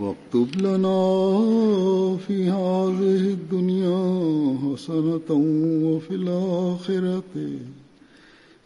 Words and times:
واكتب 0.00 0.60
لنا 0.60 0.96
في 2.26 2.44
هذه 2.50 3.24
الدنيا 3.36 4.58
حسنة 4.62 5.30
وفي 5.84 6.14
الآخرة 6.14 7.22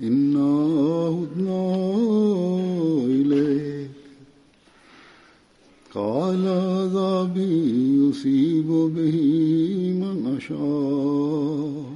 إنا 0.01 0.51
هدنا 1.17 1.77
إليك 3.07 3.91
قال 5.95 6.49
عذابي 6.49 8.09
يصيب 8.09 8.67
به 8.69 9.17
من 10.01 10.37
أشاء 10.37 11.87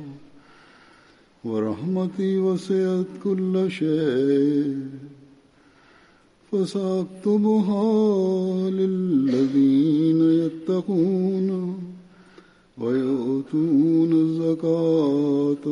ورحمتي 1.44 2.38
وسعت 2.38 3.06
كل 3.24 3.70
شيء 3.70 4.99
فسأكتبها 6.51 7.83
للذين 8.69 10.21
يتقون 10.45 11.49
ويؤتون 12.77 14.11
الزكاة 14.13 15.65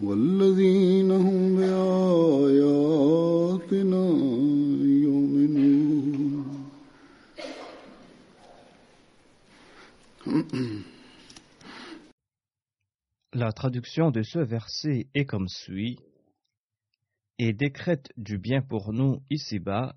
والذين 0.00 1.10
هم 1.10 1.56
بآياتنا 1.56 2.90
يؤمنون 5.04 6.00
La 13.32 13.52
traduction 13.52 14.10
de 14.10 14.22
ce 14.22 14.38
verset 14.38 15.06
est 15.14 15.24
comme 15.24 15.48
suit 15.48 15.98
et 17.37 17.53
décrète 17.53 18.11
du 18.17 18.37
bien 18.37 18.61
pour 18.61 18.93
nous 18.93 19.21
ici-bas 19.29 19.95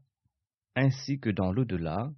ainsi 0.75 1.19
que 1.19 1.31
dans 1.31 1.53
l'au-delà. 1.53 2.13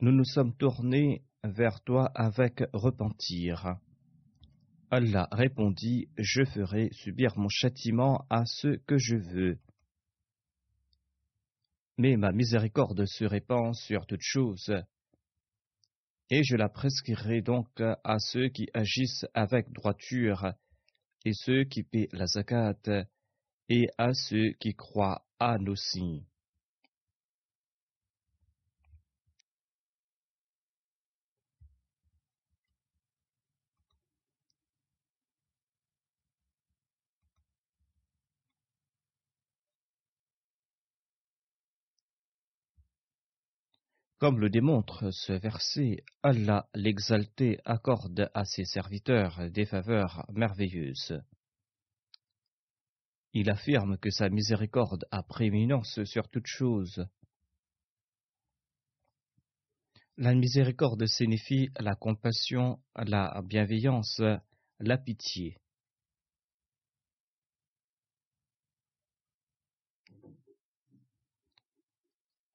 Nous 0.00 0.12
nous 0.12 0.24
sommes 0.24 0.56
tournés 0.56 1.22
vers 1.44 1.80
toi 1.82 2.10
avec 2.14 2.62
repentir. 2.72 3.76
Allah 4.90 5.28
répondit, 5.32 6.08
Je 6.18 6.44
ferai 6.44 6.90
subir 6.92 7.38
mon 7.38 7.48
châtiment 7.48 8.26
à 8.30 8.44
ceux 8.44 8.78
que 8.86 8.98
je 8.98 9.16
veux. 9.16 9.58
Mais 11.98 12.16
ma 12.16 12.32
miséricorde 12.32 13.04
se 13.06 13.24
répand 13.24 13.74
sur 13.74 14.06
toutes 14.06 14.22
choses, 14.22 14.74
et 16.30 16.42
je 16.42 16.56
la 16.56 16.68
prescrirai 16.68 17.42
donc 17.42 17.68
à 17.80 18.18
ceux 18.18 18.48
qui 18.48 18.68
agissent 18.74 19.26
avec 19.34 19.70
droiture, 19.70 20.52
et 21.24 21.32
ceux 21.32 21.64
qui 21.64 21.82
paient 21.82 22.08
la 22.12 22.26
zakat, 22.26 23.06
et 23.74 23.88
à 23.96 24.12
ceux 24.12 24.50
qui 24.60 24.74
croient 24.74 25.24
à 25.38 25.56
nos 25.56 25.76
signes. 25.76 26.26
Comme 44.18 44.38
le 44.38 44.50
démontre 44.50 45.10
ce 45.12 45.32
verset, 45.32 46.04
Allah 46.22 46.68
l'exalté 46.74 47.58
accorde 47.64 48.30
à 48.34 48.44
ses 48.44 48.66
serviteurs 48.66 49.50
des 49.50 49.64
faveurs 49.64 50.26
merveilleuses. 50.30 51.22
Il 53.34 53.48
affirme 53.48 53.96
que 53.96 54.10
sa 54.10 54.28
miséricorde 54.28 55.06
a 55.10 55.22
prééminence 55.22 56.04
sur 56.04 56.28
toute 56.28 56.46
chose. 56.46 57.06
La 60.18 60.34
miséricorde 60.34 61.06
signifie 61.06 61.70
la 61.80 61.94
compassion, 61.94 62.78
la 62.94 63.40
bienveillance, 63.42 64.20
la 64.78 64.98
pitié. 64.98 65.56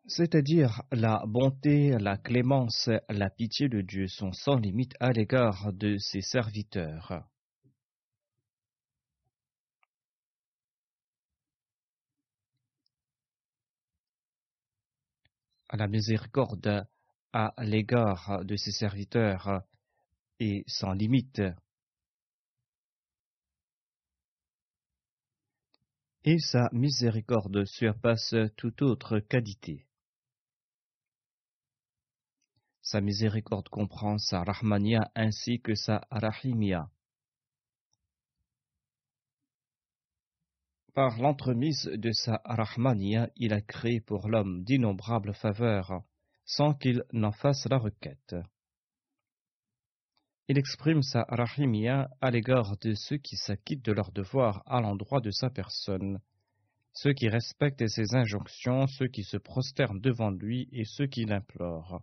C'est-à-dire 0.05 0.83
la 0.91 1.23
bonté, 1.27 1.97
la 1.99 2.17
clémence, 2.17 2.89
la 3.09 3.29
pitié 3.29 3.67
de 3.67 3.81
Dieu 3.81 4.07
sont 4.07 4.31
sans 4.31 4.55
limite 4.55 4.93
à 4.99 5.11
l'égard 5.11 5.73
de 5.73 5.97
ses 5.97 6.21
serviteurs. 6.21 7.27
La 15.73 15.87
miséricorde 15.87 16.87
à 17.33 17.53
l'égard 17.59 18.45
de 18.45 18.55
ses 18.55 18.71
serviteurs 18.71 19.63
est 20.39 20.63
sans 20.67 20.93
limite. 20.93 21.41
Et 26.23 26.39
sa 26.39 26.69
miséricorde 26.71 27.65
surpasse 27.65 28.35
toute 28.55 28.81
autre 28.81 29.19
qualité. 29.19 29.85
Sa 32.81 33.01
miséricorde 33.01 33.67
comprend 33.67 34.17
sa 34.17 34.43
rahmania 34.43 35.11
ainsi 35.15 35.59
que 35.61 35.75
sa 35.75 36.07
rahimia. 36.09 36.89
Par 40.97 41.19
l'entremise 41.19 41.83
de 41.93 42.11
sa 42.11 42.41
rahmania, 42.43 43.29
il 43.35 43.53
a 43.53 43.61
créé 43.61 44.01
pour 44.01 44.29
l'homme 44.29 44.63
d'innombrables 44.63 45.35
faveurs, 45.35 46.01
sans 46.43 46.73
qu'il 46.73 47.03
n'en 47.13 47.31
fasse 47.31 47.67
la 47.69 47.77
requête. 47.77 48.35
Il 50.47 50.57
exprime 50.57 51.03
sa 51.03 51.21
rahimia 51.29 52.09
à 52.19 52.31
l'égard 52.31 52.77
de 52.77 52.95
ceux 52.95 53.17
qui 53.17 53.35
s'acquittent 53.35 53.85
de 53.85 53.91
leurs 53.91 54.11
devoirs 54.11 54.63
à 54.65 54.81
l'endroit 54.81 55.21
de 55.21 55.29
sa 55.29 55.51
personne, 55.51 56.19
ceux 56.93 57.13
qui 57.13 57.29
respectent 57.29 57.87
ses 57.87 58.15
injonctions, 58.15 58.87
ceux 58.87 59.07
qui 59.07 59.23
se 59.23 59.37
prosternent 59.37 60.01
devant 60.01 60.31
lui 60.31 60.67
et 60.71 60.85
ceux 60.85 61.05
qui 61.05 61.25
l'implorent. 61.25 62.01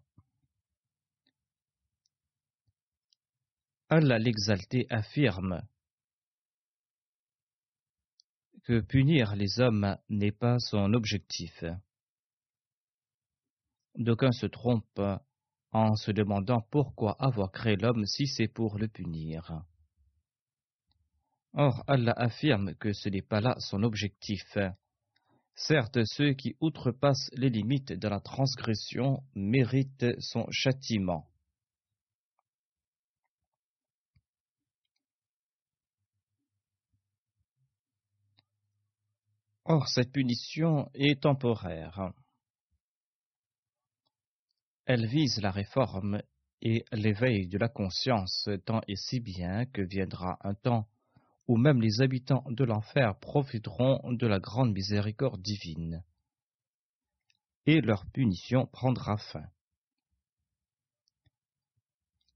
Allah 3.89 4.21
l'exalté 4.21 4.87
affirme 4.89 5.63
que 8.65 8.81
punir 8.81 9.37
les 9.37 9.61
hommes 9.61 9.97
n'est 10.09 10.33
pas 10.33 10.59
son 10.59 10.95
objectif. 10.95 11.65
D'aucuns 13.97 14.33
se 14.33 14.47
trompent 14.47 15.21
en 15.73 15.95
se 15.97 16.11
demandant 16.11 16.63
pourquoi 16.71 17.17
avoir 17.19 17.53
créé 17.53 17.77
l'homme 17.77 18.07
si 18.07 18.27
c'est 18.27 18.49
pour 18.49 18.79
le 18.79 18.89
punir. 18.89 19.63
Or, 21.53 21.85
Allah 21.87 22.15
affirme 22.17 22.75
que 22.75 22.93
ce 22.93 23.09
n'est 23.09 23.23
pas 23.23 23.41
là 23.41 23.55
son 23.59 23.83
objectif. 23.83 24.59
Certes, 25.55 26.05
ceux 26.05 26.33
qui 26.33 26.57
outrepassent 26.61 27.31
les 27.35 27.51
limites 27.51 27.93
de 27.93 28.09
la 28.09 28.19
transgression 28.19 29.23
méritent 29.35 30.21
son 30.21 30.47
châtiment. 30.51 31.29
Or, 39.67 39.89
cette 39.89 40.13
punition 40.13 40.91
est 40.95 41.23
temporaire. 41.23 42.13
Elle 44.85 45.07
vise 45.07 45.41
la 45.41 45.51
réforme 45.51 46.21
et 46.61 46.85
l'éveil 46.93 47.49
de 47.49 47.57
la 47.57 47.69
conscience 47.69 48.49
tant 48.67 48.83
et 48.89 48.97
si 48.97 49.21
bien 49.21 49.65
que 49.67 49.81
viendra 49.81 50.39
un 50.43 50.55
temps 50.55 50.87
où 51.49 51.57
même 51.57 51.81
les 51.81 52.03
habitants 52.03 52.45
de 52.49 52.65
l'enfer 52.65 53.19
profiteront 53.21 54.01
de 54.13 54.27
la 54.27 54.39
grande 54.39 54.73
miséricorde 54.73 55.41
divine, 55.43 56.03
et 57.67 57.81
leur 57.81 58.05
punition 58.13 58.67
prendra 58.67 59.17
fin. 59.17 59.47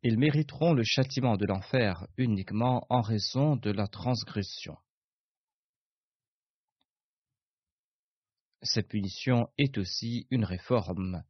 Ils 0.02 0.18
mériteront 0.18 0.72
le 0.72 0.84
châtiment 0.84 1.36
de 1.36 1.46
l'enfer 1.46 2.06
uniquement 2.16 2.86
en 2.88 3.00
raison 3.00 3.56
de 3.56 3.70
la 3.70 3.88
transgression. 3.88 4.76
Cette 8.62 8.88
punition 8.88 9.48
est 9.56 9.78
aussi 9.78 10.26
une 10.30 10.44
réforme. 10.44 11.22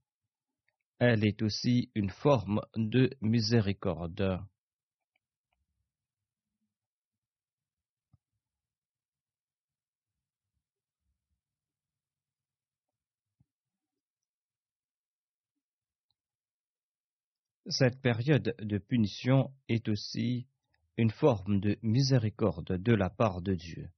Elle 0.99 1.27
est 1.27 1.43
aussi 1.43 1.91
une 1.95 2.11
forme 2.11 2.63
de 2.75 3.11
miséricorde. 3.21 4.41
Cette 17.71 18.01
période 18.01 18.55
de 18.59 18.79
punition 18.79 19.53
est 19.69 19.89
aussi 19.89 20.47
une 20.97 21.11
forme 21.11 21.61
de 21.61 21.79
miséricorde 21.83 22.83
de 22.83 22.95
la 22.95 23.11
part 23.11 23.43
de 23.43 23.55
Dieu. 23.55 23.91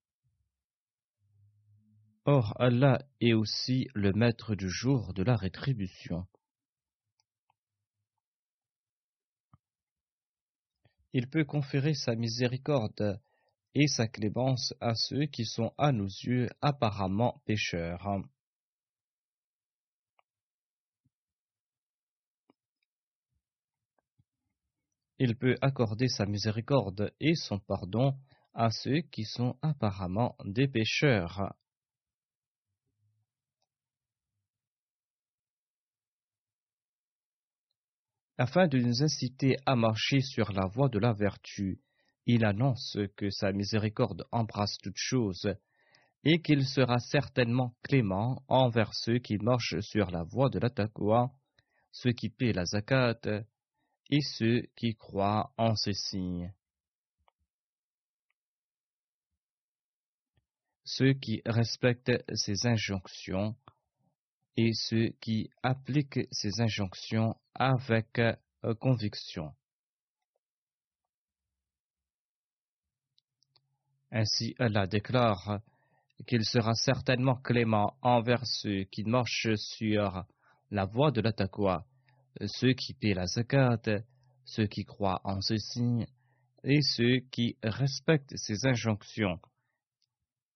Or 2.26 2.54
Allah 2.60 2.98
est 3.20 3.32
aussi 3.32 3.88
le 3.94 4.12
maître 4.12 4.54
du 4.54 4.68
jour 4.68 5.14
de 5.14 5.22
la 5.22 5.36
rétribution. 5.36 6.26
Il 11.12 11.28
peut 11.28 11.44
conférer 11.44 11.94
sa 11.94 12.14
miséricorde 12.14 13.20
et 13.74 13.86
sa 13.86 14.06
clémence 14.06 14.74
à 14.80 14.94
ceux 14.94 15.26
qui 15.26 15.46
sont 15.46 15.72
à 15.78 15.92
nos 15.92 16.06
yeux 16.06 16.48
apparemment 16.60 17.42
pécheurs. 17.46 18.06
Il 25.18 25.36
peut 25.36 25.54
accorder 25.62 26.08
sa 26.08 26.26
miséricorde 26.26 27.14
et 27.18 27.34
son 27.34 27.58
pardon 27.58 28.14
à 28.52 28.70
ceux 28.70 29.00
qui 29.00 29.24
sont 29.24 29.56
apparemment 29.62 30.36
des 30.44 30.68
pécheurs. 30.68 31.54
Afin 38.40 38.68
de 38.68 38.78
nous 38.78 39.02
inciter 39.02 39.58
à 39.66 39.76
marcher 39.76 40.22
sur 40.22 40.50
la 40.52 40.66
voie 40.66 40.88
de 40.88 40.98
la 40.98 41.12
vertu, 41.12 41.78
il 42.24 42.46
annonce 42.46 42.96
que 43.14 43.28
sa 43.28 43.52
miséricorde 43.52 44.24
embrasse 44.32 44.78
toutes 44.78 44.96
choses 44.96 45.54
et 46.24 46.40
qu'il 46.40 46.66
sera 46.66 46.98
certainement 47.00 47.74
clément 47.82 48.42
envers 48.48 48.94
ceux 48.94 49.18
qui 49.18 49.36
marchent 49.36 49.80
sur 49.80 50.10
la 50.10 50.22
voie 50.22 50.48
de 50.48 50.58
la 50.58 50.70
ceux 51.92 52.12
qui 52.12 52.30
paient 52.30 52.54
la 52.54 52.64
zakat 52.64 53.20
et 54.08 54.22
ceux 54.22 54.62
qui 54.74 54.94
croient 54.94 55.52
en 55.58 55.76
ces 55.76 55.92
signes. 55.92 56.50
Ceux 60.84 61.12
qui 61.12 61.42
respectent 61.44 62.24
ses 62.32 62.66
injonctions 62.66 63.54
et 64.56 64.72
ceux 64.72 65.10
qui 65.20 65.50
appliquent 65.62 66.26
ces 66.30 66.60
injonctions 66.60 67.36
avec 67.54 68.18
euh, 68.18 68.34
conviction. 68.74 69.52
Ainsi, 74.12 74.54
Allah 74.58 74.86
déclare 74.86 75.60
qu'il 76.26 76.44
sera 76.44 76.74
certainement 76.74 77.36
clément 77.36 77.96
envers 78.02 78.44
ceux 78.44 78.84
qui 78.84 79.04
marchent 79.04 79.54
sur 79.54 80.24
la 80.70 80.84
voie 80.84 81.10
de 81.10 81.20
la 81.20 81.32
taqwa, 81.32 81.86
ceux 82.46 82.72
qui 82.72 82.94
paient 82.94 83.14
la 83.14 83.26
zakat, 83.26 84.02
ceux 84.44 84.66
qui 84.66 84.84
croient 84.84 85.20
en 85.24 85.40
ce 85.40 85.56
signe, 85.56 86.06
et 86.64 86.82
ceux 86.82 87.20
qui 87.30 87.56
respectent 87.62 88.36
ces 88.36 88.66
injonctions 88.66 89.40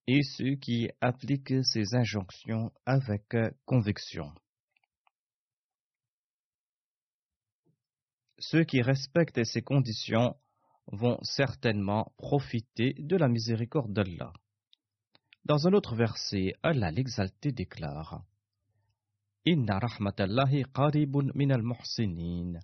et 0.06 0.22
ceux 0.22 0.56
qui 0.56 0.90
appliquent 1.00 1.64
ces 1.64 1.94
injonctions 1.94 2.72
avec 2.84 3.36
conviction. 3.64 4.32
Ceux 8.38 8.64
qui 8.64 8.82
respectent 8.82 9.44
ces 9.44 9.62
conditions 9.62 10.36
vont 10.88 11.18
certainement 11.22 12.12
profiter 12.18 12.94
de 12.98 13.16
la 13.16 13.28
miséricorde 13.28 13.92
d'Allah. 13.92 14.32
Dans 15.44 15.66
un 15.66 15.72
autre 15.72 15.94
verset, 15.94 16.54
Allah 16.62 16.90
l'exalté 16.90 17.52
déclare 17.52 18.22
Inna 19.46 19.78
rahmatallahi 19.78 20.64
qaribun 20.72 21.30
min 21.34 21.50
al-muhsinin. 21.50 22.60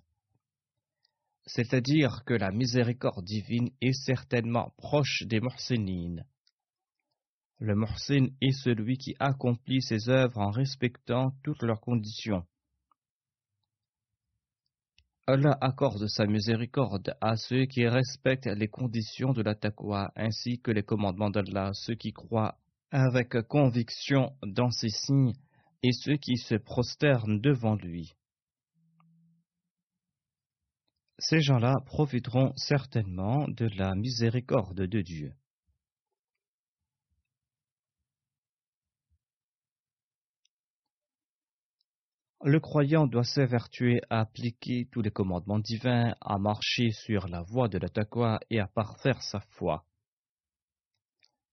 C'est-à-dire 1.45 2.23
que 2.25 2.33
la 2.33 2.51
miséricorde 2.51 3.23
divine 3.23 3.69
est 3.81 3.93
certainement 3.93 4.73
proche 4.77 5.23
des 5.23 5.39
muhsinin, 5.41 6.23
le 7.61 7.75
muhsin 7.75 8.25
est 8.41 8.53
celui 8.53 8.97
qui 8.97 9.15
accomplit 9.19 9.83
ses 9.83 10.09
œuvres 10.09 10.39
en 10.39 10.49
respectant 10.49 11.31
toutes 11.43 11.61
leurs 11.61 11.79
conditions. 11.79 12.43
Allah 15.27 15.55
accorde 15.61 16.07
sa 16.07 16.25
miséricorde 16.25 17.15
à 17.21 17.37
ceux 17.37 17.65
qui 17.65 17.87
respectent 17.87 18.47
les 18.47 18.67
conditions 18.67 19.31
de 19.31 19.43
la 19.43 19.53
taqwa 19.53 20.11
ainsi 20.15 20.59
que 20.59 20.71
les 20.71 20.81
commandements 20.81 21.29
d'Allah, 21.29 21.69
ceux 21.73 21.93
qui 21.93 22.11
croient 22.11 22.57
avec 22.89 23.39
conviction 23.47 24.35
dans 24.41 24.71
ses 24.71 24.89
signes 24.89 25.35
et 25.83 25.91
ceux 25.91 26.17
qui 26.17 26.37
se 26.37 26.55
prosternent 26.55 27.39
devant 27.39 27.75
lui. 27.75 28.11
Ces 31.19 31.41
gens-là 31.41 31.75
profiteront 31.85 32.53
certainement 32.55 33.47
de 33.47 33.67
la 33.77 33.93
miséricorde 33.93 34.81
de 34.87 35.01
Dieu. 35.01 35.33
Le 42.43 42.59
croyant 42.59 43.05
doit 43.05 43.23
s'évertuer 43.23 44.01
à 44.09 44.21
appliquer 44.21 44.87
tous 44.91 45.03
les 45.03 45.11
commandements 45.11 45.59
divins, 45.59 46.15
à 46.21 46.39
marcher 46.39 46.89
sur 46.89 47.27
la 47.27 47.43
voie 47.43 47.67
de 47.67 47.77
la 47.77 47.87
et 48.49 48.59
à 48.59 48.67
parfaire 48.67 49.21
sa 49.21 49.41
foi. 49.41 49.85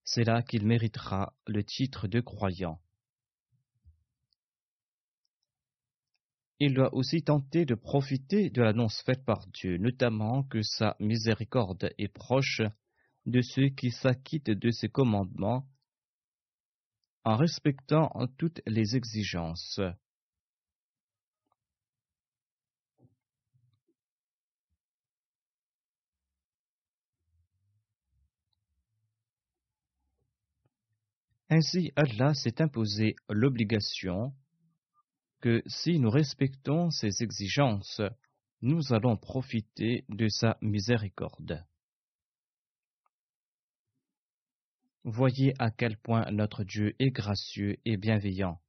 C'est 0.04 0.24
là 0.24 0.40
qu'il 0.42 0.66
méritera 0.66 1.34
le 1.46 1.62
titre 1.62 2.08
de 2.08 2.20
croyant. 2.20 2.80
Il 6.58 6.72
doit 6.72 6.94
aussi 6.94 7.22
tenter 7.22 7.66
de 7.66 7.74
profiter 7.74 8.48
de 8.48 8.62
l'annonce 8.62 9.02
faite 9.02 9.26
par 9.26 9.46
Dieu, 9.48 9.76
notamment 9.76 10.42
que 10.42 10.62
sa 10.62 10.96
miséricorde 11.00 11.90
est 11.98 12.08
proche 12.08 12.62
de 13.26 13.42
ceux 13.42 13.68
qui 13.68 13.90
s'acquittent 13.90 14.50
de 14.50 14.70
ses 14.70 14.88
commandements 14.88 15.68
en 17.24 17.36
respectant 17.36 18.10
toutes 18.38 18.62
les 18.66 18.96
exigences. 18.96 19.80
Ainsi, 31.50 31.92
Allah 31.96 32.34
s'est 32.34 32.60
imposé 32.60 33.16
l'obligation 33.30 34.34
que 35.40 35.62
si 35.66 35.98
nous 35.98 36.10
respectons 36.10 36.90
ses 36.90 37.22
exigences, 37.22 38.02
nous 38.60 38.92
allons 38.92 39.16
profiter 39.16 40.04
de 40.08 40.28
sa 40.28 40.58
miséricorde. 40.60 41.64
Voyez 45.04 45.54
à 45.58 45.70
quel 45.70 45.96
point 45.96 46.30
notre 46.32 46.64
Dieu 46.64 46.94
est 46.98 47.10
gracieux 47.10 47.78
et 47.86 47.96
bienveillant. 47.96 48.60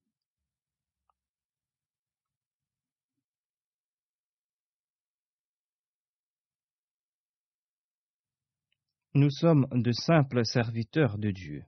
Nous 9.15 9.31
sommes 9.31 9.67
de 9.71 9.91
simples 9.91 10.45
serviteurs 10.45 11.17
de 11.17 11.31
Dieu. 11.31 11.65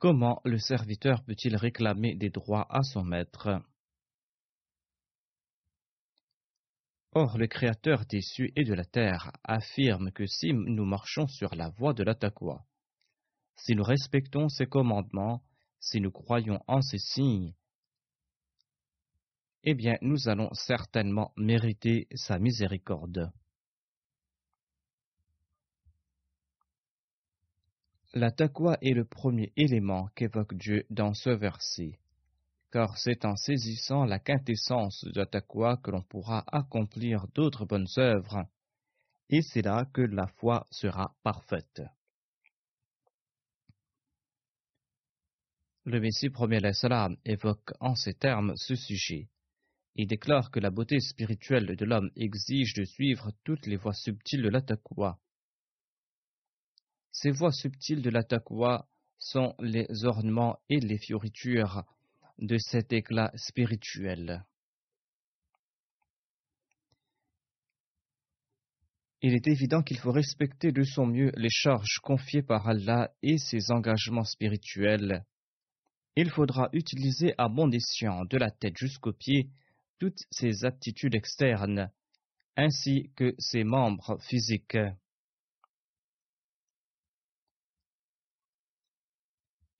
Comment 0.00 0.40
le 0.46 0.56
serviteur 0.58 1.22
peut-il 1.24 1.54
réclamer 1.56 2.14
des 2.14 2.30
droits 2.30 2.66
à 2.70 2.82
son 2.82 3.04
maître? 3.04 3.60
Or, 7.12 7.36
le 7.36 7.46
Créateur 7.46 8.06
des 8.06 8.22
cieux 8.22 8.48
et 8.56 8.64
de 8.64 8.72
la 8.72 8.86
terre 8.86 9.30
affirme 9.44 10.10
que 10.10 10.24
si 10.24 10.54
nous 10.54 10.86
marchons 10.86 11.26
sur 11.26 11.54
la 11.54 11.68
voie 11.68 11.92
de 11.92 12.02
l'attaqua, 12.02 12.64
si 13.56 13.74
nous 13.74 13.82
respectons 13.82 14.48
ses 14.48 14.64
commandements, 14.64 15.42
si 15.80 16.00
nous 16.00 16.10
croyons 16.10 16.60
en 16.66 16.80
ses 16.80 16.98
signes, 16.98 17.52
eh 19.64 19.74
bien 19.74 19.98
nous 20.00 20.30
allons 20.30 20.48
certainement 20.54 21.34
mériter 21.36 22.08
sa 22.14 22.38
miséricorde. 22.38 23.30
La 28.12 28.32
taqwa 28.32 28.76
est 28.82 28.92
le 28.92 29.04
premier 29.04 29.52
élément 29.56 30.08
qu'évoque 30.16 30.54
Dieu 30.54 30.84
dans 30.90 31.14
ce 31.14 31.30
verset, 31.30 32.00
car 32.72 32.98
c'est 32.98 33.24
en 33.24 33.36
saisissant 33.36 34.04
la 34.04 34.18
quintessence 34.18 35.04
de 35.04 35.20
la 35.20 35.76
que 35.76 35.90
l'on 35.92 36.02
pourra 36.02 36.42
accomplir 36.48 37.28
d'autres 37.36 37.66
bonnes 37.66 37.86
œuvres, 37.98 38.44
et 39.28 39.42
c'est 39.42 39.62
là 39.62 39.88
que 39.94 40.00
la 40.00 40.26
foi 40.26 40.66
sera 40.72 41.14
parfaite. 41.22 41.82
Le 45.84 46.00
Messie 46.00 46.30
premier 46.30 46.60
salam 46.72 47.16
évoque 47.24 47.72
en 47.78 47.94
ces 47.94 48.14
termes 48.14 48.54
ce 48.56 48.74
sujet. 48.74 49.28
Il 49.94 50.08
déclare 50.08 50.50
que 50.50 50.58
la 50.58 50.70
beauté 50.70 50.98
spirituelle 50.98 51.76
de 51.76 51.84
l'homme 51.84 52.10
exige 52.16 52.74
de 52.74 52.84
suivre 52.84 53.30
toutes 53.44 53.66
les 53.66 53.76
voies 53.76 53.94
subtiles 53.94 54.42
de 54.42 54.48
la 54.48 54.62
Ces 57.12 57.30
voies 57.30 57.52
subtiles 57.52 58.02
de 58.02 58.10
la 58.10 58.22
sont 59.18 59.54
les 59.60 59.86
ornements 60.04 60.58
et 60.68 60.80
les 60.80 60.98
fioritures 60.98 61.84
de 62.38 62.56
cet 62.58 62.92
éclat 62.92 63.30
spirituel. 63.34 64.44
Il 69.22 69.34
est 69.34 69.46
évident 69.48 69.82
qu'il 69.82 69.98
faut 69.98 70.12
respecter 70.12 70.72
de 70.72 70.82
son 70.82 71.06
mieux 71.06 71.30
les 71.36 71.50
charges 71.50 71.98
confiées 72.02 72.42
par 72.42 72.66
Allah 72.66 73.12
et 73.22 73.36
ses 73.36 73.70
engagements 73.70 74.24
spirituels. 74.24 75.26
Il 76.16 76.30
faudra 76.30 76.70
utiliser 76.72 77.34
à 77.36 77.48
bon 77.48 77.70
escient, 77.70 78.24
de 78.24 78.38
la 78.38 78.50
tête 78.50 78.78
jusqu'aux 78.78 79.12
pieds, 79.12 79.50
toutes 79.98 80.24
ses 80.30 80.64
aptitudes 80.64 81.14
externes, 81.14 81.90
ainsi 82.56 83.10
que 83.14 83.34
ses 83.38 83.62
membres 83.62 84.18
physiques. 84.22 84.78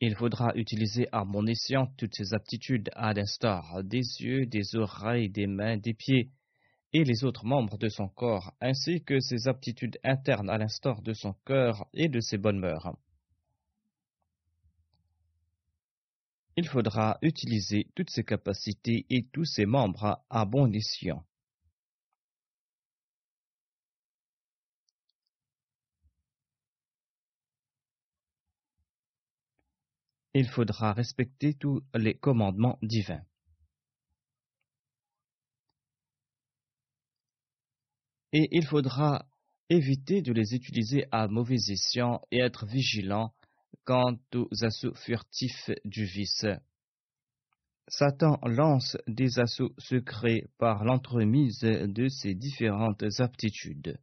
Il 0.00 0.14
faudra 0.16 0.52
utiliser 0.54 1.08
à 1.12 1.24
mon 1.24 1.46
escient 1.46 1.86
toutes 1.98 2.14
ses 2.14 2.34
aptitudes 2.34 2.90
à 2.94 3.12
l'instar 3.12 3.84
des 3.84 3.98
yeux, 3.98 4.46
des 4.46 4.74
oreilles, 4.76 5.28
des 5.28 5.46
mains, 5.46 5.76
des 5.76 5.94
pieds 5.94 6.30
et 6.92 7.04
les 7.04 7.24
autres 7.24 7.44
membres 7.44 7.78
de 7.78 7.88
son 7.88 8.08
corps, 8.08 8.52
ainsi 8.60 9.04
que 9.04 9.20
ses 9.20 9.46
aptitudes 9.46 9.98
internes 10.02 10.50
à 10.50 10.58
l'instar 10.58 11.02
de 11.02 11.12
son 11.12 11.34
cœur 11.44 11.86
et 11.92 12.08
de 12.08 12.20
ses 12.20 12.38
bonnes 12.38 12.58
mœurs. 12.58 12.94
il 16.60 16.68
faudra 16.68 17.16
utiliser 17.22 17.86
toutes 17.94 18.10
ses 18.10 18.22
capacités 18.22 19.06
et 19.08 19.24
tous 19.32 19.46
ses 19.46 19.64
membres 19.64 20.22
à 20.28 20.44
bon 20.44 20.70
escient. 20.74 21.24
Il 30.32 30.48
faudra 30.48 30.92
respecter 30.92 31.54
tous 31.54 31.82
les 31.94 32.14
commandements 32.14 32.78
divins. 32.82 33.24
Et 38.32 38.48
il 38.52 38.64
faudra 38.64 39.26
éviter 39.68 40.22
de 40.22 40.32
les 40.32 40.54
utiliser 40.54 41.04
à 41.10 41.26
mauvais 41.26 41.56
escient 41.68 42.20
et 42.30 42.38
être 42.38 42.64
vigilant 42.64 43.34
quant 43.84 44.18
aux 44.34 44.48
assauts 44.62 44.94
furtifs 44.94 45.70
du 45.84 46.04
vice. 46.04 46.46
Satan 47.88 48.38
lance 48.44 48.96
des 49.08 49.40
assauts 49.40 49.74
secrets 49.78 50.48
par 50.58 50.84
l'entremise 50.84 51.58
de 51.60 52.08
ses 52.08 52.34
différentes 52.34 53.02
aptitudes. 53.18 53.98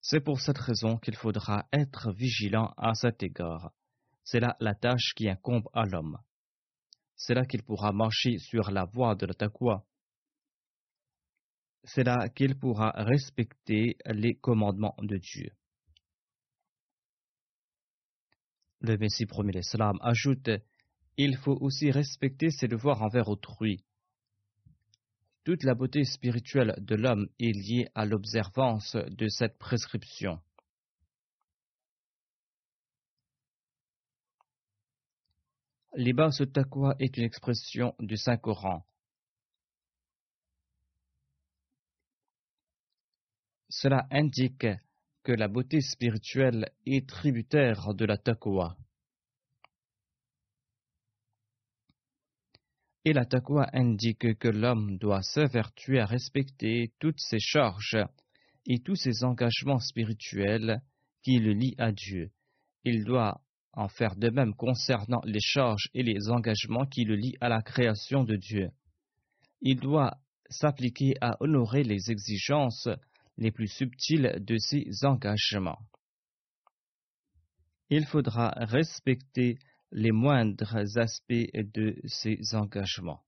C'est 0.00 0.20
pour 0.20 0.40
cette 0.40 0.58
raison 0.58 0.98
qu'il 0.98 1.16
faudra 1.16 1.66
être 1.72 2.12
vigilant 2.12 2.72
à 2.76 2.94
cet 2.94 3.24
égard. 3.24 3.72
C'est 4.30 4.40
là 4.40 4.58
la 4.60 4.74
tâche 4.74 5.14
qui 5.16 5.26
incombe 5.26 5.70
à 5.72 5.86
l'homme. 5.86 6.18
C'est 7.16 7.32
là 7.32 7.46
qu'il 7.46 7.62
pourra 7.62 7.92
marcher 7.92 8.36
sur 8.36 8.70
la 8.70 8.84
voie 8.84 9.14
de 9.14 9.24
la. 9.24 9.86
C'est 11.84 12.04
là 12.04 12.28
qu'il 12.28 12.58
pourra 12.58 12.90
respecter 12.90 13.96
les 14.04 14.34
commandements 14.34 14.96
de 15.00 15.16
Dieu. 15.16 15.50
Le 18.80 18.98
Messie 18.98 19.24
premier 19.24 19.52
l'Islam 19.52 19.96
ajoute 20.02 20.50
Il 21.16 21.38
faut 21.38 21.56
aussi 21.62 21.90
respecter 21.90 22.50
ses 22.50 22.68
devoirs 22.68 23.00
envers 23.00 23.30
autrui. 23.30 23.82
Toute 25.44 25.62
la 25.62 25.74
beauté 25.74 26.04
spirituelle 26.04 26.74
de 26.76 26.96
l'homme 26.96 27.30
est 27.40 27.56
liée 27.56 27.88
à 27.94 28.04
l'observance 28.04 28.94
de 28.94 29.26
cette 29.28 29.56
prescription. 29.56 30.42
Libas 35.94 36.38
taqwa 36.52 36.94
est 36.98 37.16
une 37.16 37.24
expression 37.24 37.94
du 37.98 38.16
Saint-Coran. 38.16 38.84
Cela 43.70 44.06
indique 44.10 44.66
que 45.22 45.32
la 45.32 45.48
beauté 45.48 45.80
spirituelle 45.80 46.70
est 46.86 47.08
tributaire 47.08 47.94
de 47.94 48.04
la 48.04 48.18
taqwa. 48.18 48.76
Et 53.04 53.14
la 53.14 53.24
taqwa 53.24 53.68
indique 53.72 54.38
que 54.38 54.48
l'homme 54.48 54.98
doit 54.98 55.22
s'avertuer 55.22 56.00
à 56.00 56.06
respecter 56.06 56.92
toutes 56.98 57.20
ses 57.20 57.40
charges 57.40 57.98
et 58.66 58.80
tous 58.80 58.96
ses 58.96 59.24
engagements 59.24 59.80
spirituels 59.80 60.82
qui 61.22 61.38
le 61.38 61.52
lient 61.52 61.76
à 61.78 61.92
Dieu. 61.92 62.30
Il 62.84 63.04
doit 63.04 63.40
en 63.78 63.86
faire 63.86 64.16
de 64.16 64.28
même 64.28 64.54
concernant 64.54 65.20
les 65.24 65.40
charges 65.40 65.88
et 65.94 66.02
les 66.02 66.30
engagements 66.30 66.84
qui 66.84 67.04
le 67.04 67.14
lient 67.14 67.36
à 67.40 67.48
la 67.48 67.62
création 67.62 68.24
de 68.24 68.34
Dieu. 68.34 68.70
Il 69.60 69.78
doit 69.78 70.18
s'appliquer 70.50 71.14
à 71.20 71.36
honorer 71.40 71.84
les 71.84 72.10
exigences 72.10 72.88
les 73.36 73.52
plus 73.52 73.68
subtils 73.68 74.36
de 74.40 74.58
ses 74.58 75.04
engagements. 75.04 75.78
Il 77.88 78.04
faudra 78.04 78.48
respecter 78.56 79.58
les 79.92 80.10
moindres 80.10 80.76
aspects 80.96 81.54
de 81.54 81.96
ses 82.04 82.40
engagements. 82.54 83.22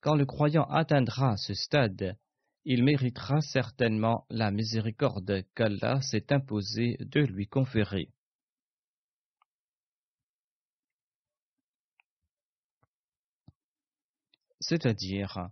Quand 0.00 0.14
le 0.14 0.24
croyant 0.24 0.64
atteindra 0.70 1.36
ce 1.36 1.52
stade, 1.52 2.16
il 2.66 2.84
méritera 2.84 3.40
certainement 3.40 4.26
la 4.28 4.50
miséricorde 4.50 5.44
qu'Allah 5.54 6.02
s'est 6.02 6.32
imposé 6.32 6.98
de 7.00 7.20
lui 7.20 7.46
conférer. 7.46 8.10
c'est-à-dire 14.66 15.48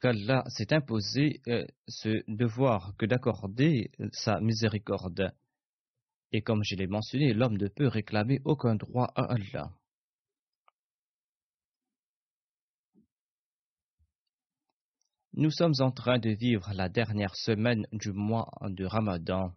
qu'Allah 0.00 0.44
s'est 0.48 0.72
imposé 0.72 1.40
euh, 1.48 1.66
ce 1.88 2.22
devoir 2.28 2.94
que 2.98 3.06
d'accorder 3.06 3.90
sa 4.12 4.40
miséricorde. 4.40 5.32
Et 6.32 6.42
comme 6.42 6.62
je 6.62 6.76
l'ai 6.76 6.86
mentionné, 6.86 7.32
l'homme 7.32 7.56
ne 7.56 7.68
peut 7.68 7.88
réclamer 7.88 8.40
aucun 8.44 8.74
droit 8.74 9.10
à 9.16 9.32
Allah. 9.32 9.72
Nous 15.38 15.52
sommes 15.52 15.74
en 15.78 15.92
train 15.92 16.18
de 16.18 16.30
vivre 16.30 16.72
la 16.74 16.88
dernière 16.88 17.36
semaine 17.36 17.86
du 17.92 18.10
mois 18.10 18.50
de 18.62 18.84
Ramadan. 18.84 19.54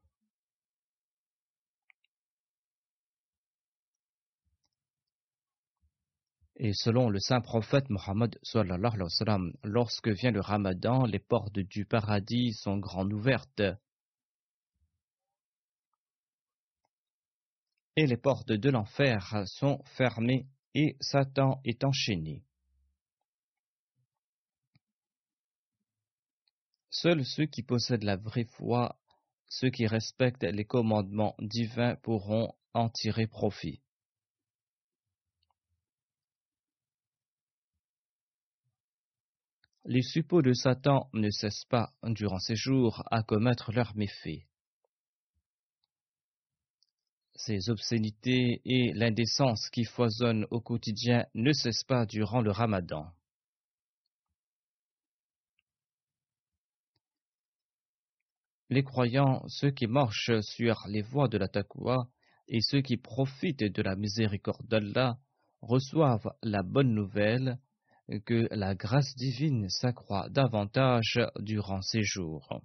Et 6.57 6.73
selon 6.73 7.09
le 7.09 7.17
saint 7.19 7.41
prophète 7.41 7.89
Mohammed, 7.89 8.37
lorsque 9.63 10.09
vient 10.09 10.29
le 10.29 10.39
Ramadan, 10.39 11.07
les 11.07 11.17
portes 11.17 11.57
du 11.57 11.85
paradis 11.85 12.53
sont 12.53 12.77
grandes 12.77 13.13
ouvertes. 13.13 13.63
Et 17.95 18.05
les 18.05 18.17
portes 18.17 18.51
de 18.51 18.69
l'enfer 18.69 19.47
sont 19.47 19.81
fermées 19.97 20.45
et 20.75 20.95
Satan 20.99 21.59
est 21.65 21.83
enchaîné. 21.83 22.43
Seuls 26.91 27.25
ceux 27.25 27.45
qui 27.45 27.63
possèdent 27.63 28.03
la 28.03 28.17
vraie 28.17 28.43
foi, 28.43 28.99
ceux 29.47 29.69
qui 29.69 29.87
respectent 29.87 30.43
les 30.43 30.65
commandements 30.65 31.35
divins 31.39 31.95
pourront 31.95 32.53
en 32.73 32.89
tirer 32.89 33.27
profit. 33.27 33.81
Les 39.85 40.03
suppôts 40.03 40.41
de 40.41 40.53
Satan 40.53 41.09
ne 41.13 41.29
cessent 41.29 41.65
pas, 41.65 41.93
durant 42.03 42.39
ces 42.39 42.55
jours, 42.55 43.03
à 43.09 43.23
commettre 43.23 43.71
leurs 43.71 43.95
méfaits. 43.95 44.45
Ces 47.35 47.69
obscénités 47.69 48.61
et 48.65 48.91
l'indécence 48.93 49.69
qui 49.69 49.85
foisonnent 49.85 50.45
au 50.51 50.59
quotidien 50.59 51.25
ne 51.33 51.53
cessent 51.53 51.85
pas 51.85 52.05
durant 52.05 52.41
le 52.41 52.51
ramadan. 52.51 53.11
Les 58.71 58.83
croyants, 58.83 59.43
ceux 59.49 59.71
qui 59.71 59.85
marchent 59.85 60.39
sur 60.39 60.85
les 60.87 61.01
voies 61.01 61.27
de 61.27 61.37
la 61.37 61.49
taqwa 61.49 62.07
et 62.47 62.61
ceux 62.61 62.79
qui 62.79 62.95
profitent 62.95 63.65
de 63.65 63.81
la 63.81 63.97
miséricorde 63.97 64.65
d'Allah 64.65 65.17
reçoivent 65.61 66.33
la 66.41 66.63
bonne 66.63 66.93
nouvelle 66.93 67.59
que 68.25 68.47
la 68.51 68.73
grâce 68.73 69.13
divine 69.15 69.67
s'accroît 69.67 70.29
davantage 70.29 71.19
durant 71.41 71.81
ces 71.81 72.01
jours. 72.01 72.61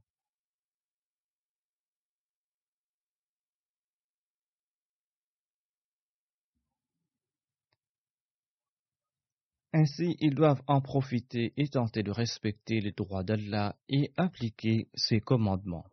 Ainsi, 9.73 10.17
ils 10.21 10.37
doivent 10.37 10.63
en 10.69 10.81
profiter 10.81 11.53
et 11.57 11.67
tenter 11.67 12.05
de 12.05 12.13
respecter 12.13 12.81
les 12.81 12.93
droits 12.93 13.25
d'Allah 13.25 13.75
et 13.89 14.13
appliquer 14.17 14.89
ses 14.95 15.19
commandements. 15.19 15.85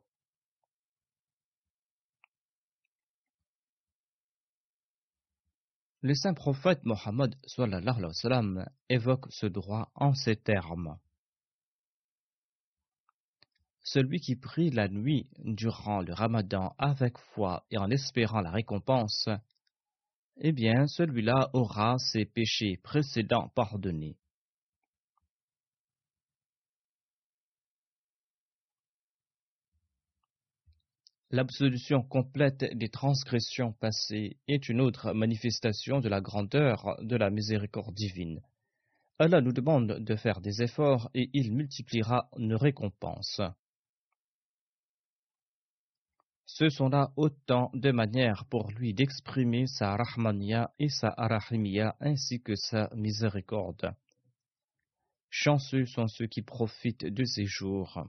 Le 6.05 6.13
saint 6.15 6.33
prophète 6.33 6.83
Mohammed 6.83 7.33
évoque 8.89 9.25
ce 9.31 9.45
droit 9.45 9.89
en 9.95 10.13
ces 10.13 10.35
termes. 10.35 10.99
Celui 13.83 14.19
qui 14.19 14.35
prie 14.35 14.69
la 14.69 14.89
nuit 14.89 15.29
durant 15.37 16.01
le 16.01 16.11
ramadan 16.13 16.75
avec 16.77 17.17
foi 17.17 17.65
et 17.71 17.77
en 17.77 17.89
espérant 17.89 18.41
la 18.41 18.51
récompense, 18.51 19.29
eh 20.35 20.51
bien 20.51 20.87
celui-là 20.87 21.49
aura 21.53 21.97
ses 21.99 22.25
péchés 22.25 22.81
précédents 22.83 23.47
pardonnés. 23.55 24.17
L'absolution 31.33 32.03
complète 32.03 32.63
des 32.77 32.89
transgressions 32.89 33.73
passées 33.73 34.37
est 34.47 34.69
une 34.69 34.79
autre 34.79 35.13
manifestation 35.13 35.99
de 35.99 36.07
la 36.07 36.21
grandeur 36.21 36.95
de 37.01 37.15
la 37.15 37.31
miséricorde 37.31 37.95
divine. 37.95 38.39
Allah 39.17 39.41
nous 39.41 39.51
demande 39.51 39.97
de 39.97 40.15
faire 40.15 40.41
des 40.41 40.61
efforts 40.61 41.09
et 41.15 41.31
il 41.33 41.51
multipliera 41.51 42.29
nos 42.37 42.59
récompenses. 42.59 43.41
Ce 46.45 46.69
sont 46.69 46.89
là 46.89 47.11
autant 47.15 47.71
de 47.73 47.89
manières 47.89 48.45
pour 48.45 48.69
lui 48.69 48.93
d'exprimer 48.93 49.65
sa 49.65 49.95
rahmania 49.95 50.71
et 50.77 50.89
sa 50.89 51.11
arahimia 51.17 51.95
ainsi 51.99 52.43
que 52.43 52.53
sa 52.55 52.91
miséricorde. 52.93 53.95
Chanceux 55.31 55.87
sont 55.87 56.07
ceux 56.07 56.27
qui 56.27 56.43
profitent 56.43 57.07
de 57.07 57.23
ces 57.23 57.45
jours. 57.45 58.05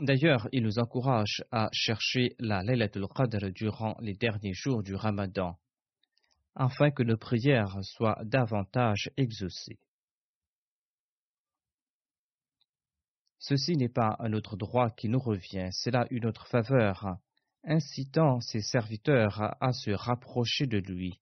D'ailleurs, 0.00 0.48
il 0.52 0.62
nous 0.62 0.78
encourage 0.78 1.44
à 1.50 1.68
chercher 1.72 2.36
la 2.38 2.62
Laylatul 2.62 3.08
Qadr 3.08 3.50
durant 3.50 3.96
les 4.00 4.14
derniers 4.14 4.54
jours 4.54 4.84
du 4.84 4.94
Ramadan, 4.94 5.58
afin 6.54 6.92
que 6.92 7.02
nos 7.02 7.16
prières 7.16 7.78
soient 7.82 8.20
davantage 8.22 9.10
exaucées. 9.16 9.80
Ceci 13.40 13.76
n'est 13.76 13.88
pas 13.88 14.16
un 14.20 14.34
autre 14.34 14.56
droit 14.56 14.90
qui 14.90 15.08
nous 15.08 15.18
revient, 15.18 15.68
c'est 15.72 15.90
là 15.90 16.06
une 16.10 16.26
autre 16.26 16.46
faveur, 16.46 17.16
incitant 17.64 18.40
ses 18.40 18.60
serviteurs 18.60 19.56
à 19.60 19.72
se 19.72 19.90
rapprocher 19.90 20.66
de 20.66 20.78
lui. 20.78 21.20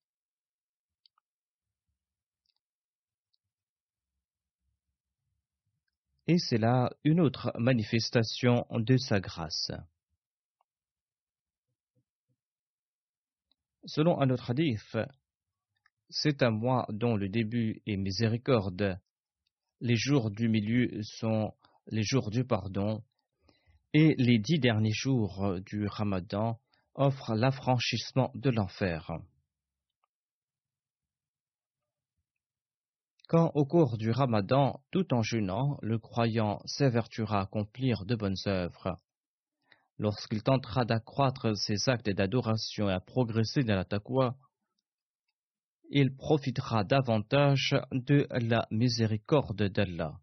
Et 6.27 6.39
c'est 6.39 6.59
là 6.59 6.91
une 7.05 7.21
autre 7.21 7.53
manifestation 7.59 8.67
de 8.71 8.97
sa 8.97 9.21
grâce. 9.21 9.71
Selon 13.85 14.21
un 14.21 14.31
autre 14.31 14.51
hadith, 14.51 14.99
c'est 16.09 16.43
un 16.43 16.51
mois 16.51 16.87
dont 16.89 17.17
le 17.17 17.29
début 17.29 17.83
est 17.87 17.97
miséricorde, 17.97 18.99
les 19.81 19.97
jours 19.97 20.31
du 20.31 20.49
milieu 20.49 20.89
sont 21.03 21.53
les 21.87 22.03
jours 22.03 22.31
du 22.31 22.45
pardon, 22.45 23.05
et 23.93 24.15
les 24.19 24.39
dix 24.39 24.59
derniers 24.59 24.93
jours 24.93 25.61
du 25.65 25.87
ramadan 25.87 26.59
offrent 26.95 27.35
l'affranchissement 27.35 28.33
de 28.35 28.51
l'enfer. 28.51 29.11
Quand 33.27 33.51
au 33.55 33.65
cours 33.65 33.99
du 33.99 34.13
ramadan, 34.13 34.81
tout 34.93 35.13
en 35.13 35.23
jeûnant, 35.23 35.79
le 35.83 35.99
croyant 35.99 36.61
s'évertuera 36.65 37.41
à 37.41 37.43
accomplir 37.43 38.05
de 38.05 38.15
bonnes 38.15 38.37
œuvres, 38.47 38.97
lorsqu'il 39.99 40.45
tentera 40.45 40.85
d'accroître 40.85 41.57
ses 41.57 41.89
actes 41.89 42.09
d'adoration 42.09 42.89
et 42.89 42.93
à 42.93 43.01
progresser 43.01 43.65
dans 43.65 43.75
la 43.75 43.85
taqwa, 43.85 44.37
il 45.91 46.15
profitera 46.15 46.85
davantage 46.85 47.75
de 47.91 48.29
la 48.31 48.67
miséricorde 48.71 49.71
d'Allah. 49.71 50.21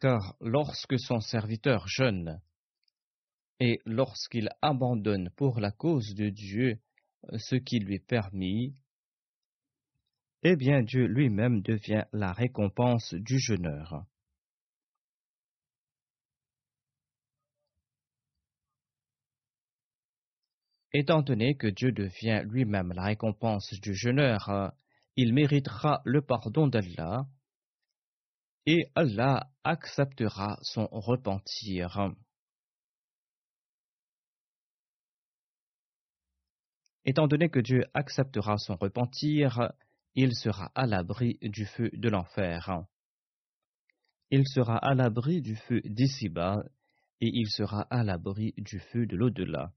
Car 0.00 0.36
lorsque 0.40 0.98
son 0.98 1.20
serviteur 1.20 1.88
jeûne, 1.88 2.40
et 3.58 3.80
lorsqu'il 3.84 4.48
abandonne 4.60 5.30
pour 5.36 5.60
la 5.60 5.72
cause 5.72 6.14
de 6.14 6.30
Dieu 6.30 6.80
ce 7.36 7.56
qui 7.56 7.78
lui 7.78 7.96
est 7.96 8.06
permis, 8.06 8.76
eh 10.42 10.56
bien 10.56 10.82
Dieu 10.82 11.06
lui-même 11.06 11.62
devient 11.62 12.04
la 12.12 12.32
récompense 12.32 13.14
du 13.14 13.38
jeûneur. 13.38 14.04
Étant 20.94 21.22
donné 21.22 21.56
que 21.56 21.68
Dieu 21.68 21.90
devient 21.92 22.42
lui-même 22.44 22.92
la 22.92 23.04
récompense 23.04 23.72
du 23.80 23.94
jeûneur, 23.94 24.72
il 25.16 25.32
méritera 25.32 26.02
le 26.04 26.20
pardon 26.20 26.66
d'Allah 26.66 27.26
et 28.66 28.90
Allah 28.94 29.50
acceptera 29.64 30.58
son 30.62 30.86
repentir. 30.90 32.12
Étant 37.04 37.26
donné 37.26 37.48
que 37.48 37.58
Dieu 37.58 37.84
acceptera 37.94 38.58
son 38.58 38.76
repentir, 38.76 39.72
il 40.14 40.34
sera 40.34 40.70
à 40.74 40.86
l'abri 40.86 41.38
du 41.42 41.64
feu 41.64 41.90
de 41.92 42.08
l'enfer. 42.08 42.84
Il 44.30 44.46
sera 44.46 44.76
à 44.76 44.94
l'abri 44.94 45.40
du 45.40 45.56
feu 45.56 45.80
d'ici-bas 45.84 46.62
et 47.20 47.30
il 47.32 47.48
sera 47.50 47.82
à 47.90 48.02
l'abri 48.02 48.54
du 48.56 48.78
feu 48.78 49.06
de 49.06 49.16
l'au-delà. 49.16 49.72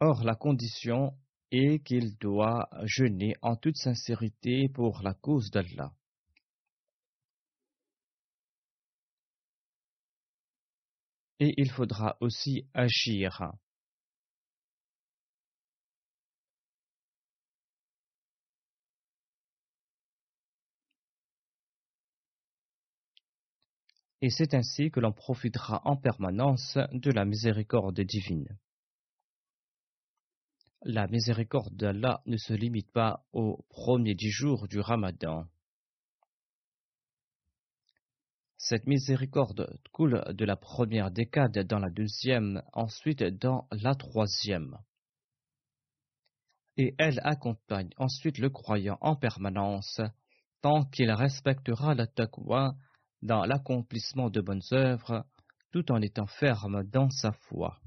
Or, 0.00 0.24
la 0.24 0.34
condition 0.34 1.16
est 1.50 1.84
qu'il 1.84 2.16
doit 2.18 2.68
jeûner 2.84 3.34
en 3.42 3.56
toute 3.56 3.76
sincérité 3.76 4.68
pour 4.68 5.02
la 5.02 5.14
cause 5.14 5.50
d'Allah. 5.50 5.92
et 11.42 11.54
il 11.56 11.72
faudra 11.72 12.16
aussi 12.20 12.68
agir. 12.72 13.52
Et 24.22 24.30
c'est 24.30 24.54
ainsi 24.54 24.92
que 24.92 25.00
l'on 25.00 25.12
profitera 25.12 25.82
en 25.84 25.96
permanence 25.96 26.78
de 26.92 27.10
la 27.10 27.24
miséricorde 27.24 28.00
divine. 28.00 28.56
La 30.84 31.08
miséricorde 31.08 31.74
d'Allah 31.74 32.22
ne 32.26 32.36
se 32.36 32.52
limite 32.52 32.92
pas 32.92 33.26
aux 33.32 33.64
premiers 33.68 34.14
dix 34.14 34.30
jours 34.30 34.68
du 34.68 34.78
Ramadan. 34.78 35.48
Cette 38.58 38.86
miséricorde 38.86 39.76
coule 39.90 40.22
de 40.32 40.44
la 40.44 40.54
première 40.54 41.10
décade 41.10 41.58
dans 41.66 41.80
la 41.80 41.90
deuxième, 41.90 42.62
ensuite 42.72 43.24
dans 43.24 43.66
la 43.72 43.96
troisième. 43.96 44.78
Et 46.76 46.94
elle 46.98 47.20
accompagne 47.24 47.90
ensuite 47.96 48.38
le 48.38 48.50
croyant 48.50 48.98
en 49.00 49.16
permanence, 49.16 50.00
tant 50.60 50.84
qu'il 50.84 51.10
respectera 51.10 51.94
la 51.96 52.06
taqwa 52.06 52.76
dans 53.22 53.44
l'accomplissement 53.44 54.30
de 54.30 54.40
bonnes 54.40 54.62
œuvres, 54.72 55.24
tout 55.70 55.90
en 55.90 56.02
étant 56.02 56.26
ferme 56.26 56.84
dans 56.84 57.10
sa 57.10 57.32
foi. 57.32 57.80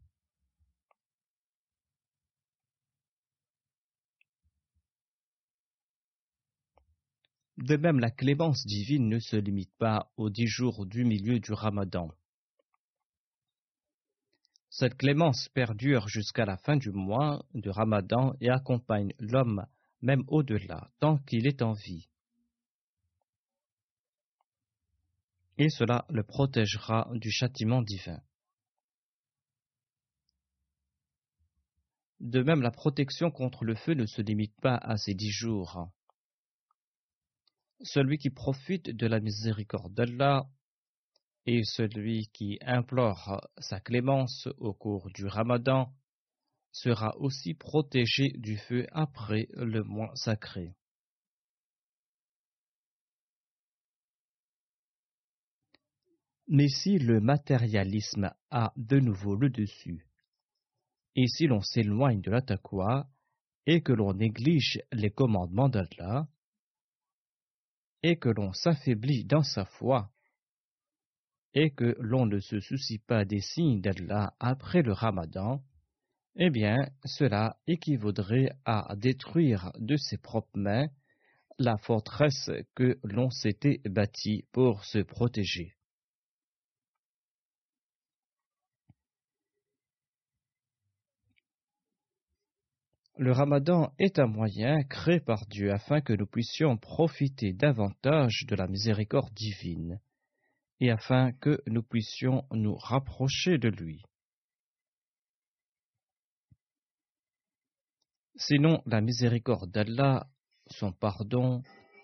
De 7.58 7.78
même, 7.78 8.00
la 8.00 8.12
clémence 8.12 8.66
divine 8.66 9.08
ne 9.08 9.20
se 9.20 9.38
limite 9.38 9.74
pas 9.78 10.12
aux 10.18 10.30
dix 10.30 10.48
jours 10.48 10.86
du 10.86 11.06
milieu 11.06 11.40
du 11.40 11.54
ramadan. 11.54 12.10
Cette 14.70 14.98
clémence 14.98 15.48
perdure 15.50 16.10
jusqu'à 16.10 16.46
la 16.46 16.58
fin 16.58 16.76
du 16.76 16.92
mois 16.92 17.46
de 17.54 17.70
ramadan 17.70 18.36
et 18.42 18.50
accompagne 18.50 19.14
l'homme 19.20 19.66
même 20.02 20.26
au-delà, 20.28 20.92
tant 21.00 21.18
qu'il 21.20 21.48
est 21.48 21.62
en 21.62 21.72
vie. 21.72 22.10
Et 25.58 25.70
cela 25.70 26.06
le 26.10 26.24
protégera 26.24 27.10
du 27.14 27.32
châtiment 27.32 27.82
divin. 27.82 28.22
De 32.20 32.42
même, 32.42 32.62
la 32.62 32.72
protection 32.72 33.30
contre 33.32 33.66
le 33.66 33.76
feu 33.76 33.94
ne 33.94 34.06
se 34.06 34.22
limite 34.22 34.56
pas 34.62 34.76
à 34.76 34.98
ces 34.98 35.14
dix 35.14 35.32
jours. 35.32 35.90
Celui 37.82 38.18
qui 38.18 38.30
profite 38.30 38.90
de 38.90 39.08
la 39.08 39.20
miséricorde 39.20 39.94
d'Allah 39.94 40.48
et 41.46 41.64
celui 41.64 42.28
qui 42.34 42.58
implore 42.62 43.42
sa 43.60 43.80
clémence 43.80 44.48
au 44.58 44.74
cours 44.74 45.10
du 45.12 45.28
ramadan 45.28 45.94
sera 46.72 47.16
aussi 47.18 47.54
protégé 47.54 48.30
du 48.36 48.58
feu 48.58 48.88
après 48.92 49.48
le 49.54 49.84
mois 49.84 50.12
sacré. 50.16 50.76
Mais 56.48 56.68
si 56.68 57.00
le 57.00 57.20
matérialisme 57.20 58.32
a 58.52 58.72
de 58.78 59.00
nouveau 59.00 59.36
le 59.36 59.50
dessus, 59.50 60.08
et 61.16 61.28
si 61.28 61.48
l'on 61.48 61.62
s'éloigne 61.62 62.22
de 62.22 62.30
la 62.30 62.42
taqwa 62.42 63.08
et 63.66 63.82
que 63.82 63.94
l'on 63.94 64.14
néglige 64.14 64.80
les 64.92 65.10
commandements 65.10 65.70
d'Allah, 65.70 66.28
et 68.04 68.18
que 68.18 68.30
l'on 68.30 68.54
s'affaiblit 68.54 69.26
dans 69.26 69.42
sa 69.42 69.66
foi, 69.66 70.12
et 71.56 71.72
que 71.72 71.96
l'on 72.00 72.26
ne 72.26 72.40
se 72.40 72.60
soucie 72.60 73.00
pas 73.00 73.26
des 73.26 73.40
signes 73.40 73.82
d'Allah 73.82 74.36
après 74.40 74.84
le 74.84 74.92
ramadan, 74.92 75.64
eh 76.36 76.50
bien, 76.50 76.78
cela 77.06 77.58
équivaudrait 77.66 78.50
à 78.66 78.94
détruire 78.98 79.72
de 79.80 79.96
ses 79.96 80.18
propres 80.18 80.60
mains 80.60 80.90
la 81.58 81.78
forteresse 81.78 82.52
que 82.76 83.00
l'on 83.04 83.30
s'était 83.30 83.80
bâtie 83.86 84.44
pour 84.52 84.84
se 84.84 85.00
protéger. 85.00 85.75
Le 93.18 93.32
ramadan 93.32 93.94
est 93.98 94.20
un 94.20 94.28
moyen 94.28 94.84
créé 94.84 95.22
par 95.22 95.46
Dieu 95.46 95.72
afin 95.72 96.02
que 96.02 96.12
nous 96.12 96.26
puissions 96.26 96.76
profiter 96.76 97.54
davantage 97.54 98.46
de 98.46 98.56
la 98.56 98.68
miséricorde 98.68 99.34
divine 99.34 100.02
et 100.82 100.92
afin 100.92 101.32
que 101.32 101.62
nous 101.68 101.82
puissions 101.82 102.44
nous 102.52 102.76
rapprocher 102.76 103.58
de 103.58 103.70
lui. 103.70 104.04
Sinon, 108.36 108.82
la 108.86 109.00
miséricorde 109.00 109.72
d'Allah, 109.72 110.28
son 110.68 110.92
pardon, 110.92 111.64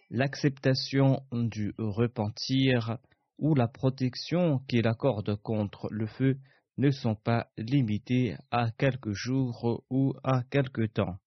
l'acceptation 0.09 1.25
du 1.33 1.73
repentir 1.77 2.97
ou 3.37 3.53
la 3.53 3.67
protection 3.67 4.59
qu'il 4.59 4.87
accorde 4.87 5.35
contre 5.41 5.89
le 5.91 6.07
feu 6.07 6.39
ne 6.81 6.89
sont 6.89 7.13
pas 7.15 7.47
limités 7.57 8.35
à 8.49 8.71
quelques 8.71 9.13
jours 9.13 9.83
ou 9.91 10.15
à 10.23 10.41
quelques 10.49 10.93
temps. 10.93 11.17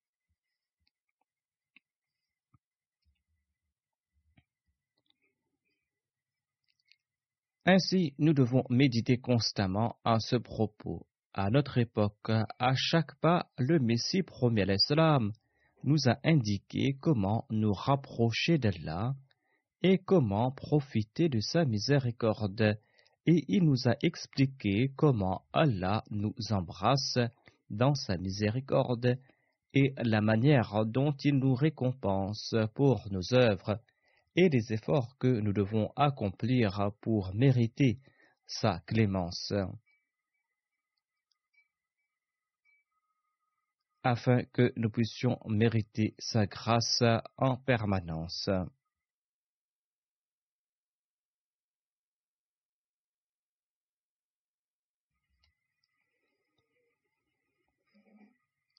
Ainsi, 7.66 8.14
nous 8.18 8.34
devons 8.34 8.64
méditer 8.68 9.18
constamment 9.18 9.96
à 10.04 10.18
ce 10.18 10.36
propos. 10.36 11.06
À 11.32 11.50
notre 11.50 11.78
époque, 11.78 12.28
à 12.28 12.74
chaque 12.74 13.14
pas, 13.20 13.48
le 13.56 13.78
Messie 13.78 14.22
premier 14.22 14.66
l'Islam 14.66 15.32
nous 15.84 16.08
a 16.08 16.18
indiqué 16.24 16.96
comment 17.00 17.46
nous 17.50 17.72
rapprocher 17.72 18.58
d'Allah 18.58 19.14
et 19.82 19.98
comment 19.98 20.50
profiter 20.50 21.28
de 21.28 21.40
sa 21.40 21.64
miséricorde 21.64 22.76
et 23.26 23.44
il 23.48 23.64
nous 23.64 23.88
a 23.88 23.96
expliqué 24.02 24.92
comment 24.96 25.44
Allah 25.52 26.04
nous 26.10 26.34
embrasse 26.50 27.18
dans 27.70 27.94
sa 27.94 28.16
miséricorde 28.16 29.18
et 29.72 29.94
la 29.96 30.20
manière 30.20 30.84
dont 30.86 31.12
il 31.24 31.38
nous 31.38 31.54
récompense 31.54 32.54
pour 32.74 33.06
nos 33.10 33.34
œuvres 33.34 33.80
et 34.36 34.48
les 34.48 34.72
efforts 34.72 35.16
que 35.18 35.26
nous 35.26 35.52
devons 35.52 35.90
accomplir 35.96 36.90
pour 37.00 37.34
mériter 37.34 37.98
sa 38.46 38.80
clémence. 38.80 39.52
afin 44.04 44.44
que 44.52 44.70
nous 44.76 44.90
puissions 44.90 45.38
mériter 45.46 46.14
sa 46.18 46.46
grâce 46.46 47.02
en 47.38 47.56
permanence. 47.56 48.50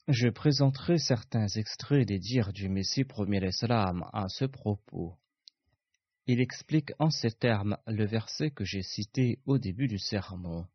Je 0.08 0.28
présenterai 0.28 1.00
certains 1.00 1.48
extraits 1.48 2.08
des 2.08 2.20
dires 2.20 2.54
du 2.54 2.70
Messie 2.70 3.06
premier 3.06 3.40
l'Islam 3.40 4.08
à 4.14 4.30
ce 4.30 4.46
propos. 4.46 5.18
Il 6.28 6.40
explique 6.40 6.92
en 7.00 7.10
ces 7.10 7.32
termes 7.32 7.78
le 7.88 8.06
verset 8.06 8.52
que 8.52 8.64
j'ai 8.64 8.84
cité 8.84 9.40
au 9.48 9.58
début 9.58 9.88
du 9.88 9.98
sermon. 9.98 10.68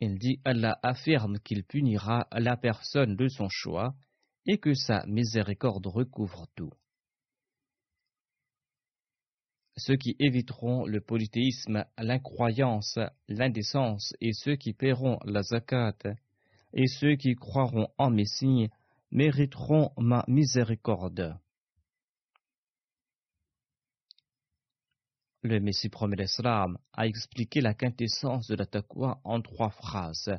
Il 0.00 0.18
dit 0.18 0.40
Allah 0.44 0.76
affirme 0.82 1.38
qu'il 1.38 1.62
punira 1.62 2.26
la 2.32 2.56
personne 2.56 3.14
de 3.14 3.28
son 3.28 3.48
choix 3.48 3.94
et 4.44 4.58
que 4.58 4.74
sa 4.74 5.06
miséricorde 5.06 5.86
recouvre 5.86 6.48
tout. 6.56 6.72
Ceux 9.76 9.96
qui 9.96 10.16
éviteront 10.18 10.84
le 10.84 11.00
polythéisme, 11.00 11.84
l'incroyance, 11.96 12.98
l'indécence 13.28 14.14
et 14.20 14.32
ceux 14.32 14.56
qui 14.56 14.72
paieront 14.72 15.20
la 15.24 15.42
zakat 15.42 15.96
et 16.72 16.86
ceux 16.86 17.16
qui 17.16 17.34
croiront 17.34 17.88
en 17.98 18.10
mes 18.10 18.26
signes 18.26 18.68
mériteront 19.10 19.92
ma 19.98 20.24
miséricorde. 20.28 21.36
Le 25.42 25.58
Messie 25.58 25.88
premier 25.88 26.16
l'Islam 26.16 26.78
a 26.92 27.06
expliqué 27.06 27.60
la 27.62 27.72
quintessence 27.72 28.46
de 28.48 28.56
la 28.56 28.66
taqwa 28.66 29.20
en 29.24 29.40
trois 29.40 29.70
phrases. 29.70 30.30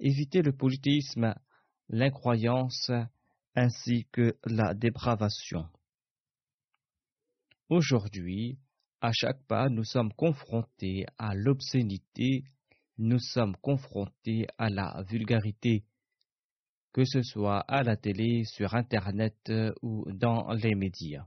Éviter 0.00 0.40
le 0.40 0.52
polythéisme, 0.52 1.34
l'incroyance 1.90 2.90
ainsi 3.54 4.06
que 4.10 4.38
la 4.44 4.72
dépravation. 4.72 5.68
Aujourd'hui, 7.68 8.58
à 9.00 9.12
chaque 9.12 9.42
pas, 9.46 9.68
nous 9.68 9.84
sommes 9.84 10.12
confrontés 10.14 11.04
à 11.18 11.34
l'obscénité 11.34 12.44
nous 12.98 13.18
sommes 13.18 13.56
confrontés 13.56 14.46
à 14.58 14.68
la 14.70 15.02
vulgarité, 15.08 15.84
que 16.92 17.04
ce 17.04 17.22
soit 17.22 17.60
à 17.60 17.82
la 17.82 17.96
télé, 17.96 18.44
sur 18.44 18.74
Internet 18.74 19.36
euh, 19.50 19.72
ou 19.82 20.04
dans 20.12 20.52
les 20.52 20.74
médias. 20.74 21.26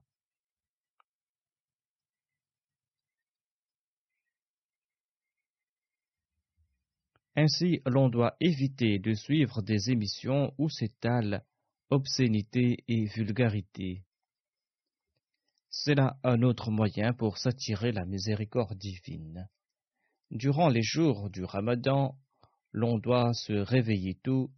Ainsi, 7.35 7.81
l'on 7.85 8.09
doit 8.09 8.35
éviter 8.41 8.99
de 8.99 9.13
suivre 9.13 9.61
des 9.61 9.89
émissions 9.89 10.53
où 10.57 10.69
s'étalent 10.69 11.41
obscénité 11.89 12.83
et 12.89 13.05
vulgarité. 13.05 14.03
C'est 15.69 15.95
là 15.95 16.17
un 16.23 16.41
autre 16.41 16.69
moyen 16.71 17.13
pour 17.13 17.37
s'attirer 17.37 17.93
la 17.93 18.05
miséricorde 18.05 18.77
divine. 18.77 19.47
Durant 20.31 20.69
les 20.69 20.81
jours 20.81 21.29
du 21.29 21.43
ramadan, 21.43 22.15
l'on 22.71 22.97
doit 22.97 23.33
se 23.33 23.51
réveiller 23.51 24.15
tôt 24.15 24.49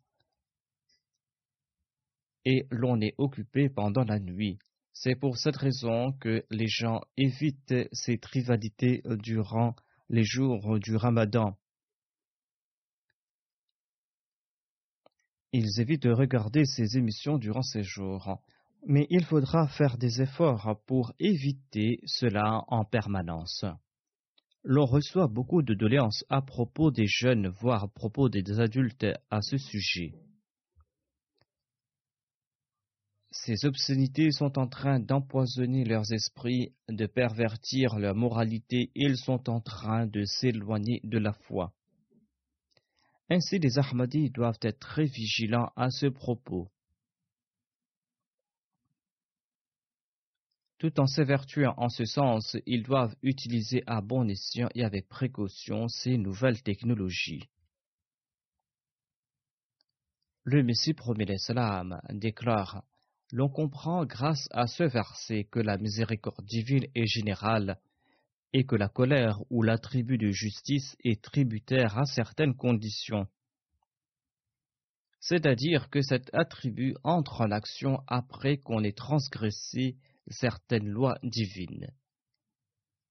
et 2.45 2.67
l'on 2.69 3.01
est 3.01 3.15
occupé 3.17 3.69
pendant 3.69 4.03
la 4.03 4.19
nuit. 4.19 4.59
C'est 4.93 5.15
pour 5.15 5.37
cette 5.37 5.57
raison 5.57 6.11
que 6.11 6.45
les 6.51 6.67
gens 6.67 7.01
évitent 7.17 7.73
ces 7.91 8.19
rivalités 8.21 9.01
durant 9.23 9.75
les 10.09 10.23
jours 10.23 10.77
du 10.77 10.95
ramadan. 10.95 11.57
Ils 15.53 15.81
évitent 15.81 16.03
de 16.03 16.11
regarder 16.11 16.65
ces 16.65 16.97
émissions 16.97 17.39
durant 17.39 17.63
ces 17.63 17.81
jours. 17.81 18.39
Mais 18.85 19.07
il 19.09 19.25
faudra 19.25 19.67
faire 19.69 19.97
des 19.97 20.21
efforts 20.21 20.79
pour 20.85 21.13
éviter 21.17 21.99
cela 22.05 22.63
en 22.67 22.85
permanence. 22.85 23.65
L'on 24.65 24.85
reçoit 24.85 25.27
beaucoup 25.27 25.61
de 25.61 25.73
doléances 25.73 26.23
à 26.29 26.41
propos 26.41 26.89
des 26.89 27.07
jeunes, 27.07 27.49
voire 27.49 27.83
à 27.83 27.87
propos 27.89 28.29
des 28.29 28.59
adultes 28.59 29.05
à 29.29 29.41
ce 29.41 29.57
sujet. 29.57 30.13
Ces 33.31 33.65
obscénités 33.65 34.31
sont 34.31 34.57
en 34.57 34.67
train 34.67 34.99
d'empoisonner 34.99 35.83
leurs 35.83 36.13
esprits, 36.13 36.73
de 36.87 37.07
pervertir 37.07 37.97
leur 37.97 38.15
moralité, 38.15 38.91
et 38.95 39.05
ils 39.05 39.17
sont 39.17 39.49
en 39.49 39.59
train 39.59 40.05
de 40.05 40.23
s'éloigner 40.23 41.01
de 41.03 41.17
la 41.17 41.33
foi. 41.33 41.73
Ainsi, 43.29 43.59
les 43.59 43.79
Ahmadis 43.79 44.29
doivent 44.29 44.59
être 44.61 44.79
très 44.79 45.05
vigilants 45.05 45.71
à 45.75 45.89
ce 45.89 46.05
propos. 46.05 46.69
Tout 50.83 50.99
en 50.99 51.07
s'évertuant 51.07 51.75
en 51.77 51.87
ce 51.87 52.03
sens, 52.03 52.57
ils 52.65 52.83
doivent 52.83 53.15
utiliser 53.21 53.83
à 53.87 54.01
bon 54.01 54.27
escient 54.27 54.67
et 54.75 54.83
avec 54.83 55.07
précaution 55.07 55.87
ces 55.87 56.17
nouvelles 56.17 56.61
technologies. 56.61 57.47
Le 60.43 60.61
Messie 60.61 60.93
promet 60.93 61.37
salam 61.37 62.01
déclare 62.09 62.83
L'on 63.31 63.47
comprend 63.47 64.05
grâce 64.05 64.49
à 64.51 64.67
ce 64.67 64.83
verset 64.83 65.45
que 65.45 65.61
la 65.61 65.77
miséricorde 65.77 66.43
divine 66.43 66.87
est 66.95 67.07
générale 67.07 67.79
et 68.51 68.65
que 68.65 68.75
la 68.75 68.89
colère 68.89 69.39
ou 69.49 69.63
l'attribut 69.63 70.17
de 70.17 70.31
justice 70.31 70.97
est 71.05 71.23
tributaire 71.23 71.97
à 71.97 72.03
certaines 72.03 72.55
conditions. 72.55 73.25
C'est-à-dire 75.21 75.89
que 75.89 76.01
cet 76.01 76.29
attribut 76.33 76.97
entre 77.03 77.39
en 77.39 77.51
action 77.51 78.03
après 78.07 78.57
qu'on 78.57 78.83
ait 78.83 78.91
transgressé 78.91 79.95
certaines 80.27 80.89
lois 80.89 81.17
divines. 81.23 81.91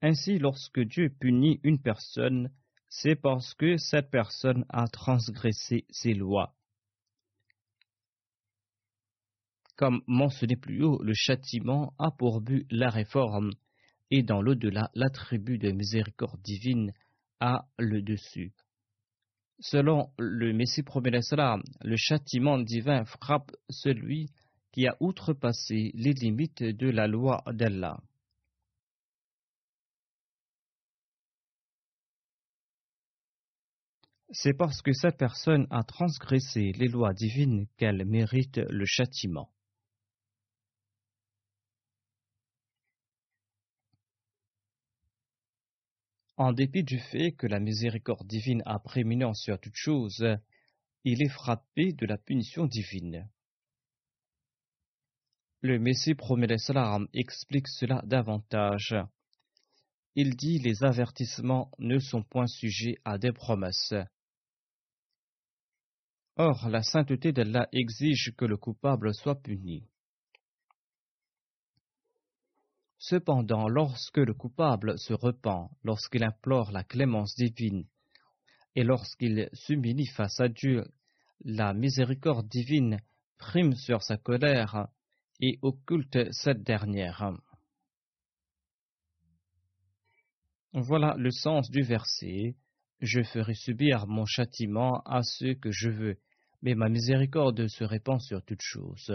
Ainsi, 0.00 0.38
lorsque 0.38 0.80
Dieu 0.80 1.10
punit 1.20 1.60
une 1.62 1.80
personne, 1.80 2.50
c'est 2.88 3.16
parce 3.16 3.54
que 3.54 3.76
cette 3.76 4.10
personne 4.10 4.64
a 4.68 4.86
transgressé 4.88 5.86
ses 5.90 6.14
lois. 6.14 6.54
Comme 9.76 10.02
mentionné 10.06 10.56
plus 10.56 10.84
haut, 10.84 11.02
le 11.02 11.14
châtiment 11.14 11.94
a 11.98 12.10
pour 12.10 12.40
but 12.40 12.66
la 12.70 12.90
réforme, 12.90 13.52
et 14.10 14.22
dans 14.22 14.42
l'au-delà, 14.42 14.90
l'attribut 14.94 15.58
de 15.58 15.70
miséricorde 15.70 16.42
divine 16.42 16.92
a 17.40 17.66
le 17.78 18.02
dessus. 18.02 18.52
Selon 19.60 20.12
le 20.18 20.52
Messie 20.52 20.82
promet 20.82 21.10
le 21.10 21.96
châtiment 21.96 22.58
divin 22.58 23.04
frappe 23.04 23.52
celui 23.70 24.28
qui 24.72 24.86
a 24.86 24.96
outrepassé 25.00 25.92
les 25.94 26.12
limites 26.12 26.62
de 26.62 26.88
la 26.88 27.06
loi 27.06 27.42
d'Allah. 27.46 28.00
C'est 34.34 34.54
parce 34.54 34.80
que 34.80 34.94
cette 34.94 35.18
personne 35.18 35.66
a 35.70 35.84
transgressé 35.84 36.72
les 36.72 36.88
lois 36.88 37.12
divines 37.12 37.66
qu'elle 37.76 38.06
mérite 38.06 38.56
le 38.56 38.86
châtiment. 38.86 39.52
En 46.38 46.52
dépit 46.52 46.82
du 46.82 46.98
fait 46.98 47.32
que 47.32 47.46
la 47.46 47.60
miséricorde 47.60 48.26
divine 48.26 48.62
a 48.64 48.78
prééminence 48.78 49.42
sur 49.42 49.60
toute 49.60 49.76
chose, 49.76 50.26
il 51.04 51.22
est 51.22 51.28
frappé 51.28 51.92
de 51.92 52.06
la 52.06 52.16
punition 52.16 52.64
divine. 52.64 53.28
Le 55.64 55.78
Messie 55.78 56.16
promet 56.16 56.58
salam 56.58 57.06
explique 57.14 57.68
cela 57.68 58.02
davantage. 58.04 58.96
Il 60.16 60.34
dit 60.34 60.58
les 60.58 60.82
avertissements 60.82 61.70
ne 61.78 62.00
sont 62.00 62.24
point 62.24 62.48
sujets 62.48 62.98
à 63.04 63.16
des 63.16 63.30
promesses. 63.30 63.94
Or, 66.34 66.68
la 66.68 66.82
sainteté 66.82 67.30
d'Allah 67.30 67.68
exige 67.70 68.34
que 68.36 68.44
le 68.44 68.56
coupable 68.56 69.14
soit 69.14 69.40
puni. 69.40 69.86
Cependant, 72.98 73.68
lorsque 73.68 74.18
le 74.18 74.34
coupable 74.34 74.98
se 74.98 75.12
repent, 75.12 75.70
lorsqu'il 75.84 76.24
implore 76.24 76.72
la 76.72 76.82
clémence 76.82 77.36
divine, 77.36 77.86
et 78.74 78.82
lorsqu'il 78.82 79.48
s'humilie 79.52 80.06
face 80.06 80.40
à 80.40 80.48
Dieu, 80.48 80.82
la 81.44 81.72
miséricorde 81.72 82.48
divine 82.48 82.98
prime 83.38 83.76
sur 83.76 84.02
sa 84.02 84.16
colère 84.16 84.88
et 85.42 85.58
occulte 85.60 86.32
cette 86.32 86.62
dernière. 86.62 87.32
Voilà 90.72 91.16
le 91.18 91.30
sens 91.30 91.68
du 91.68 91.82
verset. 91.82 92.56
Je 93.00 93.22
ferai 93.24 93.54
subir 93.54 94.06
mon 94.06 94.24
châtiment 94.24 95.02
à 95.04 95.22
ceux 95.24 95.54
que 95.54 95.72
je 95.72 95.90
veux, 95.90 96.16
mais 96.62 96.74
ma 96.74 96.88
miséricorde 96.88 97.66
se 97.66 97.82
répand 97.82 98.20
sur 98.20 98.42
toutes 98.44 98.62
choses. 98.62 99.12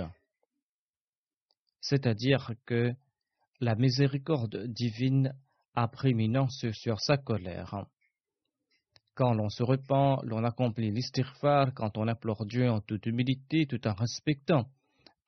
C'est-à-dire 1.80 2.52
que 2.66 2.94
la 3.62 3.76
miséricorde 3.76 4.68
divine 4.68 5.34
a 5.76 5.88
prééminence 5.88 6.66
sur 6.74 7.00
sa 7.00 7.18
colère. 7.18 7.86
Quand 9.16 9.34
l'on 9.34 9.50
se 9.50 9.64
repent, 9.64 10.20
l'on 10.24 10.44
accomplit 10.44 10.92
l'istighfar, 10.92 11.74
quand 11.74 11.98
on 11.98 12.08
implore 12.08 12.46
Dieu 12.46 12.70
en 12.70 12.82
toute 12.82 13.06
humilité, 13.06 13.66
tout 13.66 13.88
en 13.88 13.94
respectant 13.94 14.70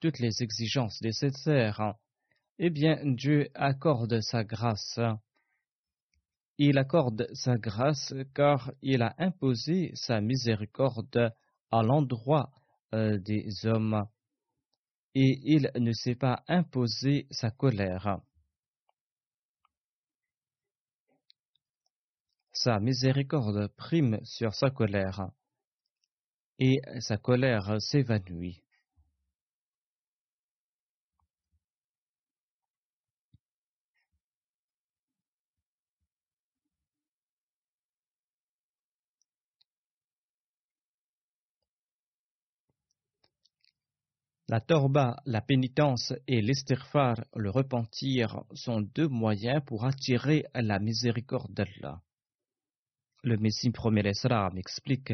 toutes 0.00 0.18
les 0.18 0.42
exigences 0.42 1.00
nécessaires, 1.02 1.94
eh 2.58 2.70
bien 2.70 2.98
Dieu 3.04 3.48
accorde 3.54 4.20
sa 4.20 4.44
grâce. 4.44 4.98
Il 6.58 6.78
accorde 6.78 7.28
sa 7.32 7.56
grâce 7.56 8.14
car 8.34 8.72
il 8.82 9.02
a 9.02 9.14
imposé 9.18 9.92
sa 9.94 10.20
miséricorde 10.20 11.32
à 11.70 11.82
l'endroit 11.82 12.50
euh, 12.92 13.18
des 13.18 13.66
hommes 13.66 14.04
et 15.14 15.40
il 15.44 15.70
ne 15.76 15.92
s'est 15.92 16.16
pas 16.16 16.44
imposé 16.48 17.26
sa 17.30 17.50
colère. 17.50 18.20
Sa 22.52 22.78
miséricorde 22.78 23.68
prime 23.76 24.20
sur 24.24 24.54
sa 24.54 24.70
colère 24.70 25.30
et 26.58 26.82
sa 27.00 27.16
colère 27.16 27.80
s'évanouit. 27.80 28.62
La 44.50 44.60
torba, 44.60 45.14
la 45.26 45.40
pénitence 45.40 46.12
et 46.26 46.42
l'estirfar, 46.42 47.24
le 47.36 47.50
repentir, 47.50 48.42
sont 48.52 48.80
deux 48.80 49.06
moyens 49.06 49.62
pour 49.64 49.84
attirer 49.84 50.44
la 50.54 50.80
miséricorde 50.80 51.54
d'Allah. 51.54 52.02
Le 53.22 53.36
Messie 53.36 53.70
premier 53.70 54.04
Esra 54.08 54.50
explique 54.56 55.12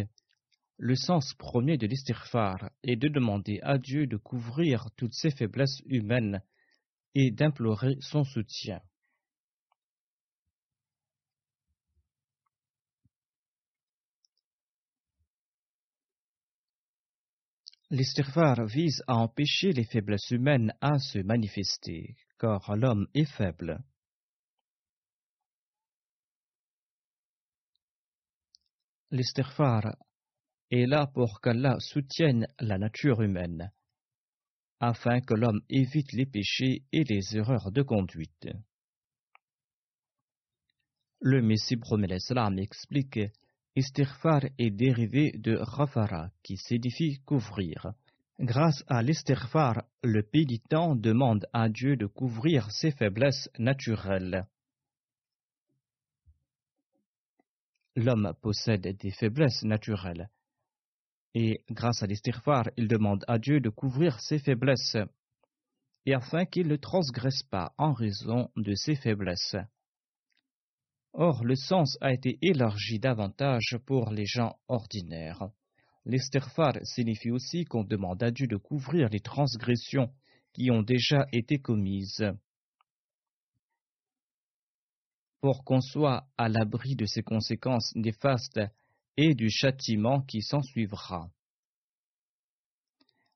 Le 0.79 0.97
sens 0.97 1.35
premier 1.35 1.77
de 1.77 1.87
l'estirfar 1.87 2.71
est 2.83 2.97
de 2.97 3.09
demander 3.09 3.61
à 3.63 3.77
Dieu 3.77 4.07
de 4.07 4.17
couvrir 4.17 4.89
toutes 4.97 5.13
ses 5.13 5.33
faiblesses 5.33 5.83
humaines 5.85 6.41
et 7.15 7.31
d'implorer 7.31 7.99
son 8.01 8.25
soutien. 8.25 8.81
L'istighfar 17.97 18.67
vise 18.67 19.03
à 19.07 19.15
empêcher 19.15 19.73
les 19.73 19.87
faiblesses 19.87 20.31
humaines 20.31 20.71
à 20.83 20.99
se 20.99 21.19
manifester, 21.21 22.15
car 22.39 22.77
l'homme 22.77 23.07
est 23.15 23.25
faible. 23.25 23.83
L'istighfar 29.11 29.97
est 30.71 30.85
là 30.85 31.07
pour 31.07 31.41
qu'Allah 31.41 31.77
soutienne 31.79 32.47
la 32.61 32.77
nature 32.77 33.23
humaine, 33.23 33.73
afin 34.79 35.23
que 35.23 35.33
l'homme 35.33 35.63
évite 35.71 36.13
les 36.13 36.27
péchés 36.27 36.85
et 36.93 37.05
les 37.05 37.35
erreurs 37.35 37.73
de 37.73 37.81
conduite. 37.81 38.49
Le 41.21 41.41
Messie 41.41 41.79
promet 41.79 42.09
explique 42.59 43.21
Istighfar 43.77 44.41
est 44.57 44.71
dérivé 44.71 45.33
de 45.33 45.55
Rafara, 45.55 46.31
qui 46.43 46.57
signifie 46.57 47.21
couvrir. 47.27 47.93
Grâce 48.41 48.83
à 48.87 49.03
l'istighfar, 49.03 49.85
le 50.03 50.23
pénitent 50.23 50.97
demande 50.97 51.47
à 51.53 51.69
Dieu 51.69 51.95
de 51.97 52.07
couvrir 52.07 52.71
ses 52.71 52.91
faiblesses 52.91 53.51
naturelles. 53.59 54.47
L'homme 57.97 58.33
possède 58.41 58.97
des 58.97 59.11
faiblesses 59.11 59.63
naturelles. 59.63 60.31
Et 61.35 61.63
grâce 61.71 62.03
à 62.03 62.07
l'istighfar, 62.07 62.71
il 62.79 62.89
demande 62.89 63.27
à 63.29 63.39
Dieu 63.39 63.61
de 63.61 63.69
couvrir 63.69 64.19
ses 64.21 64.39
faiblesses, 64.39 64.97
et 66.07 66.15
afin 66.15 66.47
qu'il 66.47 66.69
ne 66.69 66.77
transgresse 66.77 67.43
pas 67.43 67.75
en 67.77 67.93
raison 67.93 68.51
de 68.57 68.75
ses 68.75 68.97
faiblesses. 68.97 69.57
Or, 71.19 71.45
le 71.45 71.57
sens 71.57 71.97
a 72.03 72.13
été 72.13 72.39
élargi 72.43 72.99
davantage 72.99 73.79
pour 73.87 74.11
les 74.11 74.27
gens 74.27 74.59
ordinaires. 74.69 75.49
L'istighfar 76.05 76.75
signifie 76.83 77.31
aussi 77.31 77.65
qu'on 77.65 77.85
demande 77.85 78.23
à 78.23 78.31
Dieu 78.31 78.47
de 78.47 78.59
couvrir 78.59 79.09
les 79.09 79.21
transgressions 79.21 80.13
qui 80.53 80.71
ont 80.71 80.83
déjà 80.83 81.27
été 81.33 81.59
commises 81.59 82.23
pour 85.41 85.65
qu'on 85.65 85.81
soit 85.81 86.29
à 86.37 86.51
l'abri 86.51 86.97
de 86.97 87.07
ces 87.07 87.23
conséquences 87.23 87.95
néfastes 87.95 88.61
et 89.17 89.35
du 89.35 89.49
châtiment 89.49 90.21
qui 90.21 90.43
s'ensuivra. 90.43 91.31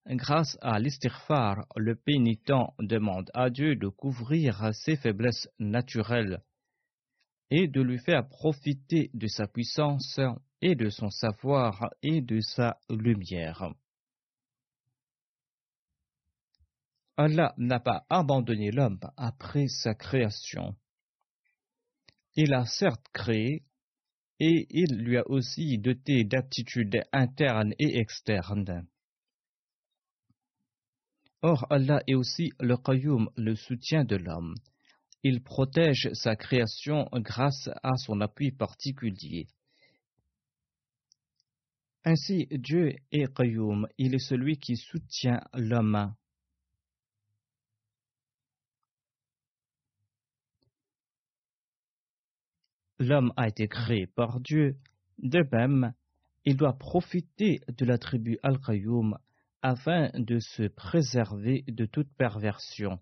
Grâce 0.07 0.59
à 0.61 0.79
l'istighfar, 0.79 1.65
le 1.77 1.97
pénitent 1.97 2.53
demande 2.79 3.31
à 3.33 3.49
Dieu 3.49 3.75
de 3.75 3.89
couvrir 3.89 4.75
ses 4.75 4.97
faiblesses 4.97 5.49
naturelles 5.59 6.43
et 7.51 7.69
de 7.69 7.81
lui 7.81 7.99
faire 7.99 8.29
profiter 8.29 9.11
de 9.13 9.27
sa 9.27 9.47
puissance 9.47 10.21
et 10.63 10.75
de 10.75 10.89
son 10.89 11.11
savoir 11.11 11.91
et 12.03 12.21
de 12.21 12.41
sa 12.41 12.79
lumière. 12.89 13.71
Allah 17.17 17.55
n'a 17.59 17.81
pas 17.81 18.07
abandonné 18.09 18.71
l'homme 18.71 19.01
après 19.17 19.69
sa 19.69 19.95
création. 19.95 20.75
Il 22.35 22.55
a 22.55 22.65
certes 22.65 23.07
créé, 23.13 23.65
et 24.39 24.67
il 24.71 24.97
lui 24.97 25.19
a 25.19 25.29
aussi 25.29 25.77
doté 25.77 26.25
d'aptitudes 26.25 27.03
internes 27.13 27.75
et 27.79 27.99
externes. 27.99 28.87
Or, 31.43 31.67
Allah 31.71 32.03
est 32.07 32.15
aussi 32.15 32.53
le 32.59 32.77
Qayyum, 32.79 33.29
le 33.37 33.55
soutien 33.55 34.05
de 34.05 34.17
l'homme. 34.17 34.55
Il 35.23 35.43
protège 35.43 36.11
sa 36.13 36.37
création 36.37 37.09
grâce 37.13 37.69
à 37.83 37.97
son 37.97 38.21
appui 38.21 38.53
particulier. 38.53 39.47
Ainsi, 42.05 42.47
Dieu 42.51 42.95
est 43.13 43.33
Qayyum, 43.35 43.87
il 43.99 44.15
est 44.15 44.27
celui 44.27 44.59
qui 44.59 44.77
soutient 44.77 45.41
l'homme. 45.53 46.15
l'homme 53.01 53.33
a 53.37 53.49
été 53.49 53.67
créé 53.67 54.07
par 54.07 54.41
Dieu, 54.41 54.77
de 55.19 55.43
même, 55.51 55.93
il 56.45 56.57
doit 56.57 56.79
profiter 56.79 57.61
de 57.69 57.85
l'attribut 57.85 58.39
Al-Qayyum 58.43 59.19
afin 59.63 60.11
de 60.15 60.39
se 60.39 60.69
préserver 60.69 61.65
de 61.67 61.87
toute 61.87 62.13
perversion. 62.15 62.99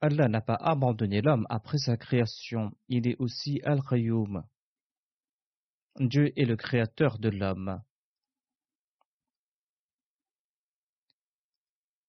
Allah 0.00 0.28
n'a 0.28 0.40
pas 0.40 0.56
abandonné 0.56 1.22
l'homme 1.22 1.46
après 1.48 1.78
sa 1.78 1.96
création, 1.96 2.76
il 2.88 3.06
est 3.08 3.16
aussi 3.18 3.60
Al-Qayyum. 3.64 4.44
Dieu 5.98 6.38
est 6.38 6.44
le 6.44 6.56
créateur 6.56 7.18
de 7.18 7.30
l'homme. 7.30 7.82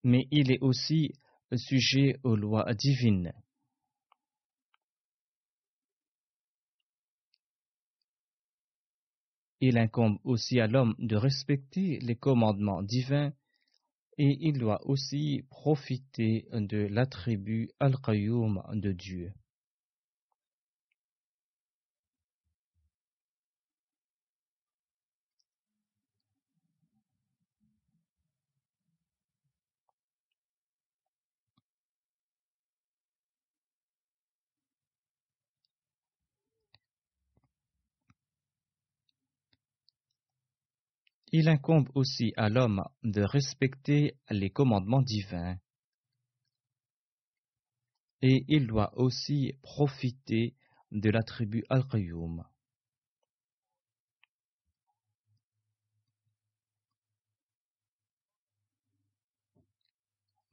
Mais 0.04 0.28
il 0.32 0.52
est 0.52 0.60
aussi 0.62 1.13
sujet 1.56 2.19
aux 2.23 2.36
lois 2.36 2.73
divines. 2.73 3.34
Il 9.60 9.78
incombe 9.78 10.19
aussi 10.23 10.60
à 10.60 10.67
l'homme 10.67 10.93
de 11.00 11.15
respecter 11.15 12.00
les 12.00 12.15
commandements 12.15 12.84
divins 12.84 13.34
et 14.18 14.38
il 14.42 14.58
doit 14.58 14.82
aussi 14.88 15.44
profiter 15.50 16.48
de 16.52 16.88
l'attribut 16.88 17.70
Al-Qayyum 17.80 18.64
de 18.74 18.92
Dieu. 18.92 19.32
Il 41.32 41.50
incombe 41.50 41.90
aussi 41.94 42.32
à 42.38 42.50
l'homme 42.50 42.84
de 43.04 43.22
respecter 43.22 44.18
les 44.30 44.50
commandements 44.50 45.02
divins. 45.02 45.58
Et 48.22 48.46
il 48.48 48.66
doit 48.66 48.98
aussi 48.98 49.54
profiter 49.62 50.56
de 50.92 51.10
l'attribut 51.10 51.66
Al-Qayyum. 51.70 52.44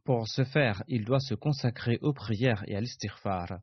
Pour 0.03 0.29
ce 0.29 0.45
faire, 0.45 0.83
il 0.87 1.05
doit 1.05 1.21
se 1.21 1.35
consacrer 1.35 1.99
aux 2.03 2.13
prières 2.13 2.63
et 2.69 2.77
à 2.77 2.81
l'istighfar, 2.81 3.61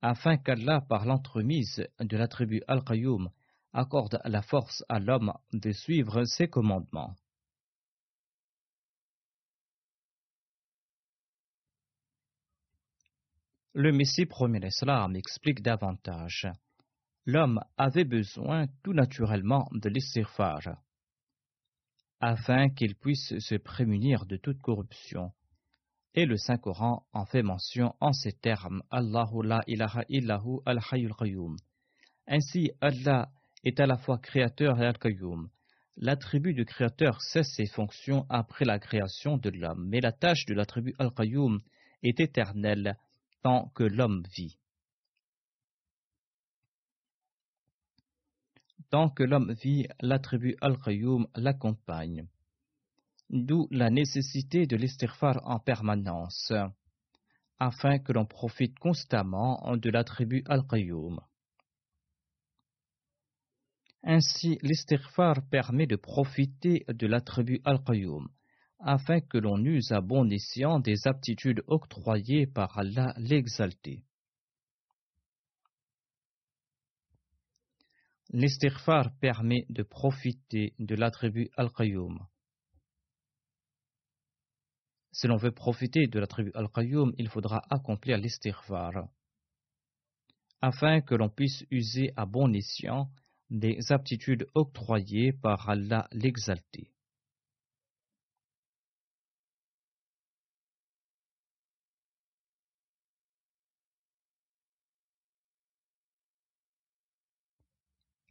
afin 0.00 0.38
qu'Allah, 0.38 0.80
par 0.88 1.04
l'entremise 1.04 1.86
de 2.00 2.16
l'attribut 2.16 2.62
Al-Qayyum, 2.68 3.28
accorde 3.72 4.20
la 4.24 4.42
force 4.42 4.84
à 4.88 4.98
l'homme 4.98 5.32
de 5.52 5.72
suivre 5.72 6.24
ses 6.24 6.48
commandements. 6.48 7.14
Le 13.74 13.92
Messie 13.92 14.26
premier 14.26 14.58
l'Islam 14.58 15.14
explique 15.14 15.62
davantage. 15.62 16.48
L'homme 17.26 17.60
avait 17.76 18.04
besoin 18.04 18.66
tout 18.82 18.92
naturellement 18.92 19.68
de 19.72 19.88
l'istighfar, 19.88 20.82
afin 22.20 22.70
qu'il 22.70 22.96
puisse 22.96 23.38
se 23.38 23.54
prémunir 23.54 24.26
de 24.26 24.36
toute 24.36 24.60
corruption. 24.62 25.32
Et 26.14 26.24
le 26.26 26.36
Saint-Coran 26.36 27.06
en 27.12 27.26
fait 27.26 27.42
mention 27.42 27.94
en 28.00 28.12
ces 28.12 28.32
termes 28.32 28.82
Allahu 28.90 29.44
la 29.44 29.60
ilaha 29.66 30.02
illahu 30.08 30.60
al. 30.64 30.80
Ainsi, 32.26 32.70
Allah 32.80 33.30
est 33.64 33.80
à 33.80 33.86
la 33.86 33.96
fois 33.96 34.18
créateur 34.18 34.80
et 34.80 34.86
al-Qayyum. 34.86 35.48
L'attribut 35.96 36.54
du 36.54 36.64
créateur 36.64 37.20
cesse 37.20 37.54
ses 37.56 37.66
fonctions 37.66 38.24
après 38.28 38.64
la 38.64 38.78
création 38.78 39.36
de 39.36 39.50
l'homme, 39.50 39.88
mais 39.88 40.00
la 40.00 40.12
tâche 40.12 40.46
de 40.46 40.54
l'attribut 40.54 40.94
al-Qayyum 40.98 41.60
est 42.02 42.20
éternelle 42.20 42.96
tant 43.42 43.68
que 43.74 43.82
l'homme 43.82 44.22
vit. 44.36 44.56
Tant 48.90 49.10
que 49.10 49.22
l'homme 49.22 49.52
vit, 49.52 49.86
l'attribut 50.00 50.56
al-Qayyum 50.60 51.26
l'accompagne. 51.34 52.28
D'où 53.28 53.68
la 53.70 53.90
nécessité 53.90 54.66
de 54.66 54.76
l'istighfar 54.76 55.40
en 55.44 55.58
permanence, 55.58 56.52
afin 57.58 57.98
que 57.98 58.12
l'on 58.12 58.24
profite 58.24 58.78
constamment 58.78 59.76
de 59.76 59.90
l'attribut 59.90 60.44
al-Qayyum. 60.46 61.20
Ainsi, 64.02 64.58
l'istighfar 64.62 65.48
permet 65.50 65.86
de 65.86 65.96
profiter 65.96 66.84
de 66.88 67.06
l'attribut 67.06 67.60
al-Qayyum, 67.64 68.28
afin 68.78 69.20
que 69.20 69.38
l'on 69.38 69.62
use 69.64 69.92
à 69.92 70.00
bon 70.00 70.30
escient 70.30 70.78
des 70.80 71.06
aptitudes 71.06 71.62
octroyées 71.66 72.46
par 72.46 72.78
Allah 72.78 73.12
l'exalté. 73.18 74.04
L'istighfar 78.30 79.10
permet 79.20 79.64
de 79.68 79.82
profiter 79.82 80.74
de 80.78 80.94
l'attribut 80.94 81.50
al-Qayyum. 81.56 82.26
Si 85.10 85.26
l'on 85.26 85.36
veut 85.36 85.52
profiter 85.52 86.06
de 86.06 86.20
l'attribut 86.20 86.52
al-Qayyum, 86.54 87.12
il 87.18 87.28
faudra 87.28 87.62
accomplir 87.70 88.18
l'istighfar. 88.18 89.08
afin 90.60 91.00
que 91.00 91.14
l'on 91.14 91.28
puisse 91.28 91.64
user 91.70 92.12
à 92.16 92.26
bon 92.26 92.52
escient 92.54 93.10
des 93.50 93.92
aptitudes 93.92 94.46
octroyées 94.54 95.32
par 95.32 95.68
Allah 95.68 96.08
l'exalté. 96.12 96.90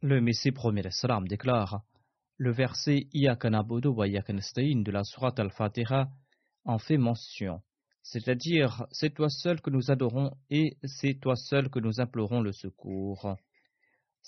Le 0.00 0.20
Messie 0.20 0.52
premier 0.52 0.86
Islam 0.86 1.26
déclare 1.26 1.82
le 2.36 2.52
verset 2.52 3.08
Iyakanabudu 3.12 3.88
wa 3.88 4.06
de 4.08 4.90
la 4.92 5.02
Surat 5.02 5.34
al-Fatiha 5.38 6.08
en 6.64 6.78
fait 6.78 6.98
mention, 6.98 7.60
c'est-à-dire 8.02 8.86
c'est 8.92 9.10
toi 9.12 9.28
seul 9.28 9.60
que 9.60 9.70
nous 9.70 9.90
adorons 9.90 10.36
et 10.50 10.76
c'est 10.84 11.14
toi 11.14 11.34
seul 11.34 11.68
que 11.68 11.80
nous 11.80 12.00
implorons 12.00 12.40
le 12.40 12.52
secours. 12.52 13.36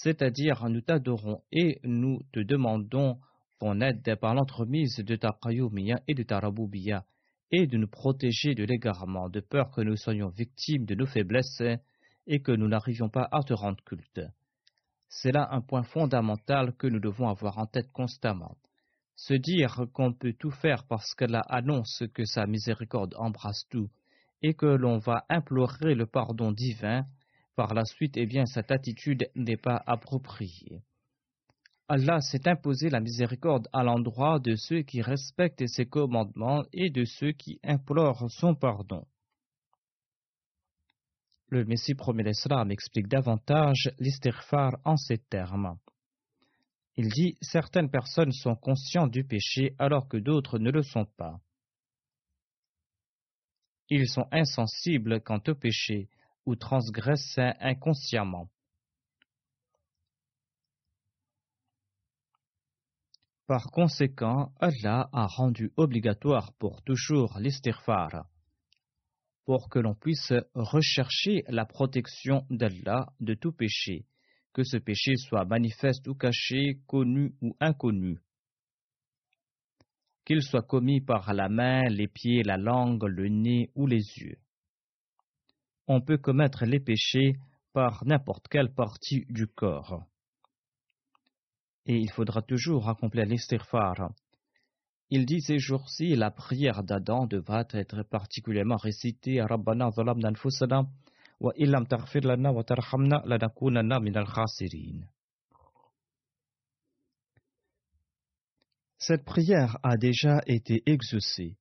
C'est-à-dire 0.03 0.67
nous 0.71 0.81
t'adorons 0.81 1.43
et 1.53 1.79
nous 1.85 2.21
te 2.33 2.41
demandons 2.41 3.19
ton 3.59 3.83
aide 3.83 4.17
par 4.19 4.35
l'entremise 4.35 4.97
de 4.97 5.17
ta 5.17 5.37
qayyumiyya 5.43 6.01
et 6.09 6.15
de 6.15 6.23
ta 6.23 6.41
raboubiya 6.41 7.05
et 7.51 7.67
de 7.67 7.77
nous 7.77 7.87
protéger 7.87 8.55
de 8.55 8.65
l'égarement, 8.65 9.29
de 9.29 9.41
peur 9.41 9.71
que 9.71 9.83
nous 9.83 9.97
soyons 9.97 10.31
victimes 10.31 10.87
de 10.87 10.95
nos 10.95 11.05
faiblesses 11.05 11.63
et 12.27 12.41
que 12.41 12.53
nous 12.53 12.67
n'arrivions 12.67 13.11
pas 13.11 13.29
à 13.31 13.43
te 13.43 13.53
rendre 13.53 13.85
culte. 13.85 14.23
C'est 15.11 15.33
là 15.33 15.49
un 15.51 15.61
point 15.61 15.83
fondamental 15.83 16.75
que 16.77 16.87
nous 16.87 17.01
devons 17.01 17.29
avoir 17.29 17.59
en 17.59 17.67
tête 17.67 17.93
constamment. 17.93 18.57
Se 19.17 19.35
dire 19.35 19.83
qu'on 19.93 20.15
peut 20.15 20.33
tout 20.33 20.51
faire 20.51 20.87
parce 20.89 21.13
qu'Allah 21.15 21.43
annonce 21.51 22.05
que 22.15 22.25
sa 22.25 22.47
miséricorde 22.47 23.15
embrasse 23.19 23.67
tout 23.69 23.91
et 24.41 24.55
que 24.55 24.65
l'on 24.65 24.97
va 24.97 25.27
implorer 25.29 25.95
le 25.95 26.07
pardon 26.07 26.53
divin, 26.53 27.05
par 27.57 27.75
la 27.75 27.85
suite, 27.85 28.17
eh 28.17 28.27
bien, 28.27 28.47
cette 28.47 28.71
attitude 28.71 29.29
n'est 29.35 29.57
pas 29.57 29.83
appropriée. 29.87 30.83
Allah 31.89 32.21
s'est 32.21 32.47
imposé 32.47 32.89
la 32.89 33.01
miséricorde 33.01 33.69
à 33.73 33.83
l'endroit 33.83 34.39
de 34.39 34.55
ceux 34.55 34.83
qui 34.83 35.03
respectent 35.03 35.67
ses 35.67 35.87
commandements 35.87 36.63
et 36.73 36.89
de 36.89 37.05
ceux 37.05 37.33
qui 37.33 37.59
implorent 37.65 38.31
son 38.31 38.55
pardon. 38.55 39.05
Le 41.49 41.65
Messie 41.65 41.97
premier 41.97 42.23
l'Islam 42.23 42.71
explique 42.71 43.09
davantage 43.09 43.91
l'istighfar 43.99 44.77
en 44.85 44.97
ces 44.97 45.19
termes. 45.19 45.77
Il 46.97 47.09
dit 47.09 47.37
Certaines 47.41 47.91
personnes 47.91 48.31
sont 48.31 48.55
conscientes 48.55 49.11
du 49.11 49.25
péché 49.25 49.75
alors 49.81 50.07
que 50.07 50.17
d'autres 50.17 50.61
ne 50.61 50.71
le 50.71 50.83
sont 50.83 51.07
pas. 51.17 51.41
Ils 53.89 54.09
sont 54.09 54.29
insensibles 54.31 55.21
quant 55.23 55.41
au 55.49 55.57
péché 55.57 56.09
ou 56.47 56.57
transgressent 56.57 57.55
inconsciemment. 57.61 58.51
Par 63.47 63.71
conséquent, 63.73 64.53
Allah 64.61 65.09
a 65.13 65.27
rendu 65.27 65.73
obligatoire 65.77 66.53
pour 66.55 66.83
toujours 66.83 67.39
l'istighfar 67.39 68.27
pour 69.51 69.69
que 69.69 69.81
l'on 69.81 69.97
puisse 69.97 70.33
rechercher 70.55 71.43
la 71.49 71.67
protection 71.67 72.47
d'Allah 72.51 73.07
de 73.19 73.35
tout 73.35 73.51
péché, 73.51 74.07
que 74.53 74.63
ce 74.63 74.77
péché 74.77 75.17
soit 75.17 75.45
manifeste 75.45 76.07
ou 76.07 76.15
caché, 76.15 76.79
connu 76.87 77.35
ou 77.41 77.57
inconnu. 77.59 78.19
Qu'il 80.25 80.43
soit 80.43 80.63
commis 80.63 81.01
par 81.01 81.35
la 81.35 81.49
main, 81.49 81.83
les 81.89 82.07
pieds, 82.07 82.45
la 82.45 82.59
langue, 82.59 83.03
le 83.03 83.29
nez 83.29 83.73
ou 83.75 83.89
les 83.89 84.05
yeux. 84.19 84.39
On 85.93 86.01
peut 86.01 86.19
commettre 86.19 86.67
les 86.67 86.79
péchés 86.79 87.35
par 87.73 88.05
n'importe 88.07 88.47
quelle 88.47 88.73
partie 88.73 89.27
du 89.29 89.49
corps. 89.49 90.05
Et 91.85 91.97
il 91.97 92.11
faudra 92.13 92.43
toujours 92.43 92.89
accomplir 92.89 93.27
l'istighfar, 93.27 94.13
il 95.13 95.27
dit 95.27 95.41
ces 95.41 95.59
jours-ci, 95.59 96.15
la 96.15 96.31
prière 96.31 96.85
d'Adam 96.85 97.27
devra 97.27 97.65
être 97.73 98.05
particulièrement 98.05 98.77
récitée. 98.77 99.43
Cette 108.99 109.25
prière 109.25 109.79
a 109.83 109.97
déjà 109.97 110.41
été 110.47 110.83
exaucée. 110.87 111.57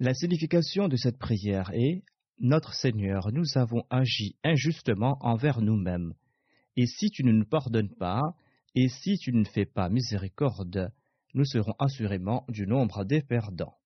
La 0.00 0.14
signification 0.14 0.88
de 0.88 0.96
cette 0.96 1.18
prière 1.18 1.70
est 1.74 2.02
Notre 2.40 2.72
Seigneur, 2.72 3.30
nous 3.32 3.58
avons 3.58 3.84
agi 3.90 4.34
injustement 4.42 5.18
envers 5.20 5.60
nous-mêmes. 5.60 6.14
Et 6.76 6.86
si 6.86 7.10
tu 7.10 7.22
ne 7.22 7.32
nous 7.32 7.44
pardonnes 7.44 7.94
pas, 7.94 8.34
et 8.74 8.88
si 8.88 9.18
tu 9.18 9.32
ne 9.32 9.44
fais 9.44 9.66
pas 9.66 9.90
miséricorde, 9.90 10.90
nous 11.34 11.44
serons 11.44 11.74
assurément 11.78 12.46
du 12.48 12.66
nombre 12.66 13.04
des 13.04 13.20
perdants. 13.20 13.76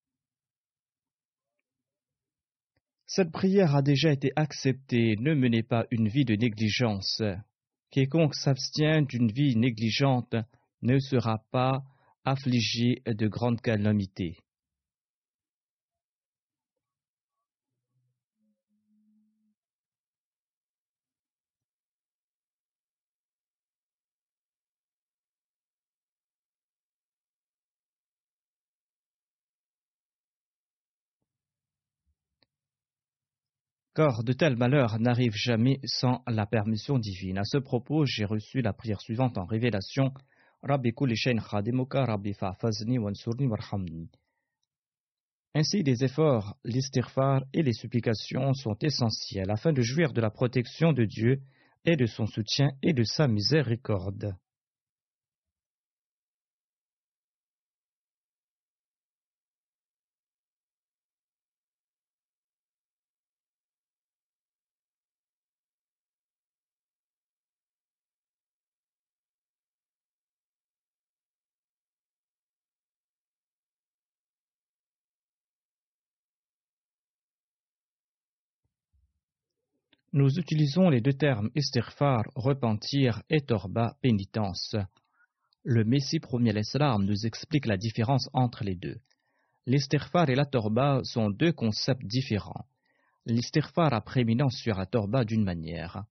Cette 3.05 3.31
prière 3.31 3.75
a 3.75 3.81
déjà 3.81 4.13
été 4.13 4.31
acceptée, 4.37 5.17
ne 5.17 5.33
menez 5.33 5.63
pas 5.63 5.85
une 5.91 6.07
vie 6.07 6.25
de 6.25 6.35
négligence. 6.35 7.21
Quiconque 7.91 8.35
s'abstient 8.35 9.05
d'une 9.05 9.31
vie 9.31 9.57
négligente 9.57 10.35
ne 10.81 10.97
sera 10.99 11.43
pas 11.51 11.83
affligé 12.23 13.01
de 13.05 13.27
grandes 13.27 13.59
calamités. 13.59 14.44
Car 33.95 34.25
de 34.25 34.33
tels 34.33 34.57
malheurs 34.57 34.99
n'arrivent 34.99 35.37
jamais 35.37 35.79
sans 35.85 36.21
la 36.27 36.45
permission 36.45 36.99
divine. 36.99 37.37
À 37.37 37.45
ce 37.45 37.57
propos, 37.57 38.05
j'ai 38.05 38.25
reçu 38.25 38.61
la 38.61 38.73
prière 38.73 38.99
suivante 38.99 39.37
en 39.37 39.45
révélation. 39.45 40.11
Ainsi, 45.57 45.83
les 45.83 46.03
efforts, 46.03 46.57
l'istighfar 46.65 47.43
et 47.53 47.63
les 47.63 47.73
supplications 47.73 48.53
sont 48.53 48.77
essentiels 48.81 49.49
afin 49.49 49.71
de 49.71 49.81
jouir 49.81 50.11
de 50.11 50.19
la 50.19 50.29
protection 50.29 50.91
de 50.91 51.05
Dieu 51.05 51.41
et 51.85 51.95
de 51.95 52.05
son 52.05 52.25
soutien 52.25 52.71
et 52.83 52.91
de 52.91 53.03
sa 53.03 53.29
miséricorde. 53.29 54.35
Nous 80.15 80.39
utilisons 80.39 80.87
les 80.87 81.01
deux 81.01 81.11
termes 81.11 81.49
istighfar, 81.55 82.23
repentir, 82.35 83.21
et 83.29 83.41
torba, 83.41 83.97
pénitence. 84.01 84.77
Le 85.65 85.83
Messie 85.83 86.21
premier 86.21 86.53
l'Islam 86.53 87.03
nous 87.03 87.25
explique 87.25 87.65
la 87.65 87.75
différence 87.75 88.29
entre 88.31 88.63
les 88.63 88.75
deux. 88.75 89.01
L'istighfar 89.65 90.29
et 90.29 90.35
la 90.35 90.45
torba 90.45 91.01
sont 91.03 91.29
deux 91.29 91.51
concepts 91.51 92.05
différents. 92.05 92.65
L'istighfar 93.25 93.93
a 93.93 93.99
prééminence 93.99 94.55
sur 94.55 94.77
la 94.77 94.85
torba 94.85 95.25
d'une 95.25 95.43
manière. 95.43 96.05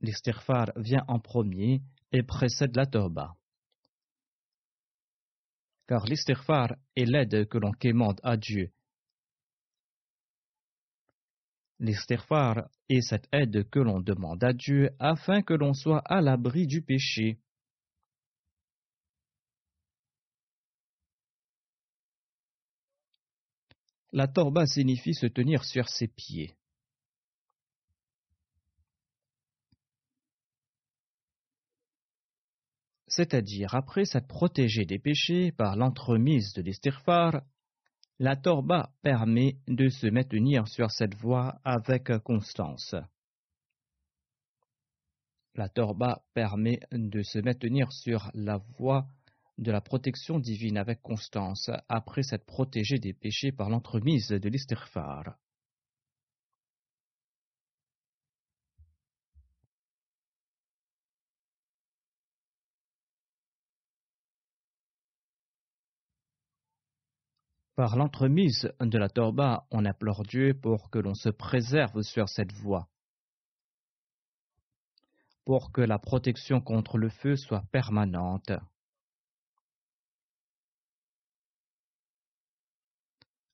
L'istighfar 0.00 0.72
vient 0.74 1.04
en 1.06 1.20
premier 1.20 1.80
et 2.10 2.24
précède 2.24 2.74
la 2.74 2.86
torba. 2.86 3.36
Car 5.86 6.06
l'istighfar 6.06 6.74
est 6.96 7.04
l'aide 7.04 7.46
que 7.46 7.58
l'on 7.58 7.70
quémande 7.70 8.18
à 8.24 8.36
Dieu 8.36 8.73
L'istighfar 11.84 12.70
est 12.88 13.02
cette 13.02 13.28
aide 13.30 13.68
que 13.68 13.78
l'on 13.78 14.00
demande 14.00 14.42
à 14.42 14.54
Dieu 14.54 14.88
afin 14.98 15.42
que 15.42 15.52
l'on 15.52 15.74
soit 15.74 16.00
à 16.06 16.22
l'abri 16.22 16.66
du 16.66 16.80
péché. 16.80 17.38
La 24.12 24.26
torba 24.28 24.64
signifie 24.64 25.12
se 25.12 25.26
tenir 25.26 25.62
sur 25.64 25.90
ses 25.90 26.08
pieds. 26.08 26.56
C'est-à-dire, 33.08 33.74
après 33.74 34.06
s'être 34.06 34.26
protégé 34.26 34.86
des 34.86 34.98
péchés 34.98 35.52
par 35.52 35.76
l'entremise 35.76 36.54
de 36.54 36.62
l'istighfar, 36.62 37.42
La 38.20 38.36
torba 38.36 38.92
permet 39.02 39.56
de 39.66 39.88
se 39.88 40.06
maintenir 40.06 40.68
sur 40.68 40.92
cette 40.92 41.16
voie 41.16 41.60
avec 41.64 42.16
constance. 42.18 42.94
La 45.56 45.68
torba 45.68 46.22
permet 46.32 46.78
de 46.92 47.22
se 47.22 47.40
maintenir 47.40 47.90
sur 47.90 48.30
la 48.34 48.58
voie 48.78 49.08
de 49.58 49.72
la 49.72 49.80
protection 49.80 50.38
divine 50.38 50.78
avec 50.78 51.02
constance 51.02 51.70
après 51.88 52.22
s'être 52.22 52.46
protégé 52.46 52.98
des 53.00 53.14
péchés 53.14 53.50
par 53.50 53.68
l'entremise 53.68 54.28
de 54.28 54.48
l'istighfar. 54.48 55.36
Par 67.76 67.96
l'entremise 67.96 68.72
de 68.80 68.98
la 68.98 69.08
torba, 69.08 69.66
on 69.70 69.84
implore 69.84 70.22
Dieu 70.22 70.54
pour 70.54 70.90
que 70.90 70.98
l'on 70.98 71.14
se 71.14 71.28
préserve 71.28 72.02
sur 72.02 72.28
cette 72.28 72.52
voie, 72.52 72.88
pour 75.44 75.72
que 75.72 75.80
la 75.80 75.98
protection 75.98 76.60
contre 76.60 76.98
le 76.98 77.08
feu 77.08 77.36
soit 77.36 77.64
permanente. 77.72 78.52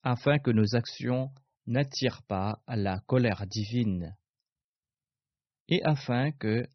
afin 0.02 0.38
que 0.38 0.50
nos 0.50 0.74
actions 0.74 1.30
n'attirent 1.66 2.22
pas 2.22 2.62
la 2.66 3.00
colère 3.00 3.46
divine, 3.46 4.16
et 5.68 5.82
afin 5.84 6.32
que, 6.32 6.66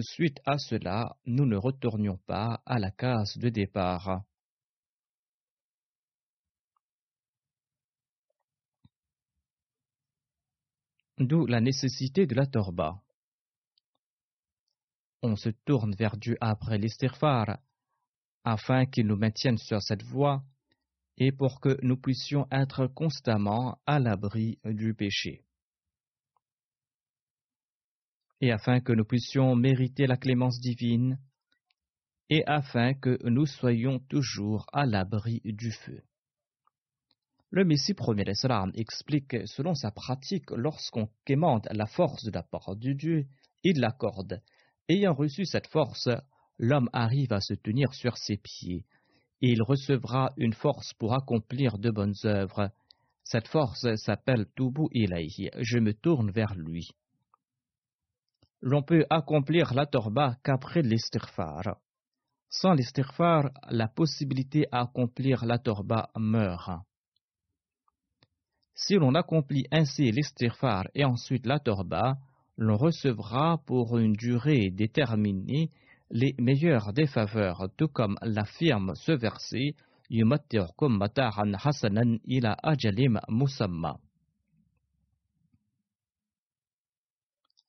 suite 0.00 0.38
à 0.44 0.58
cela, 0.58 1.16
nous 1.24 1.46
ne 1.46 1.56
retournions 1.56 2.18
pas 2.26 2.60
à 2.66 2.78
la 2.78 2.90
case 2.90 3.36
de 3.38 3.48
départ. 3.48 4.22
D'où 11.18 11.46
la 11.46 11.60
nécessité 11.60 12.26
de 12.26 12.34
la 12.34 12.46
torba. 12.46 13.00
On 15.22 15.34
se 15.34 15.48
tourne 15.64 15.94
vers 15.94 16.16
Dieu 16.18 16.36
après 16.40 16.76
l'estirfar, 16.76 17.58
afin 18.44 18.84
qu'il 18.84 19.06
nous 19.06 19.16
maintienne 19.16 19.56
sur 19.56 19.80
cette 19.80 20.02
voie 20.02 20.44
et 21.16 21.32
pour 21.32 21.60
que 21.60 21.78
nous 21.82 21.96
puissions 21.96 22.46
être 22.50 22.86
constamment 22.86 23.80
à 23.86 23.98
l'abri 23.98 24.58
du 24.64 24.94
péché. 24.94 25.42
Et 28.42 28.52
afin 28.52 28.80
que 28.80 28.92
nous 28.92 29.06
puissions 29.06 29.56
mériter 29.56 30.06
la 30.06 30.18
clémence 30.18 30.60
divine, 30.60 31.18
et 32.28 32.44
afin 32.46 32.92
que 32.92 33.18
nous 33.26 33.46
soyons 33.46 34.00
toujours 34.00 34.66
à 34.72 34.84
l'abri 34.84 35.40
du 35.44 35.72
feu. 35.72 36.02
Le 37.50 37.64
Messie 37.64 37.94
premier 37.94 38.24
explique 38.74 39.36
selon 39.46 39.74
sa 39.74 39.90
pratique 39.90 40.50
lorsqu'on 40.50 41.08
quémande 41.24 41.68
la 41.70 41.86
force 41.86 42.24
de 42.24 42.32
la 42.32 42.42
part 42.42 42.76
de 42.76 42.92
Dieu, 42.92 43.26
il 43.62 43.80
l'accorde. 43.80 44.42
Ayant 44.88 45.14
reçu 45.14 45.44
cette 45.44 45.68
force, 45.68 46.08
l'homme 46.58 46.90
arrive 46.92 47.32
à 47.32 47.40
se 47.40 47.54
tenir 47.54 47.94
sur 47.94 48.16
ses 48.16 48.36
pieds, 48.36 48.84
il 49.40 49.62
recevra 49.62 50.32
une 50.36 50.54
force 50.54 50.94
pour 50.94 51.14
accomplir 51.14 51.78
de 51.78 51.90
bonnes 51.90 52.14
œuvres. 52.24 52.70
Cette 53.22 53.48
force 53.48 53.86
s'appelle 53.96 54.46
Tubu 54.56 54.88
Ilayhi, 54.92 55.50
je 55.58 55.78
me 55.78 55.92
tourne 55.92 56.30
vers 56.30 56.54
lui. 56.54 56.88
L'on 58.62 58.82
peut 58.82 59.04
accomplir 59.10 59.74
la 59.74 59.86
torba 59.86 60.36
qu'après 60.42 60.82
l'estirfar. 60.82 61.76
Sans 62.48 62.72
l'estirfar, 62.72 63.50
la 63.68 63.88
possibilité 63.88 64.66
d'accomplir 64.72 65.44
la 65.44 65.58
torba 65.58 66.10
meurt. 66.16 66.85
Si 68.78 68.94
l'on 68.94 69.14
accomplit 69.14 69.66
ainsi 69.72 70.12
l'estirfar 70.12 70.84
et 70.94 71.06
ensuite 71.06 71.46
la 71.46 71.58
torba, 71.58 72.18
l'on 72.58 72.76
recevra 72.76 73.58
pour 73.64 73.96
une 73.96 74.12
durée 74.12 74.70
déterminée 74.70 75.70
les 76.10 76.34
meilleures 76.38 76.92
des 76.92 77.06
faveurs, 77.06 77.70
tout 77.78 77.88
comme 77.88 78.18
l'affirme 78.20 78.94
ce 78.94 79.12
verset 79.12 79.74
hasanan 81.64 82.18
ila 82.26 82.56
ajalim 82.62 83.18
musamma. 83.28 83.98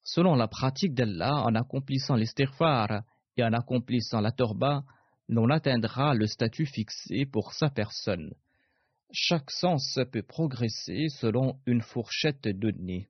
Selon 0.03 0.35
la 0.35 0.49
pratique 0.49 0.93
d'Allah, 0.93 1.43
en 1.45 1.55
accomplissant 1.55 2.15
l'istighfar 2.15 3.03
et 3.37 3.43
en 3.43 3.53
accomplissant 3.53 4.19
la 4.19 4.31
torba, 4.31 4.83
l'on 5.29 5.49
atteindra 5.49 6.13
le 6.13 6.27
statut 6.27 6.65
fixé 6.65 7.25
pour 7.25 7.53
sa 7.53 7.69
personne. 7.69 8.33
Chaque 9.11 9.51
sens 9.51 9.99
peut 10.11 10.21
progresser 10.21 11.07
selon 11.09 11.59
une 11.65 11.81
fourchette 11.81 12.47
donnée. 12.47 13.09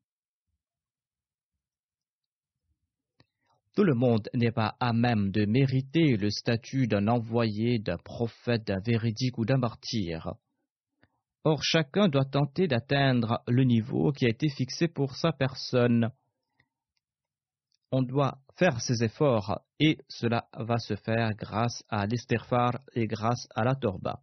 Tout 3.75 3.83
le 3.83 3.93
monde 3.93 4.27
n'est 4.33 4.51
pas 4.51 4.75
à 4.79 4.91
même 4.91 5.31
de 5.31 5.45
mériter 5.45 6.17
le 6.17 6.31
statut 6.31 6.87
d'un 6.87 7.07
envoyé, 7.07 7.77
d'un 7.77 7.97
prophète, 7.97 8.65
d'un 8.65 8.79
véridique 8.79 9.37
ou 9.37 9.45
d'un 9.45 9.57
martyr. 9.57 10.33
Or 11.43 11.63
chacun 11.63 12.07
doit 12.07 12.25
tenter 12.25 12.67
d'atteindre 12.67 13.43
le 13.47 13.63
niveau 13.63 14.11
qui 14.11 14.25
a 14.25 14.29
été 14.29 14.49
fixé 14.49 14.87
pour 14.87 15.15
sa 15.15 15.31
personne. 15.31 16.11
On 17.91 18.01
doit 18.01 18.39
faire 18.55 18.81
ses 18.81 19.03
efforts 19.03 19.61
et 19.79 19.99
cela 20.09 20.47
va 20.53 20.77
se 20.77 20.95
faire 20.95 21.35
grâce 21.35 21.83
à 21.89 22.05
l'esterfar 22.05 22.79
et 22.93 23.07
grâce 23.07 23.47
à 23.55 23.63
la 23.63 23.75
torba. 23.75 24.21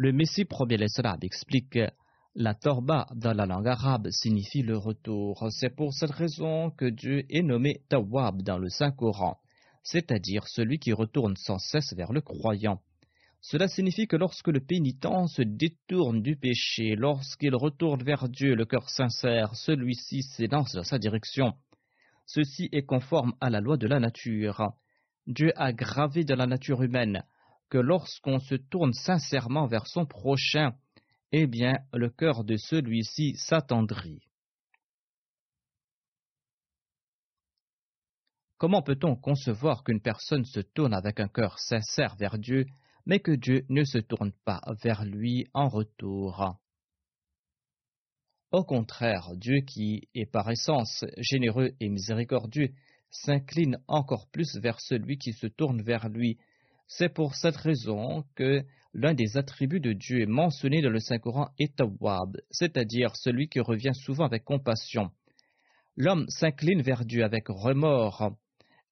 Le 0.00 0.12
Messie 0.12 0.44
premier 0.44 0.76
explique 1.22 1.76
la 2.36 2.54
torba 2.54 3.08
dans 3.16 3.32
la 3.32 3.46
langue 3.46 3.66
arabe 3.66 4.10
signifie 4.10 4.62
le 4.62 4.76
retour. 4.76 5.48
C'est 5.50 5.74
pour 5.74 5.92
cette 5.92 6.12
raison 6.12 6.70
que 6.70 6.84
Dieu 6.84 7.24
est 7.28 7.42
nommé 7.42 7.80
Tawab 7.88 8.42
dans 8.42 8.58
le 8.58 8.68
Saint-Coran, 8.68 9.40
c'est-à-dire 9.82 10.46
celui 10.46 10.78
qui 10.78 10.92
retourne 10.92 11.34
sans 11.34 11.58
cesse 11.58 11.94
vers 11.94 12.12
le 12.12 12.20
croyant. 12.20 12.80
Cela 13.40 13.66
signifie 13.66 14.06
que 14.06 14.14
lorsque 14.14 14.46
le 14.46 14.60
pénitent 14.60 15.04
se 15.34 15.42
détourne 15.42 16.22
du 16.22 16.36
péché, 16.36 16.94
lorsqu'il 16.94 17.56
retourne 17.56 18.04
vers 18.04 18.28
Dieu 18.28 18.54
le 18.54 18.66
cœur 18.66 18.88
sincère, 18.90 19.56
celui-ci 19.56 20.22
s'élance 20.22 20.74
dans 20.74 20.84
sa 20.84 21.00
direction. 21.00 21.54
Ceci 22.24 22.68
est 22.70 22.86
conforme 22.86 23.32
à 23.40 23.50
la 23.50 23.60
loi 23.60 23.76
de 23.76 23.88
la 23.88 23.98
nature. 23.98 24.74
Dieu 25.26 25.50
a 25.56 25.72
gravé 25.72 26.22
dans 26.22 26.36
la 26.36 26.46
nature 26.46 26.84
humaine 26.84 27.24
que 27.68 27.78
lorsqu'on 27.78 28.38
se 28.38 28.54
tourne 28.54 28.92
sincèrement 28.92 29.66
vers 29.66 29.86
son 29.86 30.06
prochain, 30.06 30.72
eh 31.32 31.46
bien 31.46 31.74
le 31.92 32.10
cœur 32.10 32.44
de 32.44 32.56
celui-ci 32.56 33.36
s'attendrit. 33.36 34.22
Comment 38.56 38.82
peut-on 38.82 39.14
concevoir 39.14 39.84
qu'une 39.84 40.00
personne 40.00 40.44
se 40.44 40.60
tourne 40.60 40.92
avec 40.92 41.20
un 41.20 41.28
cœur 41.28 41.58
sincère 41.60 42.16
vers 42.16 42.38
Dieu, 42.38 42.66
mais 43.06 43.20
que 43.20 43.30
Dieu 43.30 43.64
ne 43.68 43.84
se 43.84 43.98
tourne 43.98 44.32
pas 44.44 44.60
vers 44.82 45.04
lui 45.04 45.46
en 45.54 45.68
retour? 45.68 46.58
Au 48.50 48.64
contraire, 48.64 49.28
Dieu 49.36 49.60
qui 49.60 50.08
est 50.14 50.26
par 50.26 50.50
essence 50.50 51.04
généreux 51.18 51.70
et 51.80 51.88
miséricordieux 51.88 52.70
s'incline 53.10 53.78
encore 53.86 54.28
plus 54.30 54.56
vers 54.56 54.80
celui 54.80 55.18
qui 55.18 55.32
se 55.32 55.46
tourne 55.46 55.82
vers 55.82 56.08
lui. 56.08 56.38
C'est 56.90 57.10
pour 57.10 57.34
cette 57.34 57.56
raison 57.56 58.24
que 58.34 58.64
l'un 58.94 59.12
des 59.12 59.36
attributs 59.36 59.78
de 59.78 59.92
Dieu 59.92 60.24
mentionné 60.26 60.80
dans 60.80 60.88
le 60.88 61.00
Saint-Coran 61.00 61.50
est 61.58 61.76
Tawwab, 61.76 62.38
c'est-à-dire 62.50 63.14
celui 63.14 63.50
qui 63.50 63.60
revient 63.60 63.94
souvent 63.94 64.24
avec 64.24 64.42
compassion. 64.44 65.10
L'homme 65.96 66.24
s'incline 66.28 66.80
vers 66.80 67.04
Dieu 67.04 67.24
avec 67.24 67.48
remords, 67.48 68.32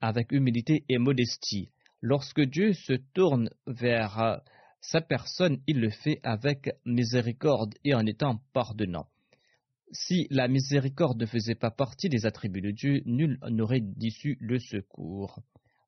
avec 0.03 0.30
humilité 0.32 0.84
et 0.90 0.99
modestie. 0.99 1.70
Lorsque 2.03 2.42
Dieu 2.42 2.74
se 2.74 2.92
tourne 3.14 3.49
vers 3.66 4.42
sa 4.82 5.01
personne, 5.01 5.62
il 5.66 5.80
le 5.80 5.90
fait 5.90 6.20
avec 6.22 6.68
miséricorde 6.84 7.74
et 7.82 7.94
en 7.94 8.05
étant 8.05 8.42
pardonnant. 8.53 9.07
Si 9.92 10.26
la 10.30 10.49
miséricorde 10.49 11.18
ne 11.18 11.26
faisait 11.26 11.55
pas 11.55 11.70
partie 11.70 12.11
des 12.11 12.26
attributs 12.26 12.61
de 12.61 12.72
Dieu, 12.72 13.01
nul 13.07 13.38
n'aurait 13.49 13.80
d'issue 13.80 14.36
le 14.40 14.59
secours. 14.59 15.40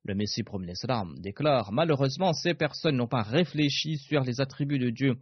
Le 0.05 0.15
Messie 0.15 0.43
promené 0.43 0.73
déclare 1.17 1.71
Malheureusement, 1.71 2.33
ces 2.33 2.53
personnes 2.53 2.97
n'ont 2.97 3.07
pas 3.07 3.21
réfléchi 3.21 3.97
sur 3.97 4.23
les 4.23 4.41
attributs 4.41 4.79
de 4.79 4.89
Dieu 4.89 5.17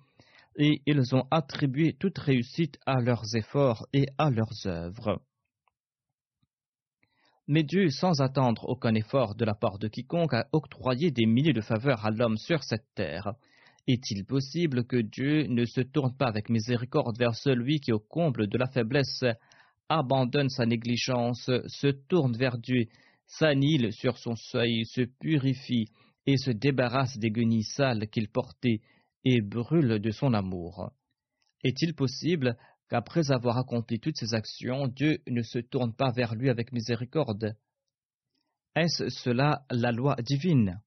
et 0.57 0.81
ils 0.85 1.15
ont 1.15 1.27
attribué 1.31 1.93
toute 1.93 2.17
réussite 2.17 2.77
à 2.85 2.99
leurs 2.99 3.35
efforts 3.35 3.87
et 3.93 4.07
à 4.17 4.29
leurs 4.29 4.65
œuvres. 4.65 5.21
Mais 7.47 7.63
Dieu, 7.63 7.89
sans 7.89 8.21
attendre 8.21 8.65
aucun 8.67 8.93
effort 8.95 9.35
de 9.35 9.45
la 9.45 9.53
part 9.53 9.79
de 9.79 9.87
quiconque, 9.87 10.33
a 10.33 10.47
octroyé 10.51 11.11
des 11.11 11.25
milliers 11.25 11.53
de 11.53 11.61
faveurs 11.61 12.05
à 12.05 12.11
l'homme 12.11 12.37
sur 12.37 12.63
cette 12.63 12.87
terre. 12.93 13.33
Est-il 13.87 14.25
possible 14.25 14.85
que 14.85 14.97
Dieu 14.97 15.45
ne 15.47 15.63
se 15.63 15.79
tourne 15.79 16.17
pas 16.17 16.27
avec 16.27 16.49
miséricorde 16.49 17.17
vers 17.17 17.35
celui 17.35 17.79
qui, 17.79 17.93
au 17.93 17.99
comble 17.99 18.47
de 18.47 18.57
la 18.57 18.67
faiblesse, 18.67 19.23
abandonne 19.87 20.49
sa 20.49 20.65
négligence, 20.65 21.49
se 21.67 21.87
tourne 21.87 22.35
vers 22.35 22.57
Dieu 22.57 22.87
s'annule 23.27 23.93
sur 23.93 24.17
son 24.17 24.35
seuil, 24.35 24.85
se 24.85 25.01
purifie 25.01 25.91
et 26.25 26.37
se 26.37 26.51
débarrasse 26.51 27.17
des 27.17 27.31
guenilles 27.31 27.63
sales 27.63 28.07
qu'il 28.09 28.29
portait, 28.29 28.81
et 29.23 29.41
brûle 29.41 29.99
de 29.99 30.11
son 30.11 30.33
amour. 30.33 30.91
Est-il 31.63 31.93
possible 31.93 32.57
qu'après 32.89 33.31
avoir 33.31 33.57
accompli 33.57 33.99
toutes 33.99 34.17
ces 34.17 34.33
actions, 34.33 34.87
Dieu 34.87 35.19
ne 35.27 35.41
se 35.41 35.59
tourne 35.59 35.93
pas 35.93 36.11
vers 36.11 36.35
lui 36.35 36.49
avec 36.49 36.71
miséricorde? 36.71 37.55
Est-ce 38.75 39.09
cela 39.09 39.65
la 39.69 39.91
loi 39.91 40.15
divine? 40.23 40.81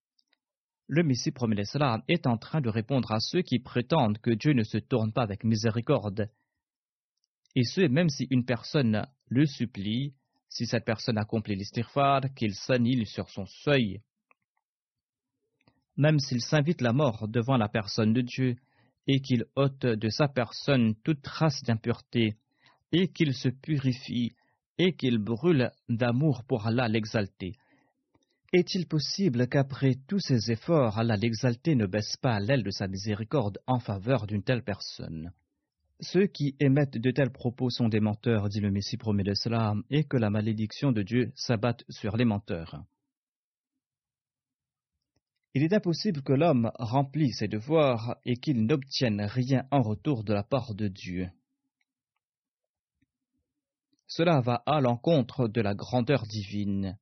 Le 0.87 1.03
Messie 1.03 1.33
premier 1.33 1.63
est 2.09 2.27
en 2.27 2.37
train 2.37 2.61
de 2.61 2.69
répondre 2.69 3.13
à 3.13 3.21
ceux 3.21 3.43
qui 3.43 3.59
prétendent 3.59 4.19
que 4.19 4.31
Dieu 4.31 4.53
ne 4.53 4.65
se 4.65 4.79
tourne 4.79 5.13
pas 5.13 5.23
avec 5.23 5.45
miséricorde. 5.45 6.31
Et 7.55 7.65
ce, 7.65 7.83
même 7.83 8.09
si 8.09 8.27
une 8.31 8.45
personne 8.45 9.07
le 9.27 9.45
supplie, 9.47 10.15
si 10.51 10.67
cette 10.67 10.85
personne 10.85 11.17
accomplit 11.17 11.57
l'istighfar, 11.57 12.23
qu'il 12.35 12.55
s'annule 12.55 13.07
sur 13.07 13.31
son 13.31 13.47
seuil. 13.47 14.03
Même 15.97 16.19
s'il 16.19 16.43
s'invite 16.43 16.81
la 16.81 16.93
mort 16.93 17.29
devant 17.29 17.57
la 17.57 17.69
personne 17.69 18.13
de 18.13 18.21
Dieu, 18.21 18.57
et 19.07 19.21
qu'il 19.21 19.47
ôte 19.57 19.87
de 19.87 20.09
sa 20.09 20.29
personne 20.29 20.95
toute 21.05 21.23
trace 21.23 21.63
d'impureté, 21.63 22.37
et 22.93 23.09
qu'il 23.09 23.33
se 23.33 23.49
purifie, 23.49 24.33
et 24.77 24.95
qu'il 24.95 25.19
brûle 25.19 25.71
d'amour 25.89 26.45
pour 26.45 26.67
Allah 26.67 26.89
l'exalté. 26.89 27.55
Est-il 28.53 28.89
possible 28.89 29.47
qu'après 29.47 29.95
tous 30.09 30.19
ces 30.19 30.51
efforts, 30.51 30.99
Allah 30.99 31.17
l'exalté 31.17 31.77
ne 31.77 31.87
baisse 31.87 32.17
pas 32.17 32.41
l'aile 32.41 32.65
de 32.65 32.71
sa 32.71 32.89
miséricorde 32.89 33.59
en 33.69 33.79
faveur 33.79 34.27
d'une 34.27 34.43
telle 34.43 34.65
personne? 34.65 35.33
Ceux 36.03 36.27
qui 36.27 36.57
émettent 36.61 36.97
de 36.97 37.11
tels 37.11 37.33
propos 37.33 37.69
sont 37.69 37.89
des 37.89 38.01
menteurs, 38.01 38.49
dit 38.49 38.61
le 38.61 38.71
Messie 38.71 38.97
promet 38.97 39.23
de 39.23 39.35
cela, 39.35 39.75
et 39.91 40.05
que 40.05 40.17
la 40.17 40.31
malédiction 40.31 40.93
de 40.93 41.03
Dieu 41.03 41.31
s'abatte 41.35 41.85
sur 41.91 42.17
les 42.17 42.25
menteurs. 42.25 42.83
Il 45.53 45.63
est 45.63 45.75
impossible 45.75 46.23
que 46.23 46.33
l'homme 46.33 46.71
remplisse 46.79 47.39
ses 47.39 47.49
devoirs 47.49 48.17
et 48.25 48.37
qu'il 48.37 48.65
n'obtienne 48.65 49.21
rien 49.21 49.67
en 49.71 49.83
retour 49.83 50.25
de 50.25 50.33
la 50.33 50.45
part 50.45 50.75
de 50.75 50.89
Dieu. 50.89 51.29
Cela 54.07 54.41
va 54.41 54.63
à 54.67 54.81
l'encontre 54.81 55.49
de 55.49 55.61
la 55.61 55.75
grandeur 55.75 56.27
divine. 56.27 56.99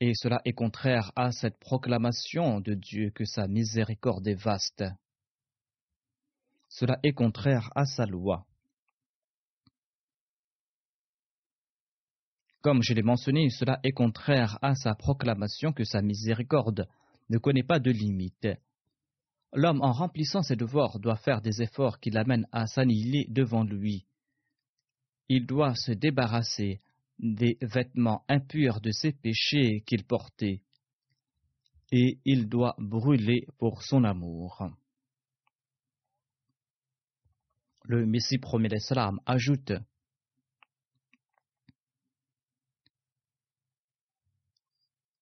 Et 0.00 0.14
cela 0.14 0.40
est 0.44 0.52
contraire 0.52 1.12
à 1.16 1.32
cette 1.32 1.58
proclamation 1.58 2.60
de 2.60 2.74
Dieu 2.74 3.10
que 3.10 3.24
sa 3.24 3.46
miséricorde 3.46 4.26
est 4.28 4.40
vaste. 4.40 4.84
Cela 6.68 6.98
est 7.02 7.12
contraire 7.12 7.70
à 7.74 7.84
sa 7.84 8.06
loi. 8.06 8.46
Comme 12.60 12.82
je 12.82 12.92
l'ai 12.92 13.02
mentionné, 13.02 13.50
cela 13.50 13.78
est 13.84 13.92
contraire 13.92 14.58
à 14.62 14.74
sa 14.74 14.94
proclamation 14.94 15.72
que 15.72 15.84
sa 15.84 16.02
miséricorde 16.02 16.88
ne 17.30 17.38
connaît 17.38 17.62
pas 17.62 17.78
de 17.78 17.90
limite. 17.90 18.48
L'homme, 19.54 19.80
en 19.80 19.92
remplissant 19.92 20.42
ses 20.42 20.56
devoirs, 20.56 20.98
doit 20.98 21.16
faire 21.16 21.40
des 21.40 21.62
efforts 21.62 22.00
qui 22.00 22.10
l'amènent 22.10 22.46
à 22.52 22.66
s'annihiler 22.66 23.26
devant 23.30 23.64
lui. 23.64 24.06
Il 25.28 25.46
doit 25.46 25.74
se 25.74 25.92
débarrasser 25.92 26.80
des 27.18 27.58
vêtements 27.62 28.24
impurs 28.28 28.80
de 28.80 28.90
ses 28.90 29.12
péchés 29.12 29.82
qu'il 29.86 30.04
portait, 30.04 30.62
et 31.90 32.18
il 32.24 32.48
doit 32.48 32.74
brûler 32.78 33.46
pour 33.58 33.82
son 33.82 34.04
amour. 34.04 34.68
Le 37.88 38.04
Messie 38.04 38.36
promet 38.36 38.68
l'Islam 38.68 39.18
ajoute 39.24 39.72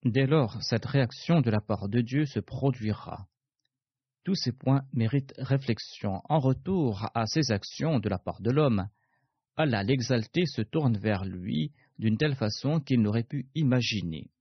Dès 0.05 0.27
lors, 0.27 0.61
cette 0.65 0.85
réaction 0.85 1.43
de 1.43 1.51
la 1.51 1.61
part 1.61 1.89
de 1.89 2.01
Dieu 2.01 2.27
se 2.27 2.41
produira. 2.41 3.29
Tous 4.25 4.35
ces 4.35 4.51
points 4.51 4.83
méritent 4.93 5.35
réflexion. 5.39 6.21
En 6.25 6.41
retour 6.41 7.09
à 7.15 7.27
ces 7.27 7.53
actions 7.53 8.01
de 8.01 8.09
la 8.09 8.19
part 8.19 8.41
de 8.41 8.51
l'homme, 8.51 8.89
Allah 9.57 9.85
l'exalté 9.85 10.45
se 10.45 10.63
tourne 10.63 10.99
vers 10.99 11.25
lui 11.25 11.73
d'une 12.01 12.19
telle 12.19 12.35
façon 12.35 12.81
qu'il 12.81 13.01
n'aurait 13.01 13.23
pu 13.23 13.47
imaginer. 13.55 14.33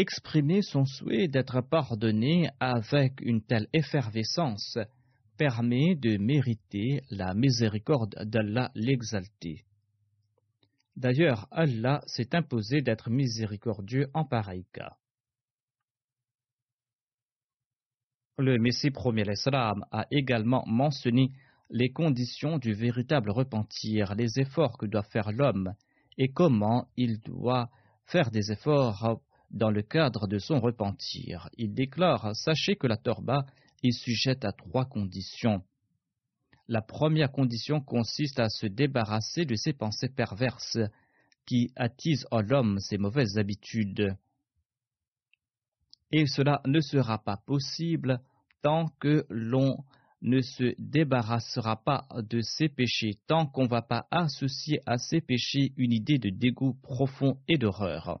Exprimer 0.00 0.62
son 0.62 0.86
souhait 0.86 1.28
d'être 1.28 1.60
pardonné 1.60 2.48
avec 2.58 3.20
une 3.20 3.42
telle 3.42 3.68
effervescence 3.74 4.78
permet 5.36 5.94
de 5.94 6.16
mériter 6.16 7.02
la 7.10 7.34
miséricorde 7.34 8.14
d'Allah 8.24 8.70
l'exalté. 8.74 9.66
D'ailleurs, 10.96 11.48
Allah 11.50 12.00
s'est 12.06 12.34
imposé 12.34 12.80
d'être 12.80 13.10
miséricordieux 13.10 14.08
en 14.14 14.24
pareil 14.24 14.64
cas. 14.72 14.96
Le 18.38 18.56
Messie 18.56 18.90
premier 18.90 19.24
l'Islam 19.24 19.84
a 19.92 20.06
également 20.10 20.64
mentionné 20.66 21.30
les 21.68 21.92
conditions 21.92 22.56
du 22.56 22.72
véritable 22.72 23.32
repentir, 23.32 24.14
les 24.14 24.40
efforts 24.40 24.78
que 24.78 24.86
doit 24.86 25.02
faire 25.02 25.30
l'homme 25.30 25.74
et 26.16 26.32
comment 26.32 26.88
il 26.96 27.20
doit 27.20 27.68
faire 28.06 28.30
des 28.30 28.50
efforts 28.50 29.20
dans 29.50 29.70
le 29.70 29.82
cadre 29.82 30.26
de 30.26 30.38
son 30.38 30.60
repentir. 30.60 31.48
Il 31.56 31.74
déclare 31.74 32.34
Sachez 32.36 32.76
que 32.76 32.86
la 32.86 32.96
torba 32.96 33.46
est 33.82 33.92
sujette 33.92 34.44
à 34.44 34.52
trois 34.52 34.84
conditions. 34.84 35.62
La 36.68 36.82
première 36.82 37.32
condition 37.32 37.80
consiste 37.80 38.38
à 38.38 38.48
se 38.48 38.66
débarrasser 38.66 39.44
de 39.44 39.56
ces 39.56 39.72
pensées 39.72 40.08
perverses 40.08 40.78
qui 41.46 41.72
attisent 41.74 42.26
en 42.30 42.42
l'homme 42.42 42.78
ses 42.78 42.96
mauvaises 42.96 43.38
habitudes. 43.38 44.14
Et 46.12 46.26
cela 46.26 46.60
ne 46.66 46.80
sera 46.80 47.18
pas 47.18 47.38
possible 47.38 48.20
tant 48.62 48.88
que 49.00 49.26
l'on 49.30 49.78
ne 50.22 50.40
se 50.42 50.74
débarrassera 50.78 51.82
pas 51.82 52.06
de 52.14 52.40
ces 52.40 52.68
péchés, 52.68 53.18
tant 53.26 53.46
qu'on 53.46 53.64
ne 53.64 53.68
va 53.68 53.82
pas 53.82 54.06
associer 54.10 54.80
à 54.86 54.98
ces 54.98 55.20
péchés 55.20 55.72
une 55.76 55.92
idée 55.92 56.18
de 56.18 56.30
dégoût 56.30 56.74
profond 56.82 57.38
et 57.48 57.58
d'horreur. 57.58 58.20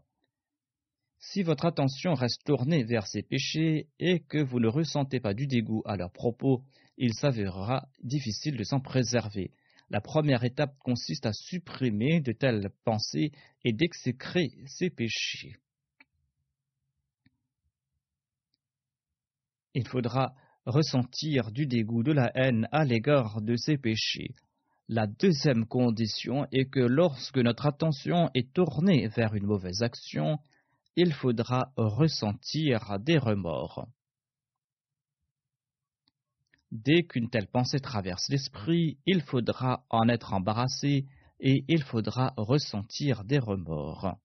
Si 1.22 1.42
votre 1.42 1.66
attention 1.66 2.14
reste 2.14 2.44
tournée 2.44 2.82
vers 2.82 3.06
ces 3.06 3.22
péchés 3.22 3.88
et 3.98 4.20
que 4.20 4.38
vous 4.38 4.58
ne 4.58 4.68
ressentez 4.68 5.20
pas 5.20 5.34
du 5.34 5.46
dégoût 5.46 5.82
à 5.84 5.96
leur 5.96 6.10
propos, 6.10 6.64
il 6.96 7.12
s'avérera 7.12 7.86
difficile 8.02 8.56
de 8.56 8.64
s'en 8.64 8.80
préserver. 8.80 9.52
La 9.90 10.00
première 10.00 10.44
étape 10.44 10.78
consiste 10.78 11.26
à 11.26 11.34
supprimer 11.34 12.20
de 12.20 12.32
telles 12.32 12.70
pensées 12.84 13.32
et 13.64 13.72
d'exécrer 13.74 14.50
ces 14.66 14.88
péchés. 14.88 15.56
Il 19.74 19.86
faudra 19.86 20.34
ressentir 20.64 21.52
du 21.52 21.66
dégoût, 21.66 22.02
de 22.02 22.12
la 22.12 22.32
haine 22.34 22.66
à 22.72 22.84
l'égard 22.84 23.42
de 23.42 23.56
ces 23.56 23.76
péchés. 23.76 24.34
La 24.88 25.06
deuxième 25.06 25.66
condition 25.66 26.46
est 26.50 26.70
que 26.70 26.80
lorsque 26.80 27.38
notre 27.38 27.66
attention 27.66 28.30
est 28.34 28.52
tournée 28.54 29.06
vers 29.08 29.34
une 29.34 29.46
mauvaise 29.46 29.82
action, 29.82 30.38
il 30.96 31.12
faudra 31.12 31.72
ressentir 31.76 32.98
des 33.00 33.18
remords. 33.18 33.86
Dès 36.70 37.02
qu'une 37.02 37.30
telle 37.30 37.48
pensée 37.48 37.80
traverse 37.80 38.28
l'esprit, 38.28 38.98
il 39.06 39.22
faudra 39.22 39.84
en 39.90 40.08
être 40.08 40.32
embarrassé 40.32 41.06
et 41.40 41.64
il 41.68 41.82
faudra 41.82 42.32
ressentir 42.36 43.24
des 43.24 43.38
remords. 43.38 44.16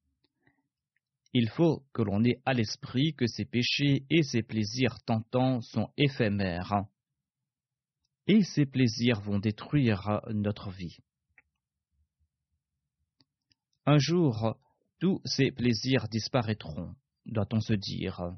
Il 1.33 1.49
faut 1.49 1.83
que 1.93 2.01
l'on 2.01 2.23
ait 2.23 2.41
à 2.45 2.53
l'esprit 2.53 3.13
que 3.13 3.27
ces 3.27 3.45
péchés 3.45 4.05
et 4.09 4.23
ces 4.23 4.43
plaisirs 4.43 5.01
tentants 5.05 5.61
sont 5.61 5.89
éphémères, 5.97 6.85
et 8.27 8.43
ces 8.43 8.65
plaisirs 8.65 9.21
vont 9.21 9.39
détruire 9.39 10.21
notre 10.29 10.71
vie. 10.71 10.97
Un 13.85 13.97
jour, 13.97 14.57
tous 15.05 15.21
ces 15.23 15.51
plaisirs 15.51 16.07
disparaîtront, 16.07 16.95
doit-on 17.27 17.59
se 17.59 17.73
dire. 17.73 18.35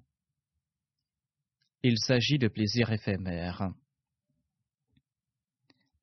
Il 1.82 1.97
s'agit 1.97 2.38
de 2.38 2.49
plaisirs 2.49 2.91
éphémères. 2.91 3.72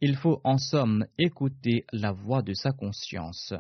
Il 0.01 0.17
faut 0.17 0.41
en 0.43 0.57
somme 0.57 1.07
écouter 1.19 1.85
la 1.93 2.13
voix 2.13 2.41
de 2.41 2.55
sa 2.55 2.73
conscience. 2.73 3.53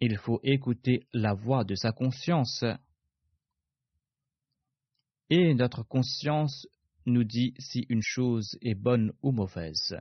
Il 0.00 0.18
faut 0.18 0.40
écouter 0.42 1.06
la 1.14 1.32
voix 1.32 1.64
de 1.64 1.74
sa 1.74 1.92
conscience. 1.92 2.66
Et 5.30 5.54
notre 5.54 5.84
conscience 5.84 6.66
nous 7.06 7.24
dit 7.24 7.54
si 7.58 7.86
une 7.88 8.02
chose 8.02 8.58
est 8.60 8.74
bonne 8.74 9.14
ou 9.22 9.32
mauvaise. 9.32 9.96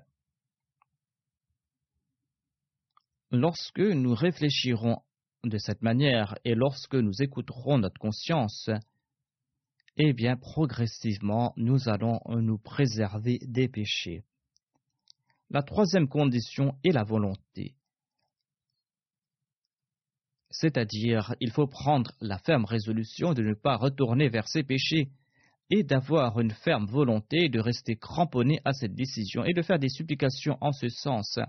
Lorsque 3.31 3.79
nous 3.79 4.13
réfléchirons 4.13 4.97
de 5.45 5.57
cette 5.57 5.81
manière 5.81 6.37
et 6.43 6.53
lorsque 6.53 6.95
nous 6.95 7.21
écouterons 7.21 7.77
notre 7.77 7.97
conscience, 7.97 8.69
eh 9.95 10.11
bien 10.11 10.35
progressivement 10.35 11.53
nous 11.55 11.87
allons 11.87 12.19
nous 12.27 12.57
préserver 12.57 13.39
des 13.43 13.69
péchés. 13.69 14.23
La 15.49 15.63
troisième 15.63 16.09
condition 16.09 16.75
est 16.83 16.91
la 16.91 17.03
volonté. 17.03 17.75
C'est-à-dire, 20.49 21.33
il 21.39 21.51
faut 21.51 21.67
prendre 21.67 22.11
la 22.19 22.37
ferme 22.37 22.65
résolution 22.65 23.33
de 23.33 23.43
ne 23.43 23.53
pas 23.53 23.77
retourner 23.77 24.27
vers 24.27 24.49
ses 24.49 24.63
péchés 24.63 25.09
et 25.69 25.83
d'avoir 25.83 26.37
une 26.41 26.51
ferme 26.51 26.85
volonté 26.85 27.47
de 27.47 27.61
rester 27.61 27.95
cramponné 27.95 28.59
à 28.65 28.73
cette 28.73 28.93
décision 28.93 29.45
et 29.45 29.53
de 29.53 29.61
faire 29.61 29.79
des 29.79 29.87
supplications 29.87 30.57
en 30.59 30.73
ce 30.73 30.89
sens. 30.89 31.39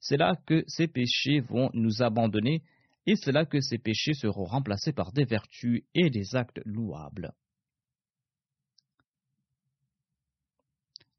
C'est 0.00 0.16
là 0.16 0.34
que 0.46 0.64
ces 0.66 0.88
péchés 0.88 1.40
vont 1.40 1.70
nous 1.74 2.02
abandonner 2.02 2.62
et 3.06 3.16
c'est 3.16 3.32
là 3.32 3.44
que 3.44 3.60
ces 3.60 3.78
péchés 3.78 4.14
seront 4.14 4.44
remplacés 4.44 4.92
par 4.92 5.12
des 5.12 5.24
vertus 5.24 5.82
et 5.94 6.10
des 6.10 6.34
actes 6.34 6.60
louables. 6.64 7.32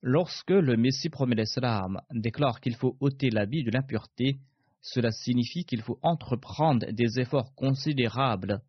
Lorsque 0.01 0.49
le 0.49 0.77
Messie 0.77 1.09
promet 1.09 1.35
l'Islam 1.35 2.01
déclare 2.11 2.59
qu'il 2.59 2.75
faut 2.75 2.97
ôter 2.99 3.29
l'habit 3.29 3.63
de 3.63 3.69
l'impureté, 3.69 4.39
cela 4.81 5.11
signifie 5.11 5.63
qu'il 5.63 5.83
faut 5.83 5.99
entreprendre 6.01 6.87
des 6.91 7.19
efforts 7.19 7.53
considérables 7.53 8.61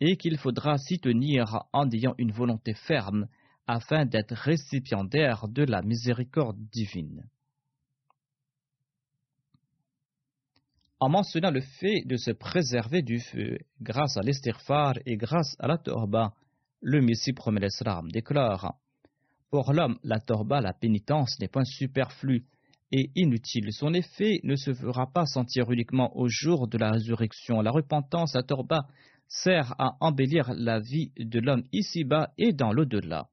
et 0.00 0.16
qu'il 0.16 0.38
faudra 0.38 0.78
s'y 0.78 0.98
tenir 0.98 1.64
en 1.74 1.90
ayant 1.90 2.14
une 2.16 2.32
volonté 2.32 2.72
ferme 2.72 3.28
afin 3.66 4.06
d'être 4.06 4.34
récipiendaire 4.34 5.48
de 5.48 5.64
la 5.64 5.82
miséricorde 5.82 6.58
divine. 6.70 7.28
En 11.02 11.08
mentionnant 11.08 11.50
le 11.50 11.62
fait 11.62 12.02
de 12.04 12.16
se 12.18 12.30
préserver 12.30 13.00
du 13.00 13.20
feu 13.20 13.56
grâce 13.80 14.18
à 14.18 14.20
l'estirfar 14.20 14.98
et 15.06 15.16
grâce 15.16 15.56
à 15.58 15.66
la 15.66 15.78
torba, 15.78 16.34
le 16.82 17.00
Messie 17.00 17.32
promet 17.32 17.60
l'Islam 17.60 18.10
déclare 18.12 18.74
Pour 19.50 19.72
l'homme, 19.72 19.98
la 20.04 20.20
torba, 20.20 20.60
la 20.60 20.74
pénitence, 20.74 21.38
n'est 21.40 21.48
point 21.48 21.64
superflue 21.64 22.44
et 22.92 23.10
inutile. 23.14 23.72
Son 23.72 23.94
effet 23.94 24.40
ne 24.42 24.56
se 24.56 24.74
fera 24.74 25.10
pas 25.10 25.24
sentir 25.24 25.70
uniquement 25.70 26.14
au 26.18 26.28
jour 26.28 26.68
de 26.68 26.76
la 26.76 26.90
résurrection. 26.90 27.62
La 27.62 27.70
repentance, 27.70 28.34
la 28.34 28.42
torba, 28.42 28.86
sert 29.26 29.74
à 29.78 29.96
embellir 30.00 30.52
la 30.54 30.80
vie 30.80 31.12
de 31.18 31.40
l'homme 31.40 31.64
ici-bas 31.72 32.28
et 32.36 32.52
dans 32.52 32.72
l'au-delà. 32.72 33.30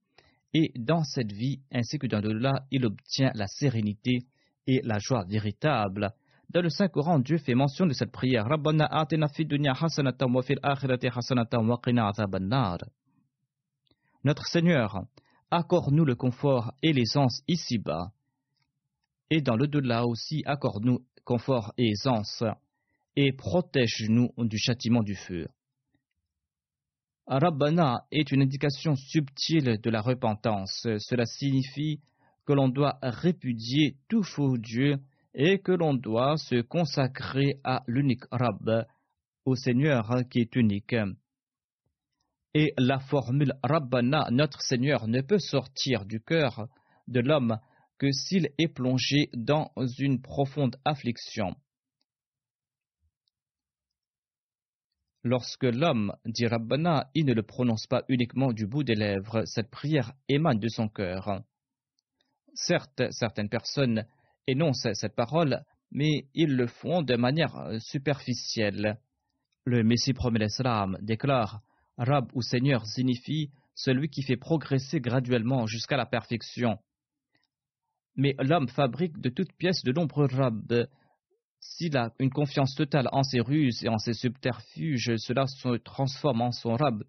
Et 0.53 0.71
dans 0.77 1.03
cette 1.03 1.33
vie, 1.33 1.59
ainsi 1.73 1.99
que 1.99 2.07
dans 2.07 2.21
l'au-delà, 2.21 2.65
il 2.71 2.85
obtient 2.85 3.31
la 3.35 3.47
sérénité 3.47 4.19
et 4.67 4.79
la 4.85 4.99
joie 4.99 5.25
véritable. 5.27 6.13
Dans 6.49 6.61
le 6.61 6.69
Saint-Coran, 6.69 7.19
Dieu 7.19 7.37
fait 7.37 7.55
mention 7.55 7.85
de 7.85 7.93
cette 7.93 8.11
prière. 8.11 8.47
Wa 8.47 10.43
fil 10.43 10.59
Notre 14.23 14.45
Seigneur, 14.45 15.01
accorde-nous 15.51 16.05
le 16.05 16.15
confort 16.15 16.73
et 16.81 16.93
l'aisance 16.93 17.41
ici-bas. 17.49 18.11
Et 19.29 19.41
dans 19.41 19.57
l'au-delà 19.57 20.05
aussi, 20.05 20.41
accorde-nous 20.45 21.05
confort 21.25 21.73
et 21.77 21.89
aisance. 21.89 22.43
Et 23.17 23.33
protège-nous 23.33 24.31
du 24.37 24.57
châtiment 24.57 25.03
du 25.03 25.15
feu. 25.15 25.47
Rabbana 27.27 28.05
est 28.11 28.31
une 28.31 28.41
indication 28.41 28.95
subtile 28.95 29.81
de 29.81 29.89
la 29.89 29.99
repentance. 29.99 30.87
Cela 30.99 31.25
signifie 31.25 31.99
que 32.45 32.53
l'on 32.53 32.69
doit 32.69 32.99
répudier 33.01 33.97
tout 34.07 34.23
faux 34.23 34.57
Dieu 34.57 34.97
et 35.39 35.59
que 35.59 35.71
l'on 35.71 35.93
doit 35.93 36.35
se 36.37 36.61
consacrer 36.61 37.61
à 37.63 37.83
l'unique 37.85 38.23
Rabb, 38.31 38.87
au 39.45 39.55
Seigneur 39.55 40.11
qui 40.31 40.39
est 40.39 40.55
unique. 40.55 40.95
Et 42.55 42.73
la 42.79 42.99
formule 42.99 43.53
Rabbana, 43.61 44.29
notre 44.31 44.61
Seigneur, 44.61 45.07
ne 45.07 45.21
peut 45.21 45.37
sortir 45.37 46.05
du 46.05 46.19
cœur 46.21 46.67
de 47.07 47.19
l'homme 47.19 47.59
que 47.99 48.11
s'il 48.11 48.49
est 48.57 48.67
plongé 48.67 49.29
dans 49.33 49.71
une 49.99 50.21
profonde 50.23 50.75
affliction. 50.83 51.55
Lorsque 55.23 55.65
l'homme 55.65 56.15
dit 56.25 56.47
Rabbana, 56.47 57.11
il 57.13 57.25
ne 57.25 57.33
le 57.33 57.43
prononce 57.43 57.85
pas 57.85 58.03
uniquement 58.07 58.53
du 58.53 58.65
bout 58.65 58.83
des 58.83 58.95
lèvres, 58.95 59.43
cette 59.45 59.69
prière 59.69 60.13
émane 60.29 60.59
de 60.59 60.67
son 60.67 60.89
cœur. 60.89 61.43
Certes, 62.55 63.03
certaines 63.11 63.49
personnes 63.49 64.07
énoncent 64.47 64.93
cette 64.93 65.15
parole, 65.15 65.61
mais 65.91 66.25
ils 66.33 66.55
le 66.55 66.67
font 66.67 67.01
de 67.01 67.15
manière 67.15 67.69
superficielle. 67.79 68.97
Le 69.65 69.83
Messie 69.83 70.13
promet 70.13 70.39
l'Islam 70.39 70.97
déclare 71.01 71.61
Rab 71.97 72.29
ou 72.33 72.41
Seigneur 72.41 72.85
signifie 72.85 73.51
celui 73.75 74.09
qui 74.09 74.23
fait 74.23 74.37
progresser 74.37 74.99
graduellement 74.99 75.67
jusqu'à 75.67 75.97
la 75.97 76.05
perfection. 76.05 76.77
Mais 78.15 78.35
l'homme 78.39 78.67
fabrique 78.67 79.19
de 79.19 79.29
toutes 79.29 79.53
pièces 79.53 79.83
de 79.83 79.91
nombreux 79.91 80.27
Rab, 80.27 80.87
s'il 81.59 81.97
a 81.97 82.11
une 82.19 82.29
confiance 82.29 82.75
totale 82.75 83.09
en 83.11 83.23
ses 83.23 83.39
ruses 83.39 83.83
et 83.83 83.89
en 83.89 83.97
ses 83.97 84.13
subterfuges, 84.13 85.15
cela 85.17 85.45
se 85.47 85.77
transforme 85.77 86.41
en 86.41 86.51
son 86.51 86.75
rab. 86.75 87.03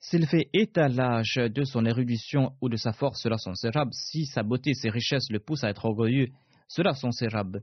S'il 0.00 0.26
fait 0.26 0.48
étalage 0.52 1.34
de 1.36 1.64
son 1.64 1.84
érudition 1.86 2.52
ou 2.60 2.68
de 2.68 2.76
sa 2.76 2.92
force, 2.92 3.22
cela 3.22 3.38
sont 3.38 3.54
ses 3.54 3.70
rabs. 3.70 3.92
Si 3.92 4.26
sa 4.26 4.42
beauté 4.42 4.70
et 4.70 4.74
ses 4.74 4.90
richesses 4.90 5.30
le 5.30 5.38
poussent 5.38 5.64
à 5.64 5.70
être 5.70 5.84
orgueilleux, 5.84 6.28
cela 6.74 6.94
sont 6.94 7.10
ses 7.10 7.28
rabs. 7.28 7.60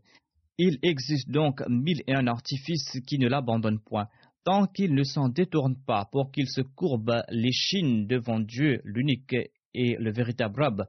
Il 0.60 0.78
existe 0.84 1.32
donc 1.32 1.64
mille 1.68 2.04
et 2.06 2.14
un 2.14 2.28
artifices 2.28 3.00
qui 3.08 3.18
ne 3.18 3.28
l'abandonnent 3.28 3.80
point, 3.80 4.08
tant 4.44 4.68
qu'il 4.68 4.94
ne 4.94 5.04
s'en 5.04 5.30
détourne 5.30 5.76
pas 5.88 6.06
pour 6.12 6.32
qu'il 6.32 6.48
se 6.48 6.62
courbe 6.62 7.24
l'échine 7.30 8.06
devant 8.06 8.40
Dieu, 8.40 8.82
l'unique 8.84 9.36
et 9.74 9.96
le 9.98 10.12
véritable 10.12 10.62
rab, 10.62 10.86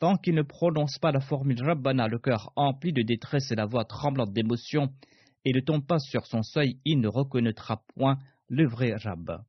Tant 0.00 0.16
qu'il 0.16 0.34
ne 0.34 0.42
prononce 0.42 0.98
pas 0.98 1.12
la 1.12 1.20
formule 1.20 1.62
Rabbana, 1.62 2.08
le 2.08 2.18
cœur 2.18 2.52
empli 2.56 2.92
de 2.92 3.02
détresse 3.02 3.50
et 3.50 3.54
la 3.54 3.64
voix 3.64 3.84
tremblante 3.84 4.32
d'émotion, 4.32 4.92
et 5.44 5.52
ne 5.52 5.60
tombe 5.60 5.86
pas 5.86 5.98
sur 5.98 6.26
son 6.26 6.42
seuil, 6.42 6.78
il 6.84 7.00
ne 7.00 7.08
reconnaîtra 7.08 7.82
point 7.94 8.18
le 8.48 8.66
vrai 8.68 8.94
Rabb. 8.96 9.42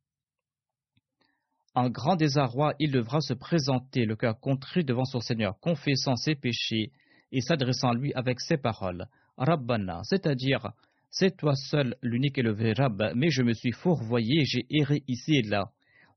En 1.74 1.90
grand 1.90 2.16
désarroi, 2.16 2.74
il 2.80 2.92
devra 2.92 3.20
se 3.22 3.34
présenter, 3.34 4.06
le 4.06 4.16
cœur 4.16 4.40
contrit 4.40 4.86
devant 4.86 5.04
son 5.04 5.20
Seigneur, 5.20 5.60
confessant 5.60 6.16
ses 6.16 6.36
péchés 6.36 6.92
et 7.36 7.42
s'adressant 7.42 7.90
à 7.90 7.94
lui 7.94 8.14
avec 8.14 8.40
ces 8.40 8.56
paroles 8.56 9.08
Rabbana, 9.38 10.02
c'est-à-dire 10.04 10.72
C'est 11.10 11.36
toi 11.36 11.54
seul 11.54 11.96
l'unique 12.02 12.38
et 12.38 12.42
le 12.42 12.54
vrai 12.54 12.72
Rabb, 12.72 13.12
mais 13.14 13.30
je 13.30 13.44
me 13.44 13.54
suis 13.54 13.74
fourvoyé, 13.74 14.46
j'ai 14.46 14.66
erré 14.70 15.04
ici 15.10 15.36
et 15.36 15.42
là. 15.42 15.66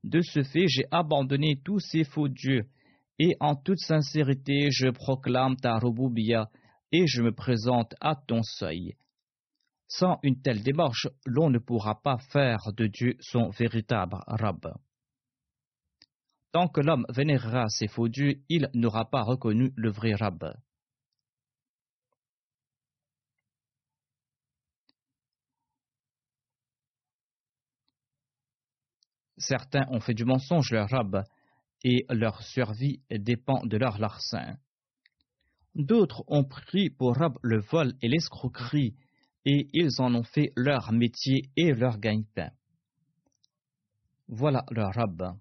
De 0.05 0.21
ce 0.21 0.43
fait, 0.43 0.67
j'ai 0.69 0.85
abandonné 0.91 1.59
tous 1.63 1.79
ces 1.79 2.05
faux 2.05 2.29
dieux 2.29 2.67
et 3.19 3.35
en 3.41 3.55
toute 3.55 3.79
sincérité 3.79 4.69
je 4.71 4.87
proclame 4.87 5.57
ta 5.57 5.77
rouboubiya 5.77 6.49
et 6.93 7.05
je 7.05 7.21
me 7.21 7.33
présente 7.33 7.95
à 7.99 8.15
ton 8.15 8.41
seuil. 8.41 8.95
Sans 9.89 10.19
une 10.23 10.41
telle 10.41 10.63
démarche, 10.63 11.09
l'on 11.25 11.49
ne 11.49 11.59
pourra 11.59 12.01
pas 12.01 12.17
faire 12.31 12.71
de 12.77 12.87
Dieu 12.87 13.17
son 13.19 13.49
véritable 13.49 14.19
Rab. 14.25 14.73
Tant 16.53 16.69
que 16.69 16.79
l'homme 16.79 17.05
vénérera 17.09 17.67
ses 17.67 17.89
faux 17.89 18.07
dieux, 18.07 18.41
il 18.47 18.69
n'aura 18.73 19.09
pas 19.09 19.23
reconnu 19.23 19.73
le 19.75 19.91
vrai 19.91 20.13
Rab. 20.13 20.53
Certains 29.39 29.87
ont 29.89 29.99
fait 29.99 30.13
du 30.13 30.25
mensonge 30.25 30.71
leur 30.71 30.89
Rab, 30.89 31.23
et 31.83 32.05
leur 32.09 32.41
survie 32.43 33.01
dépend 33.09 33.65
de 33.65 33.77
leur 33.77 33.97
larcin. 33.97 34.57
D'autres 35.75 36.23
ont 36.27 36.43
pris 36.43 36.89
pour 36.89 37.15
rab 37.15 37.37
le 37.41 37.61
vol 37.61 37.93
et 38.01 38.09
l'escroquerie, 38.09 38.95
et 39.45 39.67
ils 39.73 40.01
en 40.01 40.13
ont 40.13 40.23
fait 40.23 40.51
leur 40.55 40.91
métier 40.91 41.49
et 41.55 41.73
leur 41.73 41.99
gagne-pain. 41.99 42.51
Voilà 44.27 44.65
leur 44.71 44.93
rab. 44.93 45.37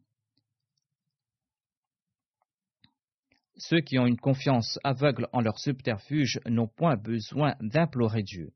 Ceux 3.57 3.81
qui 3.81 3.99
ont 3.99 4.07
une 4.07 4.21
confiance 4.21 4.79
aveugle 4.85 5.29
en 5.33 5.41
leur 5.41 5.59
subterfuge 5.59 6.39
n'ont 6.47 6.69
point 6.69 6.97
besoin 6.97 7.57
d'implorer 7.61 8.23
Dieu. 8.23 8.53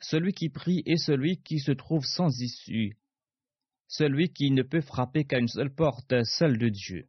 Celui 0.00 0.32
qui 0.32 0.48
prie 0.48 0.82
est 0.86 0.96
celui 0.96 1.42
qui 1.42 1.58
se 1.58 1.72
trouve 1.72 2.04
sans 2.04 2.40
issue, 2.40 2.96
celui 3.86 4.32
qui 4.32 4.50
ne 4.50 4.62
peut 4.62 4.80
frapper 4.80 5.24
qu'à 5.24 5.38
une 5.38 5.48
seule 5.48 5.74
porte, 5.74 6.14
celle 6.24 6.58
de 6.58 6.68
Dieu. 6.68 7.06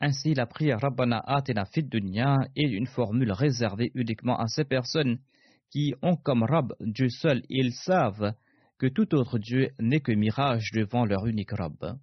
Ainsi, 0.00 0.34
la 0.34 0.46
prière 0.46 0.80
Rabbana 0.80 1.22
Atena 1.26 1.64
Dunya 1.76 2.48
est 2.56 2.68
une 2.68 2.86
formule 2.86 3.30
réservée 3.30 3.92
uniquement 3.94 4.36
à 4.36 4.48
ces 4.48 4.64
personnes 4.64 5.20
qui 5.70 5.94
ont 6.02 6.16
comme 6.16 6.42
Rab 6.42 6.74
Dieu 6.80 7.08
seul 7.08 7.38
et 7.48 7.60
ils 7.60 7.72
savent 7.72 8.34
que 8.78 8.88
tout 8.88 9.14
autre 9.14 9.38
Dieu 9.38 9.70
n'est 9.78 10.00
que 10.00 10.10
mirage 10.10 10.72
devant 10.72 11.04
leur 11.04 11.26
unique 11.26 11.52
Rab. 11.52 11.98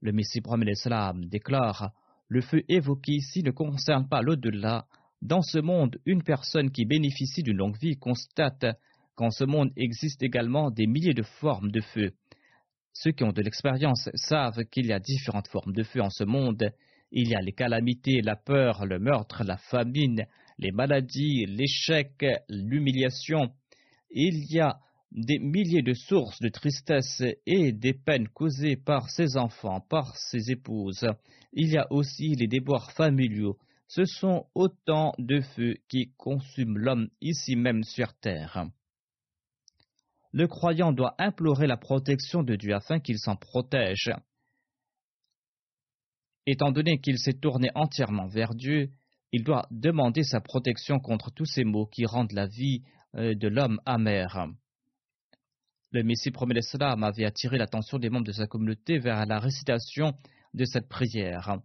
Le 0.00 0.12
Messie 0.12 0.40
Brahman 0.40 0.66
l'Islam 0.66 1.26
déclare 1.26 1.92
Le 2.28 2.40
feu 2.40 2.64
évoqué 2.68 3.12
ici 3.12 3.42
ne 3.42 3.50
concerne 3.50 4.08
pas 4.08 4.22
l'au-delà. 4.22 4.86
Dans 5.24 5.40
ce 5.40 5.56
monde, 5.56 5.96
une 6.04 6.22
personne 6.22 6.70
qui 6.70 6.84
bénéficie 6.84 7.42
d'une 7.42 7.56
longue 7.56 7.78
vie 7.78 7.96
constate 7.96 8.66
qu'en 9.14 9.30
ce 9.30 9.44
monde 9.44 9.70
existe 9.74 10.22
également 10.22 10.70
des 10.70 10.86
milliers 10.86 11.14
de 11.14 11.22
formes 11.22 11.70
de 11.70 11.80
feu. 11.80 12.12
Ceux 12.92 13.12
qui 13.12 13.24
ont 13.24 13.32
de 13.32 13.40
l'expérience 13.40 14.10
savent 14.12 14.66
qu'il 14.66 14.84
y 14.84 14.92
a 14.92 15.00
différentes 15.00 15.48
formes 15.48 15.72
de 15.72 15.82
feu 15.82 16.02
en 16.02 16.10
ce 16.10 16.24
monde 16.24 16.70
Il 17.10 17.30
y 17.30 17.34
a 17.34 17.40
les 17.40 17.52
calamités, 17.52 18.20
la 18.20 18.36
peur, 18.36 18.84
le 18.84 18.98
meurtre, 18.98 19.44
la 19.44 19.56
famine, 19.56 20.26
les 20.58 20.72
maladies, 20.72 21.46
l'échec, 21.46 22.22
l'humiliation. 22.50 23.50
Il 24.10 24.44
y 24.52 24.60
a 24.60 24.78
des 25.10 25.38
milliers 25.38 25.82
de 25.82 25.94
sources 25.94 26.38
de 26.40 26.50
tristesse 26.50 27.22
et 27.46 27.72
des 27.72 27.94
peines 27.94 28.28
causées 28.28 28.76
par 28.76 29.08
ses 29.08 29.38
enfants, 29.38 29.80
par 29.80 30.18
ses 30.18 30.50
épouses. 30.50 31.06
Il 31.54 31.72
y 31.72 31.78
a 31.78 31.86
aussi 31.90 32.34
les 32.34 32.46
déboires 32.46 32.92
familiaux. 32.92 33.56
Ce 33.94 34.06
sont 34.06 34.48
autant 34.56 35.12
de 35.18 35.40
feux 35.40 35.76
qui 35.88 36.12
consument 36.16 36.78
l'homme 36.78 37.10
ici 37.20 37.54
même 37.54 37.84
sur 37.84 38.12
terre. 38.14 38.66
Le 40.32 40.48
croyant 40.48 40.90
doit 40.90 41.14
implorer 41.18 41.68
la 41.68 41.76
protection 41.76 42.42
de 42.42 42.56
Dieu 42.56 42.74
afin 42.74 42.98
qu'il 42.98 43.20
s'en 43.20 43.36
protège. 43.36 44.10
Étant 46.44 46.72
donné 46.72 46.98
qu'il 46.98 47.20
s'est 47.20 47.38
tourné 47.38 47.70
entièrement 47.76 48.26
vers 48.26 48.56
Dieu, 48.56 48.90
il 49.30 49.44
doit 49.44 49.68
demander 49.70 50.24
sa 50.24 50.40
protection 50.40 50.98
contre 50.98 51.30
tous 51.30 51.46
ces 51.46 51.62
maux 51.62 51.86
qui 51.86 52.04
rendent 52.04 52.32
la 52.32 52.48
vie 52.48 52.82
euh, 53.14 53.36
de 53.36 53.46
l'homme 53.46 53.80
amère. 53.86 54.48
Le 55.92 56.02
Messie 56.02 56.32
promet 56.32 56.54
l'Islam 56.54 57.04
avait 57.04 57.26
attiré 57.26 57.58
l'attention 57.58 58.00
des 58.00 58.10
membres 58.10 58.26
de 58.26 58.32
sa 58.32 58.48
communauté 58.48 58.98
vers 58.98 59.24
la 59.24 59.38
récitation 59.38 60.14
de 60.52 60.64
cette 60.64 60.88
prière. 60.88 61.60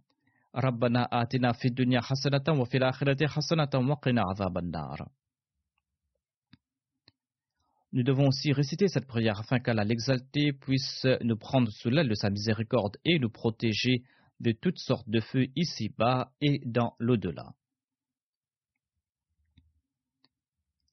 Nous 7.92 8.02
devons 8.02 8.28
aussi 8.28 8.52
réciter 8.52 8.88
cette 8.88 9.06
prière 9.06 9.40
afin 9.40 9.60
qu'Allah 9.60 9.84
l'exalté 9.84 10.52
puisse 10.52 11.06
nous 11.22 11.36
prendre 11.36 11.70
sous 11.70 11.90
l'aile 11.90 12.08
de 12.08 12.14
sa 12.14 12.30
miséricorde 12.30 12.96
et 13.04 13.18
nous 13.18 13.30
protéger 13.30 14.02
de 14.40 14.52
toutes 14.52 14.78
sortes 14.78 15.08
de 15.08 15.20
feux 15.20 15.46
ici-bas 15.54 16.32
et 16.40 16.60
dans 16.64 16.94
l'au-delà. 16.98 17.52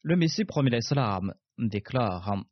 Le 0.01 0.15
Messie 0.15 0.45
promet 0.45 0.69
l'Islam 0.69 1.33
déclare 1.57 2.43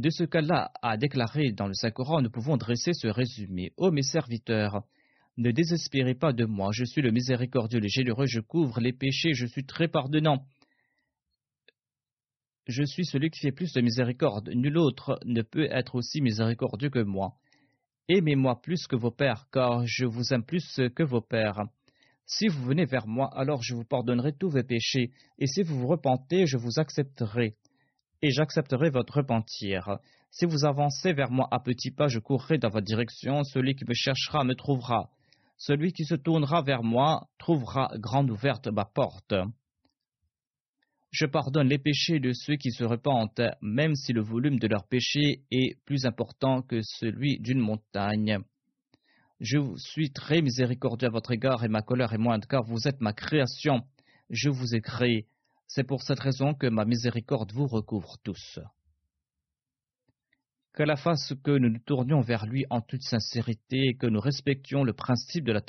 de 0.00 0.10
ce 0.10 0.24
qu'Allah 0.24 0.70
a 0.82 0.96
déclaré 0.96 1.52
dans 1.52 1.66
le 1.66 1.74
Saint-Coran, 1.74 2.22
nous 2.22 2.30
pouvons 2.30 2.56
dresser 2.56 2.92
ce 2.92 3.08
résumé. 3.08 3.72
Ô 3.76 3.90
mes 3.90 4.02
serviteurs, 4.02 4.82
ne 5.36 5.50
désespérez 5.50 6.14
pas 6.14 6.32
de 6.32 6.44
moi, 6.44 6.70
je 6.72 6.84
suis 6.84 7.02
le 7.02 7.10
miséricordieux, 7.10 7.80
le 7.80 7.88
généreux, 7.88 8.26
je 8.26 8.40
couvre 8.40 8.80
les 8.80 8.92
péchés, 8.92 9.34
je 9.34 9.46
suis 9.46 9.64
très 9.64 9.88
pardonnant. 9.88 10.44
Je 12.66 12.82
suis 12.82 13.06
celui 13.06 13.30
qui 13.30 13.40
fait 13.40 13.52
plus 13.52 13.72
de 13.72 13.80
miséricorde, 13.80 14.50
nul 14.54 14.78
autre 14.78 15.18
ne 15.24 15.42
peut 15.42 15.68
être 15.70 15.94
aussi 15.94 16.20
miséricordieux 16.20 16.90
que 16.90 17.02
moi. 17.02 17.34
Aimez-moi 18.08 18.60
plus 18.60 18.86
que 18.86 18.96
vos 18.96 19.10
pères, 19.10 19.46
car 19.52 19.86
je 19.86 20.06
vous 20.06 20.32
aime 20.32 20.44
plus 20.44 20.80
que 20.94 21.02
vos 21.02 21.20
pères. 21.20 21.64
Si 22.26 22.46
vous 22.46 22.64
venez 22.64 22.84
vers 22.84 23.06
moi, 23.06 23.30
alors 23.34 23.62
je 23.62 23.74
vous 23.74 23.84
pardonnerai 23.84 24.32
tous 24.32 24.50
vos 24.50 24.62
péchés, 24.62 25.12
et 25.38 25.46
si 25.46 25.62
vous 25.62 25.78
vous 25.78 25.88
repentez, 25.88 26.46
je 26.46 26.56
vous 26.56 26.78
accepterai 26.78 27.56
et 28.22 28.30
j'accepterai 28.30 28.90
votre 28.90 29.18
repentir. 29.18 29.98
Si 30.30 30.44
vous 30.44 30.64
avancez 30.64 31.12
vers 31.12 31.30
moi 31.30 31.48
à 31.50 31.60
petits 31.60 31.90
pas, 31.90 32.08
je 32.08 32.18
courrai 32.18 32.58
dans 32.58 32.68
votre 32.68 32.86
direction. 32.86 33.44
Celui 33.44 33.74
qui 33.74 33.84
me 33.88 33.94
cherchera 33.94 34.44
me 34.44 34.54
trouvera. 34.54 35.10
Celui 35.56 35.92
qui 35.92 36.04
se 36.04 36.14
tournera 36.14 36.62
vers 36.62 36.82
moi 36.82 37.28
trouvera 37.38 37.90
grande 37.96 38.30
ouverte 38.30 38.68
ma 38.68 38.84
porte. 38.84 39.34
Je 41.10 41.26
pardonne 41.26 41.68
les 41.68 41.78
péchés 41.78 42.20
de 42.20 42.32
ceux 42.32 42.56
qui 42.56 42.70
se 42.70 42.84
repentent, 42.84 43.40
même 43.62 43.94
si 43.94 44.12
le 44.12 44.20
volume 44.20 44.58
de 44.58 44.68
leurs 44.68 44.86
péchés 44.86 45.42
est 45.50 45.82
plus 45.84 46.04
important 46.04 46.60
que 46.60 46.80
celui 46.82 47.38
d'une 47.40 47.60
montagne. 47.60 48.38
Je 49.40 49.58
suis 49.76 50.12
très 50.12 50.42
miséricordieux 50.42 51.08
à 51.08 51.12
votre 51.12 51.30
égard 51.30 51.64
et 51.64 51.68
ma 51.68 51.80
colère 51.80 52.12
est 52.12 52.18
moindre, 52.18 52.46
car 52.46 52.62
vous 52.64 52.86
êtes 52.86 53.00
ma 53.00 53.12
création. 53.12 53.82
Je 54.30 54.50
vous 54.50 54.74
ai 54.74 54.80
créé. 54.80 55.26
C'est 55.68 55.84
pour 55.84 56.02
cette 56.02 56.20
raison 56.20 56.54
que 56.54 56.66
ma 56.66 56.86
miséricorde 56.86 57.52
vous 57.52 57.66
recouvre 57.66 58.16
tous. 58.24 58.58
Que 60.72 60.82
la 60.82 60.96
fasse 60.96 61.34
que 61.44 61.50
nous 61.50 61.68
nous 61.68 61.78
tournions 61.78 62.22
vers 62.22 62.46
lui 62.46 62.64
en 62.70 62.80
toute 62.80 63.02
sincérité, 63.02 63.94
que 63.94 64.06
nous 64.06 64.20
respections 64.20 64.82
le 64.82 64.94
principe 64.94 65.44
de 65.44 65.52
la 65.52 65.60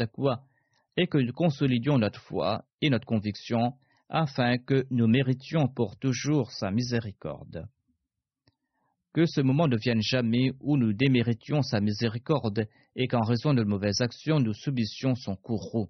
et 0.96 1.08
que 1.08 1.18
nous 1.18 1.34
consolidions 1.34 1.98
notre 1.98 2.22
foi 2.22 2.64
et 2.82 2.90
notre 2.90 3.06
conviction 3.06 3.74
afin 4.08 4.58
que 4.58 4.88
nous 4.90 5.08
méritions 5.08 5.68
pour 5.68 5.98
toujours 5.98 6.52
sa 6.52 6.72
miséricorde. 6.72 7.68
Que 9.14 9.26
ce 9.26 9.42
moment 9.42 9.68
ne 9.68 9.78
vienne 9.78 10.02
jamais 10.02 10.54
où 10.62 10.78
nous 10.78 10.94
déméritions 10.94 11.62
sa 11.62 11.82
miséricorde 11.82 12.70
et 12.96 13.08
qu'en 13.08 13.24
raison 13.24 13.54
de 13.54 13.64
mauvaises 13.64 14.00
actions 14.00 14.40
nous 14.40 14.54
subissions 14.54 15.16
son 15.16 15.36
courroux 15.36 15.90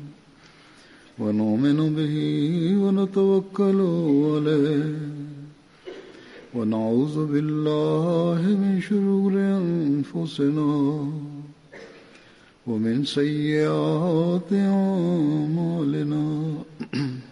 ونؤمن 1.21 1.95
به 1.95 2.15
ونتوكل 2.83 3.79
عليه. 4.35 4.95
ونعوذ 6.55 7.25
بالله 7.25 8.41
من 8.63 8.81
شرور 8.81 9.33
أنفسنا 9.33 11.05
ومن 12.67 13.05
سيئات 13.05 14.53
أعمالنا. 14.53 16.25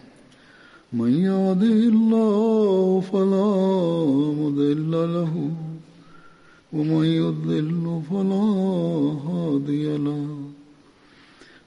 من 0.92 1.12
يهده 1.14 1.78
الله 1.94 3.00
فلا 3.00 3.52
مضل 4.40 4.90
له 4.90 5.50
ومن 6.72 7.04
يضلل 7.04 8.02
فلا 8.10 8.46
هادي 9.28 9.96
له. 9.96 10.49